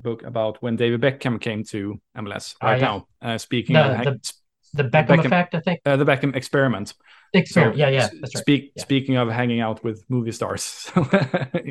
book 0.00 0.22
about 0.22 0.62
when 0.62 0.76
David 0.76 1.00
Beckham 1.00 1.40
came 1.40 1.64
to 1.64 2.00
MLS 2.16 2.54
right 2.62 2.74
uh, 2.74 2.76
yeah. 2.76 2.80
now. 2.80 3.06
Uh, 3.20 3.38
speaking 3.38 3.74
the, 3.74 3.98
of 3.98 4.04
the, 4.04 4.32
the 4.76 4.84
Beckham, 4.84 5.18
Beckham, 5.18 5.26
effect, 5.26 5.54
I 5.54 5.60
think 5.60 5.80
uh, 5.84 5.96
the 5.96 6.04
Beckham 6.04 6.34
experiment. 6.34 6.94
Experiment, 7.32 7.76
so, 7.76 7.80
yeah, 7.80 7.88
yeah, 7.88 8.08
that's 8.20 8.34
right. 8.34 8.42
Speak, 8.42 8.72
yeah. 8.76 8.82
Speaking 8.82 9.16
of 9.16 9.28
hanging 9.28 9.60
out 9.60 9.82
with 9.82 10.04
movie 10.08 10.32
stars, 10.32 10.90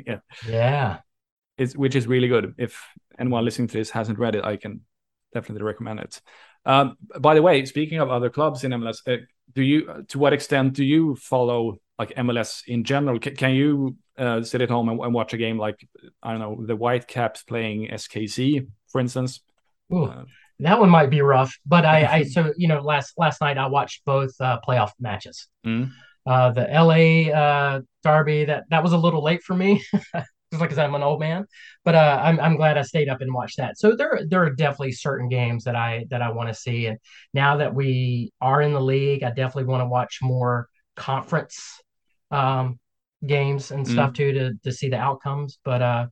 yeah, 0.05 0.19
yeah, 0.47 0.97
it's 1.57 1.75
which 1.75 1.95
is 1.95 2.07
really 2.07 2.27
good. 2.27 2.55
If 2.57 2.81
anyone 3.19 3.45
listening 3.45 3.67
to 3.69 3.77
this 3.77 3.89
hasn't 3.89 4.19
read 4.19 4.35
it, 4.35 4.43
I 4.43 4.57
can 4.57 4.81
definitely 5.33 5.63
recommend 5.63 5.99
it. 5.99 6.21
Um, 6.65 6.97
by 7.19 7.35
the 7.35 7.41
way, 7.41 7.63
speaking 7.65 7.99
of 7.99 8.09
other 8.09 8.29
clubs 8.29 8.63
in 8.63 8.71
MLS, 8.71 8.97
uh, 9.07 9.23
do 9.53 9.61
you 9.61 10.05
to 10.09 10.19
what 10.19 10.33
extent 10.33 10.73
do 10.73 10.83
you 10.83 11.15
follow 11.15 11.77
like 11.99 12.15
MLS 12.15 12.63
in 12.67 12.83
general? 12.83 13.19
C 13.23 13.31
can 13.31 13.53
you 13.53 13.97
uh, 14.17 14.41
sit 14.41 14.61
at 14.61 14.69
home 14.69 14.89
and, 14.89 14.99
and, 14.99 15.13
watch 15.13 15.33
a 15.33 15.37
game 15.37 15.57
like 15.57 15.87
I 16.23 16.31
don't 16.31 16.39
know 16.39 16.65
the 16.65 16.75
Whitecaps 16.75 17.43
playing 17.43 17.89
SKC, 17.89 18.67
for 18.87 18.99
instance? 18.99 19.41
Uh, 19.93 20.23
that 20.59 20.79
one 20.79 20.89
might 20.89 21.09
be 21.09 21.21
rough, 21.21 21.57
but 21.65 21.85
I, 21.85 22.05
I 22.05 22.23
so 22.35 22.53
you 22.57 22.67
know 22.67 22.81
last 22.81 23.13
last 23.17 23.41
night 23.41 23.57
I 23.57 23.67
watched 23.67 24.05
both 24.05 24.33
uh, 24.39 24.59
playoff 24.67 24.91
matches. 24.99 25.47
Mm. 25.65 25.91
uh, 26.25 26.51
the 26.51 26.67
LA 26.71 27.31
uh, 27.31 27.81
Derby 28.03 28.45
that 28.45 28.65
that 28.69 28.83
was 28.83 28.93
a 28.93 28.97
little 28.97 29.23
late 29.23 29.43
for 29.43 29.55
me. 29.55 29.83
Just 30.51 30.61
like 30.61 30.77
I'm 30.77 30.95
an 30.95 31.03
old 31.03 31.19
man, 31.19 31.45
but 31.83 31.95
uh, 31.95 32.21
I'm 32.23 32.39
I'm 32.39 32.55
glad 32.55 32.77
I 32.77 32.83
stayed 32.83 33.09
up 33.09 33.19
and 33.19 33.33
watched 33.33 33.57
that. 33.57 33.77
So 33.77 33.95
there 33.95 34.21
there 34.29 34.43
are 34.43 34.53
definitely 34.53 34.91
certain 34.91 35.27
games 35.27 35.63
that 35.63 35.75
I 35.75 36.05
that 36.11 36.21
I 36.21 36.31
want 36.31 36.49
to 36.49 36.53
see, 36.53 36.85
and 36.85 36.99
now 37.33 37.57
that 37.57 37.73
we 37.73 38.31
are 38.39 38.61
in 38.61 38.73
the 38.73 38.79
league, 38.79 39.23
I 39.23 39.29
definitely 39.29 39.65
want 39.65 39.81
to 39.81 39.87
watch 39.87 40.19
more 40.21 40.69
conference 40.95 41.81
um, 42.31 42.79
games 43.25 43.71
and 43.71 43.87
stuff 43.87 44.11
mm. 44.11 44.15
too 44.15 44.31
to 44.33 44.53
to 44.63 44.71
see 44.71 44.89
the 44.89 44.97
outcomes. 44.97 45.57
But 45.65 45.81
uh, 45.81 46.07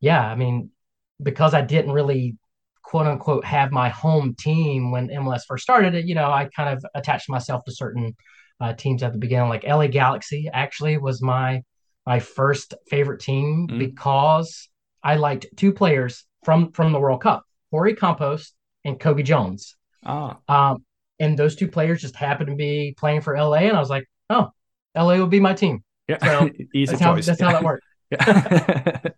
yeah, 0.00 0.26
I 0.26 0.34
mean, 0.34 0.70
because 1.22 1.54
I 1.54 1.62
didn't 1.62 1.92
really 1.92 2.36
quote 2.88 3.06
unquote 3.06 3.44
have 3.44 3.70
my 3.70 3.90
home 3.90 4.34
team 4.38 4.90
when 4.90 5.08
MLS 5.08 5.42
first 5.46 5.62
started, 5.62 6.08
you 6.08 6.14
know, 6.14 6.30
I 6.30 6.48
kind 6.56 6.70
of 6.70 6.82
attached 6.94 7.28
myself 7.28 7.62
to 7.64 7.70
certain 7.70 8.16
uh, 8.60 8.72
teams 8.72 9.02
at 9.02 9.12
the 9.12 9.18
beginning. 9.18 9.50
Like 9.50 9.62
LA 9.64 9.88
Galaxy 9.88 10.48
actually 10.50 10.96
was 10.96 11.20
my 11.20 11.62
my 12.06 12.18
first 12.18 12.72
favorite 12.88 13.20
team 13.20 13.68
mm. 13.70 13.78
because 13.78 14.70
I 15.02 15.16
liked 15.16 15.44
two 15.54 15.70
players 15.70 16.24
from 16.46 16.72
from 16.72 16.92
the 16.92 16.98
World 16.98 17.20
Cup, 17.20 17.44
Jorge 17.70 17.94
Campos 17.94 18.54
and 18.86 18.98
Cobi 18.98 19.22
Jones. 19.22 19.76
Ah. 20.06 20.38
Um, 20.48 20.82
and 21.20 21.38
those 21.38 21.56
two 21.56 21.68
players 21.68 22.00
just 22.00 22.16
happened 22.16 22.48
to 22.48 22.56
be 22.56 22.94
playing 22.96 23.20
for 23.20 23.38
LA, 23.38 23.68
and 23.68 23.76
I 23.76 23.80
was 23.80 23.90
like, 23.90 24.08
oh, 24.30 24.48
LA 24.96 25.16
will 25.16 25.26
be 25.26 25.40
my 25.40 25.52
team. 25.52 25.84
Yeah, 26.08 26.24
so 26.24 26.48
easy 26.74 26.92
that's 26.96 27.02
choice. 27.02 27.26
How, 27.26 27.32
that's 27.32 27.40
how 27.42 27.52
that 27.52 27.62
worked. 27.62 27.84
Yeah. 28.10 29.10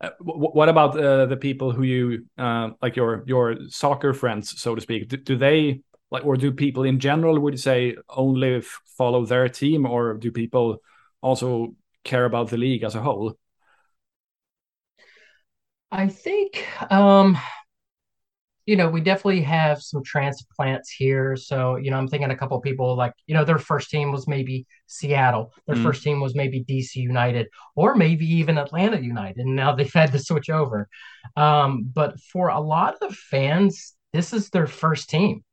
Uh, 0.00 0.10
what 0.20 0.68
about 0.68 0.98
uh, 0.98 1.26
the 1.26 1.36
people 1.36 1.72
who 1.72 1.82
you 1.82 2.26
uh, 2.36 2.70
like 2.82 2.96
your 2.96 3.24
your 3.26 3.56
soccer 3.68 4.12
friends, 4.12 4.60
so 4.60 4.74
to 4.74 4.80
speak? 4.80 5.08
Do, 5.08 5.16
do, 5.16 5.36
they 5.36 5.80
like, 6.10 6.24
or 6.24 6.36
do 6.36 6.52
people 6.52 6.84
in 6.84 7.00
general 7.00 7.38
would 7.40 7.54
you 7.54 7.58
say 7.58 7.96
only 8.08 8.62
follow 8.98 9.24
their 9.24 9.48
team, 9.48 9.86
or 9.86 10.14
do 10.14 10.30
people 10.30 10.82
also 11.22 11.74
care 12.04 12.26
about 12.26 12.50
the 12.50 12.58
league 12.58 12.82
as 12.82 12.94
a 12.94 13.00
whole? 13.00 13.38
I 15.90 16.08
think 16.08 16.66
um, 16.90 17.38
you 18.66 18.76
know, 18.76 18.88
we 18.88 19.00
definitely 19.00 19.42
have 19.42 19.80
some 19.80 20.02
transplants 20.02 20.90
here. 20.90 21.36
So, 21.36 21.76
you 21.76 21.90
know, 21.90 21.96
I'm 21.96 22.08
thinking 22.08 22.30
a 22.30 22.36
couple 22.36 22.60
people 22.60 22.96
like, 22.96 23.12
you 23.26 23.34
know, 23.34 23.44
their 23.44 23.58
first 23.58 23.90
team 23.90 24.10
was 24.10 24.26
maybe 24.26 24.66
Seattle, 24.86 25.52
their 25.66 25.76
mm. 25.76 25.82
first 25.84 26.02
team 26.02 26.20
was 26.20 26.34
maybe 26.34 26.64
DC 26.64 26.96
United, 26.96 27.46
or 27.76 27.94
maybe 27.94 28.26
even 28.26 28.58
Atlanta 28.58 29.00
United. 29.00 29.38
And 29.38 29.54
now 29.54 29.72
they've 29.76 29.92
had 29.92 30.10
to 30.12 30.18
switch 30.18 30.50
over. 30.50 30.88
Um, 31.36 31.90
but 31.94 32.20
for 32.20 32.48
a 32.48 32.60
lot 32.60 32.96
of 33.02 33.14
fans, 33.14 33.94
this 34.12 34.32
is 34.32 34.50
their 34.50 34.66
first 34.66 35.08
team, 35.08 35.44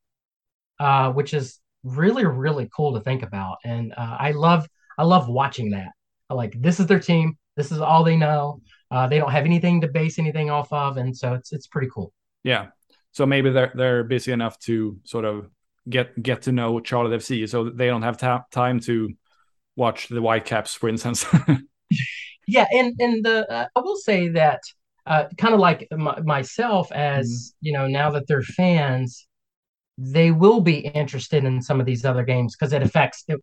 uh, 0.80 1.12
which 1.12 1.36
is 1.36 1.60
really, 1.84 2.26
really 2.26 2.68
cool 2.76 2.94
to 2.96 3.02
think 3.02 3.22
about. 3.22 3.58
And 3.64 3.94
uh, 3.96 4.18
I 4.20 4.32
love, 4.32 4.68
I 4.98 5.04
love 5.04 5.30
watching 5.30 5.70
that. 5.72 5.92
I 6.30 6.34
like 6.34 6.60
this 6.60 6.80
is 6.80 6.88
their 6.88 7.00
team. 7.00 7.38
This 7.56 7.72
is 7.72 7.80
all 7.80 8.04
they 8.04 8.18
know. 8.18 8.62
Uh, 8.90 9.08
they 9.08 9.20
don't 9.20 9.32
have 9.32 9.46
anything 9.46 9.82
to 9.82 9.88
base 9.88 10.18
anything 10.18 10.50
off 10.50 10.72
of, 10.72 10.98
and 10.98 11.16
so 11.16 11.34
it's 11.34 11.52
it's 11.52 11.68
pretty 11.68 11.90
cool. 11.94 12.12
Yeah, 12.44 12.68
so 13.14 13.26
maybe 13.26 13.52
they're 13.52 13.72
they're 13.74 14.04
busy 14.04 14.32
enough 14.32 14.60
to 14.60 15.00
sort 15.06 15.24
of 15.24 15.48
get 15.88 16.22
get 16.22 16.42
to 16.44 16.52
know 16.52 16.82
Charlotte 16.84 17.22
FC, 17.22 17.48
so 17.48 17.70
they 17.70 17.88
don't 17.88 18.02
have 18.02 18.18
ta- 18.18 18.44
time 18.52 18.80
to 18.82 19.14
watch 19.76 20.08
the 20.10 20.22
Whitecaps, 20.22 20.74
for 20.74 20.90
instance. 20.90 21.26
yeah, 22.48 22.66
and 22.72 22.94
and 23.00 23.24
the 23.24 23.50
uh, 23.52 23.68
I 23.76 23.80
will 23.80 23.98
say 23.98 24.30
that 24.30 24.62
uh, 25.06 25.26
kind 25.38 25.54
of 25.54 25.60
like 25.60 25.88
m- 25.92 26.26
myself, 26.26 26.92
as 26.92 27.28
mm. 27.28 27.54
you 27.62 27.74
know, 27.74 27.88
now 27.88 28.10
that 28.10 28.28
they're 28.28 28.42
fans, 28.42 29.28
they 29.98 30.32
will 30.32 30.60
be 30.60 30.80
interested 30.80 31.46
in 31.46 31.62
some 31.62 31.80
of 31.80 31.86
these 31.86 32.04
other 32.06 32.24
games 32.24 32.56
because 32.56 32.74
it 32.74 32.82
affects 32.82 33.24
it, 33.28 33.40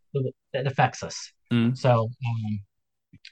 it 0.53 0.67
affects 0.67 1.03
us. 1.03 1.33
Mm. 1.53 1.79
So. 1.79 2.11
Um, 2.27 2.61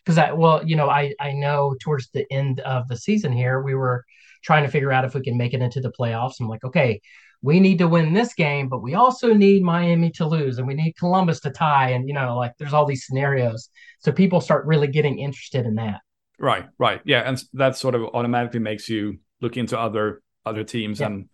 because 0.04 0.18
I 0.18 0.32
well, 0.32 0.66
you 0.66 0.76
know, 0.76 0.90
I 0.90 1.14
I 1.20 1.32
know 1.32 1.74
towards 1.80 2.10
the 2.10 2.30
end 2.32 2.60
of 2.60 2.88
the 2.88 2.96
season 2.96 3.32
here, 3.32 3.62
we 3.62 3.74
were 3.74 4.04
trying 4.42 4.64
to 4.64 4.70
figure 4.70 4.92
out 4.92 5.04
if 5.04 5.14
we 5.14 5.22
can 5.22 5.36
make 5.36 5.54
it 5.54 5.62
into 5.62 5.80
the 5.80 5.92
playoffs. 5.92 6.40
I'm 6.40 6.48
like, 6.48 6.64
okay, 6.64 7.00
we 7.42 7.60
need 7.60 7.78
to 7.78 7.88
win 7.88 8.12
this 8.12 8.34
game, 8.34 8.68
but 8.68 8.82
we 8.82 8.94
also 8.94 9.32
need 9.32 9.62
Miami 9.62 10.10
to 10.12 10.26
lose 10.26 10.58
and 10.58 10.66
we 10.66 10.74
need 10.74 10.96
Columbus 10.98 11.40
to 11.40 11.50
tie. 11.50 11.90
And, 11.90 12.08
you 12.08 12.14
know, 12.14 12.36
like 12.36 12.52
there's 12.58 12.72
all 12.72 12.86
these 12.86 13.06
scenarios. 13.06 13.70
So 14.00 14.10
people 14.10 14.40
start 14.40 14.66
really 14.66 14.88
getting 14.88 15.18
interested 15.18 15.64
in 15.64 15.76
that. 15.76 16.00
Right, 16.38 16.66
right. 16.78 17.00
Yeah. 17.04 17.20
And 17.20 17.42
that 17.54 17.76
sort 17.76 17.94
of 17.94 18.02
automatically 18.14 18.60
makes 18.60 18.88
you 18.88 19.18
look 19.40 19.56
into 19.56 19.78
other 19.78 20.22
other 20.44 20.64
teams 20.64 21.00
yep. 21.00 21.10
and 21.10 21.28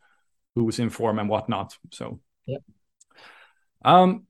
who's 0.54 0.78
in 0.78 0.90
form 0.90 1.18
and 1.18 1.28
whatnot. 1.28 1.76
So 1.92 2.20
yep. 2.46 2.62
um 3.84 4.26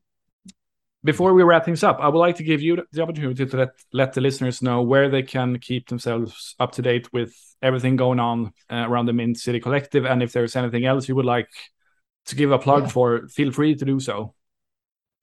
before 1.05 1.33
we 1.35 1.43
wrap 1.43 1.65
things 1.65 1.83
up, 1.83 1.99
I 2.01 2.07
would 2.07 2.19
like 2.19 2.37
to 2.37 2.43
give 2.43 2.61
you 2.61 2.83
the 2.91 3.03
opportunity 3.03 3.45
to 3.45 3.57
let, 3.57 3.69
let 3.93 4.13
the 4.13 4.21
listeners 4.21 4.63
know 4.63 4.81
where 4.81 5.07
they 5.07 5.21
can 5.21 5.59
keep 5.59 5.87
themselves 5.87 6.55
up 6.59 6.71
to 6.73 6.81
date 6.81 7.13
with 7.13 7.31
everything 7.61 7.95
going 7.95 8.19
on 8.19 8.51
uh, 8.71 8.85
around 8.87 9.05
the 9.05 9.13
Mint 9.13 9.37
City 9.37 9.59
Collective. 9.59 10.05
And 10.05 10.23
if 10.23 10.33
there's 10.33 10.55
anything 10.55 10.85
else 10.85 11.07
you 11.07 11.15
would 11.15 11.25
like 11.25 11.49
to 12.25 12.35
give 12.35 12.51
a 12.51 12.57
plug 12.57 12.83
yeah. 12.83 12.89
for, 12.89 13.27
feel 13.27 13.51
free 13.51 13.75
to 13.75 13.85
do 13.85 13.99
so. 13.99 14.33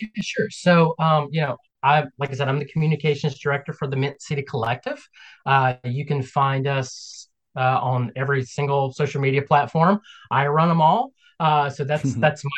Yeah, 0.01 0.09
sure. 0.23 0.51
So, 0.51 0.95
um, 1.01 1.29
you 1.33 1.41
know, 1.41 1.57
I 1.83 2.05
like 2.17 2.31
I 2.31 2.35
said, 2.35 2.49
I'm 2.49 2.61
the 2.61 2.65
communications 2.65 3.41
director 3.41 3.73
for 3.73 3.89
the 3.89 3.97
Mint 3.97 4.23
City 4.23 4.43
Collective. 4.43 5.05
Uh, 5.45 5.75
you 5.83 6.07
can 6.07 6.23
find 6.23 6.69
us 6.69 7.29
uh, 7.57 7.81
on 7.83 8.13
every 8.15 8.45
single 8.45 8.93
social 8.93 9.21
media 9.21 9.43
platform. 9.43 10.01
I 10.31 10.47
run 10.47 10.69
them 10.69 10.81
all. 10.81 11.13
Uh, 11.41 11.69
so 11.71 11.83
that's 11.83 12.15
that's 12.25 12.45
my 12.45 12.51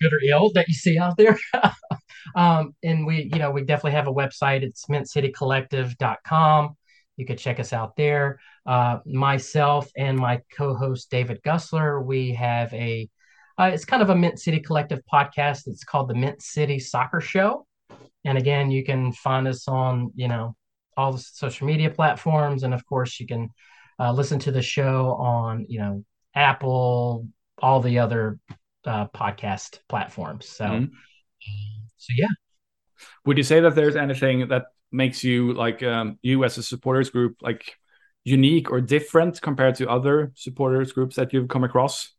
good 0.00 0.12
or 0.12 0.20
ill 0.22 0.50
that 0.52 0.68
you 0.68 0.74
see 0.74 0.98
out 0.98 1.16
there. 1.16 1.38
um, 2.34 2.74
and 2.82 3.06
we, 3.06 3.30
you 3.32 3.38
know, 3.38 3.50
we 3.50 3.62
definitely 3.62 3.92
have 3.92 4.08
a 4.08 4.12
website. 4.12 4.62
It's 4.62 4.86
mintcitycollective.com. 4.86 6.76
You 7.16 7.26
could 7.26 7.38
check 7.38 7.60
us 7.60 7.72
out 7.72 7.96
there. 7.96 8.40
Uh, 8.66 8.98
myself 9.04 9.90
and 9.96 10.18
my 10.18 10.40
co-host 10.56 11.10
David 11.10 11.42
Gussler, 11.42 12.04
we 12.04 12.32
have 12.34 12.72
a, 12.72 13.08
uh, 13.58 13.70
it's 13.72 13.84
kind 13.84 14.02
of 14.02 14.10
a 14.10 14.16
Mint 14.16 14.40
City 14.40 14.60
Collective 14.60 15.00
podcast. 15.12 15.66
It's 15.66 15.84
called 15.84 16.08
the 16.08 16.14
Mint 16.14 16.40
City 16.40 16.78
Soccer 16.78 17.20
Show. 17.20 17.66
And 18.24 18.38
again, 18.38 18.70
you 18.70 18.84
can 18.84 19.12
find 19.12 19.48
us 19.48 19.68
on, 19.68 20.12
you 20.14 20.28
know, 20.28 20.56
all 20.96 21.12
the 21.12 21.18
social 21.18 21.66
media 21.66 21.90
platforms. 21.90 22.62
And 22.62 22.74
of 22.74 22.84
course, 22.86 23.18
you 23.20 23.26
can 23.26 23.50
uh, 23.98 24.12
listen 24.12 24.38
to 24.40 24.52
the 24.52 24.62
show 24.62 25.12
on, 25.14 25.66
you 25.68 25.78
know, 25.78 26.04
Apple, 26.34 27.28
all 27.58 27.80
the 27.80 27.98
other 27.98 28.38
uh, 28.84 29.08
podcast 29.08 29.78
platforms. 29.88 30.48
So, 30.48 30.64
mm-hmm. 30.64 30.94
so 31.96 32.12
yeah. 32.16 32.28
Would 33.24 33.36
you 33.36 33.42
say 33.42 33.60
that 33.60 33.74
there's 33.74 33.96
anything 33.96 34.48
that 34.48 34.66
makes 34.92 35.22
you 35.24 35.52
like 35.54 35.82
um, 35.82 36.18
you 36.22 36.44
as 36.44 36.58
a 36.58 36.62
supporters 36.62 37.10
group 37.10 37.36
like 37.40 37.76
unique 38.24 38.70
or 38.70 38.80
different 38.80 39.40
compared 39.40 39.76
to 39.76 39.88
other 39.88 40.32
supporters 40.34 40.92
groups 40.92 41.16
that 41.16 41.32
you've 41.32 41.48
come 41.48 41.64
across? 41.64 42.12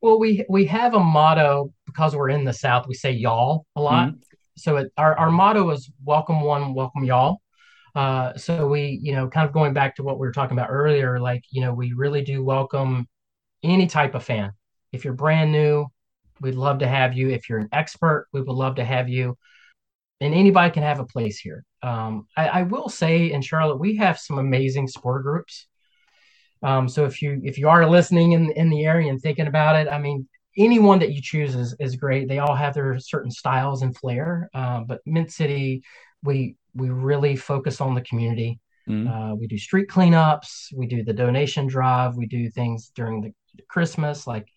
Well, 0.00 0.18
we 0.18 0.44
we 0.48 0.66
have 0.66 0.94
a 0.94 1.00
motto 1.00 1.72
because 1.86 2.14
we're 2.14 2.28
in 2.28 2.44
the 2.44 2.52
South. 2.52 2.86
We 2.86 2.94
say 2.94 3.12
y'all 3.12 3.66
a 3.74 3.80
lot. 3.80 4.08
Mm-hmm. 4.08 4.18
So 4.56 4.76
it, 4.76 4.92
our 4.96 5.16
our 5.18 5.30
motto 5.30 5.70
is 5.70 5.90
welcome 6.04 6.42
one, 6.42 6.74
welcome 6.74 7.04
y'all. 7.04 7.40
Uh, 7.94 8.36
so 8.36 8.66
we, 8.66 8.98
you 9.02 9.14
know, 9.14 9.28
kind 9.28 9.46
of 9.46 9.52
going 9.52 9.72
back 9.72 9.96
to 9.96 10.02
what 10.02 10.18
we 10.18 10.26
were 10.26 10.32
talking 10.32 10.56
about 10.58 10.68
earlier, 10.70 11.20
like 11.20 11.44
you 11.50 11.60
know, 11.60 11.72
we 11.72 11.92
really 11.92 12.22
do 12.22 12.44
welcome 12.44 13.08
any 13.62 13.86
type 13.86 14.14
of 14.14 14.24
fan. 14.24 14.52
If 14.94 15.04
you're 15.04 15.14
brand 15.14 15.50
new, 15.50 15.86
we'd 16.40 16.54
love 16.54 16.78
to 16.78 16.86
have 16.86 17.14
you. 17.14 17.30
If 17.30 17.48
you're 17.48 17.58
an 17.58 17.68
expert, 17.72 18.28
we 18.32 18.40
would 18.40 18.54
love 18.54 18.76
to 18.76 18.84
have 18.84 19.08
you. 19.08 19.36
And 20.20 20.32
anybody 20.32 20.70
can 20.70 20.84
have 20.84 21.00
a 21.00 21.04
place 21.04 21.38
here. 21.38 21.64
Um, 21.82 22.26
I, 22.36 22.48
I, 22.48 22.62
will 22.62 22.88
say 22.88 23.32
in 23.32 23.42
Charlotte, 23.42 23.80
we 23.80 23.96
have 23.96 24.18
some 24.18 24.38
amazing 24.38 24.86
sport 24.86 25.24
groups. 25.24 25.66
Um, 26.62 26.88
so 26.88 27.04
if 27.04 27.20
you 27.20 27.40
if 27.44 27.58
you 27.58 27.68
are 27.68 27.86
listening 27.86 28.32
in 28.32 28.50
in 28.52 28.70
the 28.70 28.86
area 28.86 29.10
and 29.10 29.20
thinking 29.20 29.48
about 29.48 29.76
it, 29.76 29.88
I 29.88 29.98
mean, 29.98 30.26
anyone 30.56 31.00
that 31.00 31.12
you 31.12 31.20
choose 31.20 31.54
is, 31.54 31.74
is 31.80 31.96
great. 31.96 32.28
They 32.28 32.38
all 32.38 32.54
have 32.54 32.72
their 32.72 32.98
certain 33.00 33.30
styles 33.30 33.82
and 33.82 33.94
flair. 33.94 34.48
Um, 34.54 34.86
but 34.86 35.00
Mint 35.04 35.32
City, 35.32 35.82
we 36.22 36.56
we 36.74 36.88
really 36.88 37.36
focus 37.36 37.80
on 37.80 37.94
the 37.94 38.00
community. 38.00 38.60
Mm. 38.88 39.08
Uh, 39.08 39.34
we 39.34 39.46
do 39.46 39.58
street 39.58 39.88
cleanups. 39.88 40.72
We 40.74 40.86
do 40.86 41.02
the 41.02 41.12
donation 41.12 41.66
drive. 41.66 42.16
We 42.16 42.26
do 42.26 42.48
things 42.48 42.92
during 42.94 43.20
the 43.20 43.32
Christmas, 43.68 44.26
like 44.26 44.48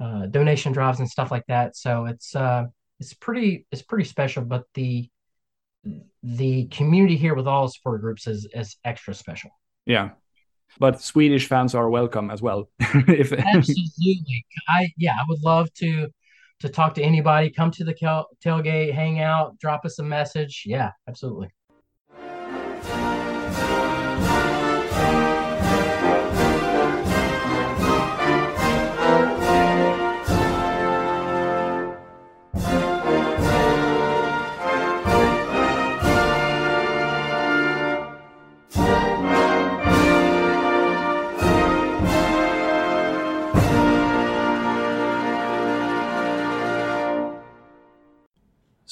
uh, 0.00 0.26
donation 0.26 0.72
drives 0.72 1.00
and 1.00 1.08
stuff 1.08 1.30
like 1.30 1.44
that. 1.48 1.76
So 1.76 2.06
it's 2.06 2.34
uh, 2.34 2.66
it's 3.00 3.14
pretty 3.14 3.66
it's 3.70 3.82
pretty 3.82 4.04
special. 4.04 4.44
But 4.44 4.64
the 4.74 5.08
the 6.22 6.66
community 6.66 7.16
here 7.16 7.34
with 7.34 7.46
all 7.46 7.66
the 7.66 7.72
support 7.72 8.00
groups 8.00 8.26
is 8.26 8.48
is 8.52 8.76
extra 8.84 9.14
special. 9.14 9.50
Yeah, 9.84 10.10
but 10.78 11.00
Swedish 11.00 11.46
fans 11.46 11.74
are 11.74 11.88
welcome 11.88 12.30
as 12.30 12.42
well. 12.42 12.68
if 12.80 13.32
absolutely, 13.32 14.44
I 14.68 14.88
yeah, 14.96 15.14
I 15.14 15.24
would 15.28 15.42
love 15.42 15.72
to 15.74 16.08
to 16.60 16.68
talk 16.68 16.94
to 16.94 17.02
anybody. 17.02 17.50
Come 17.50 17.70
to 17.72 17.84
the 17.84 17.94
tailgate, 18.44 18.92
hang 18.92 19.20
out, 19.20 19.58
drop 19.58 19.84
us 19.84 19.98
a 19.98 20.02
message. 20.02 20.64
Yeah, 20.66 20.90
absolutely. 21.08 21.50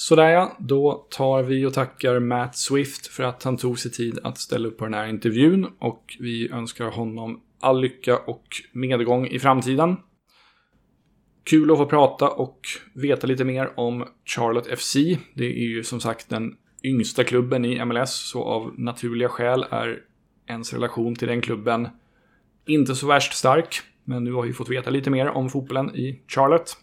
Sådär 0.05 0.28
ja, 0.28 0.57
då 0.59 1.07
tar 1.11 1.42
vi 1.42 1.66
och 1.66 1.74
tackar 1.74 2.18
Matt 2.18 2.57
Swift 2.57 3.07
för 3.07 3.22
att 3.22 3.42
han 3.42 3.57
tog 3.57 3.78
sig 3.78 3.90
tid 3.90 4.18
att 4.22 4.38
ställa 4.38 4.68
upp 4.68 4.78
på 4.78 4.84
den 4.84 4.94
här 4.94 5.07
intervjun 5.07 5.66
och 5.78 6.16
vi 6.20 6.50
önskar 6.50 6.90
honom 6.90 7.40
all 7.61 7.80
lycka 7.80 8.18
och 8.18 8.44
medgång 8.72 9.26
i 9.26 9.38
framtiden. 9.38 9.96
Kul 11.44 11.70
att 11.70 11.78
få 11.78 11.86
prata 11.86 12.28
och 12.28 12.61
veta 12.94 13.26
lite 13.26 13.44
mer 13.44 13.80
om 13.80 14.05
Charlotte 14.24 14.78
FC. 14.78 14.94
Det 15.34 15.46
är 15.46 15.68
ju 15.68 15.84
som 15.84 16.00
sagt 16.00 16.28
den 16.28 16.57
yngsta 16.82 17.24
klubben 17.24 17.64
i 17.64 17.84
MLS, 17.84 18.30
så 18.30 18.42
av 18.42 18.74
naturliga 18.78 19.28
skäl 19.28 19.66
är 19.70 20.00
ens 20.46 20.72
relation 20.72 21.14
till 21.14 21.28
den 21.28 21.40
klubben 21.40 21.88
inte 22.66 22.94
så 22.94 23.07
värst 23.07 23.34
stark. 23.34 23.80
Men 24.05 24.24
nu 24.24 24.32
har 24.32 24.42
vi 24.42 24.52
fått 24.52 24.70
veta 24.70 24.90
lite 24.90 25.11
mer 25.11 25.28
om 25.28 25.50
fotbollen 25.50 25.96
i 25.96 26.22
Charlotte. 26.28 26.76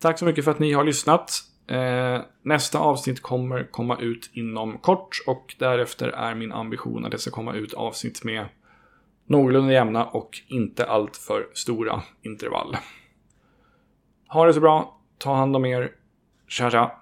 Tack 0.00 0.18
så 0.18 0.24
mycket 0.24 0.44
för 0.44 0.50
att 0.50 0.58
ni 0.58 0.72
har 0.72 0.84
lyssnat. 0.84 1.51
Eh, 1.66 2.20
nästa 2.42 2.78
avsnitt 2.78 3.22
kommer 3.22 3.64
komma 3.70 3.98
ut 3.98 4.30
inom 4.32 4.78
kort 4.78 5.22
och 5.26 5.54
därefter 5.58 6.08
är 6.08 6.34
min 6.34 6.52
ambition 6.52 7.04
att 7.04 7.10
det 7.10 7.18
ska 7.18 7.30
komma 7.30 7.54
ut 7.54 7.74
avsnitt 7.74 8.24
med 8.24 8.46
någorlunda 9.26 9.72
jämna 9.72 10.04
och 10.04 10.30
inte 10.46 10.84
allt 10.86 11.16
för 11.16 11.46
stora 11.52 12.02
intervall. 12.22 12.76
Ha 14.28 14.46
det 14.46 14.54
så 14.54 14.60
bra, 14.60 14.98
ta 15.18 15.34
hand 15.34 15.56
om 15.56 15.64
er, 15.64 15.90
tja 16.48 16.70
tja! 16.70 17.01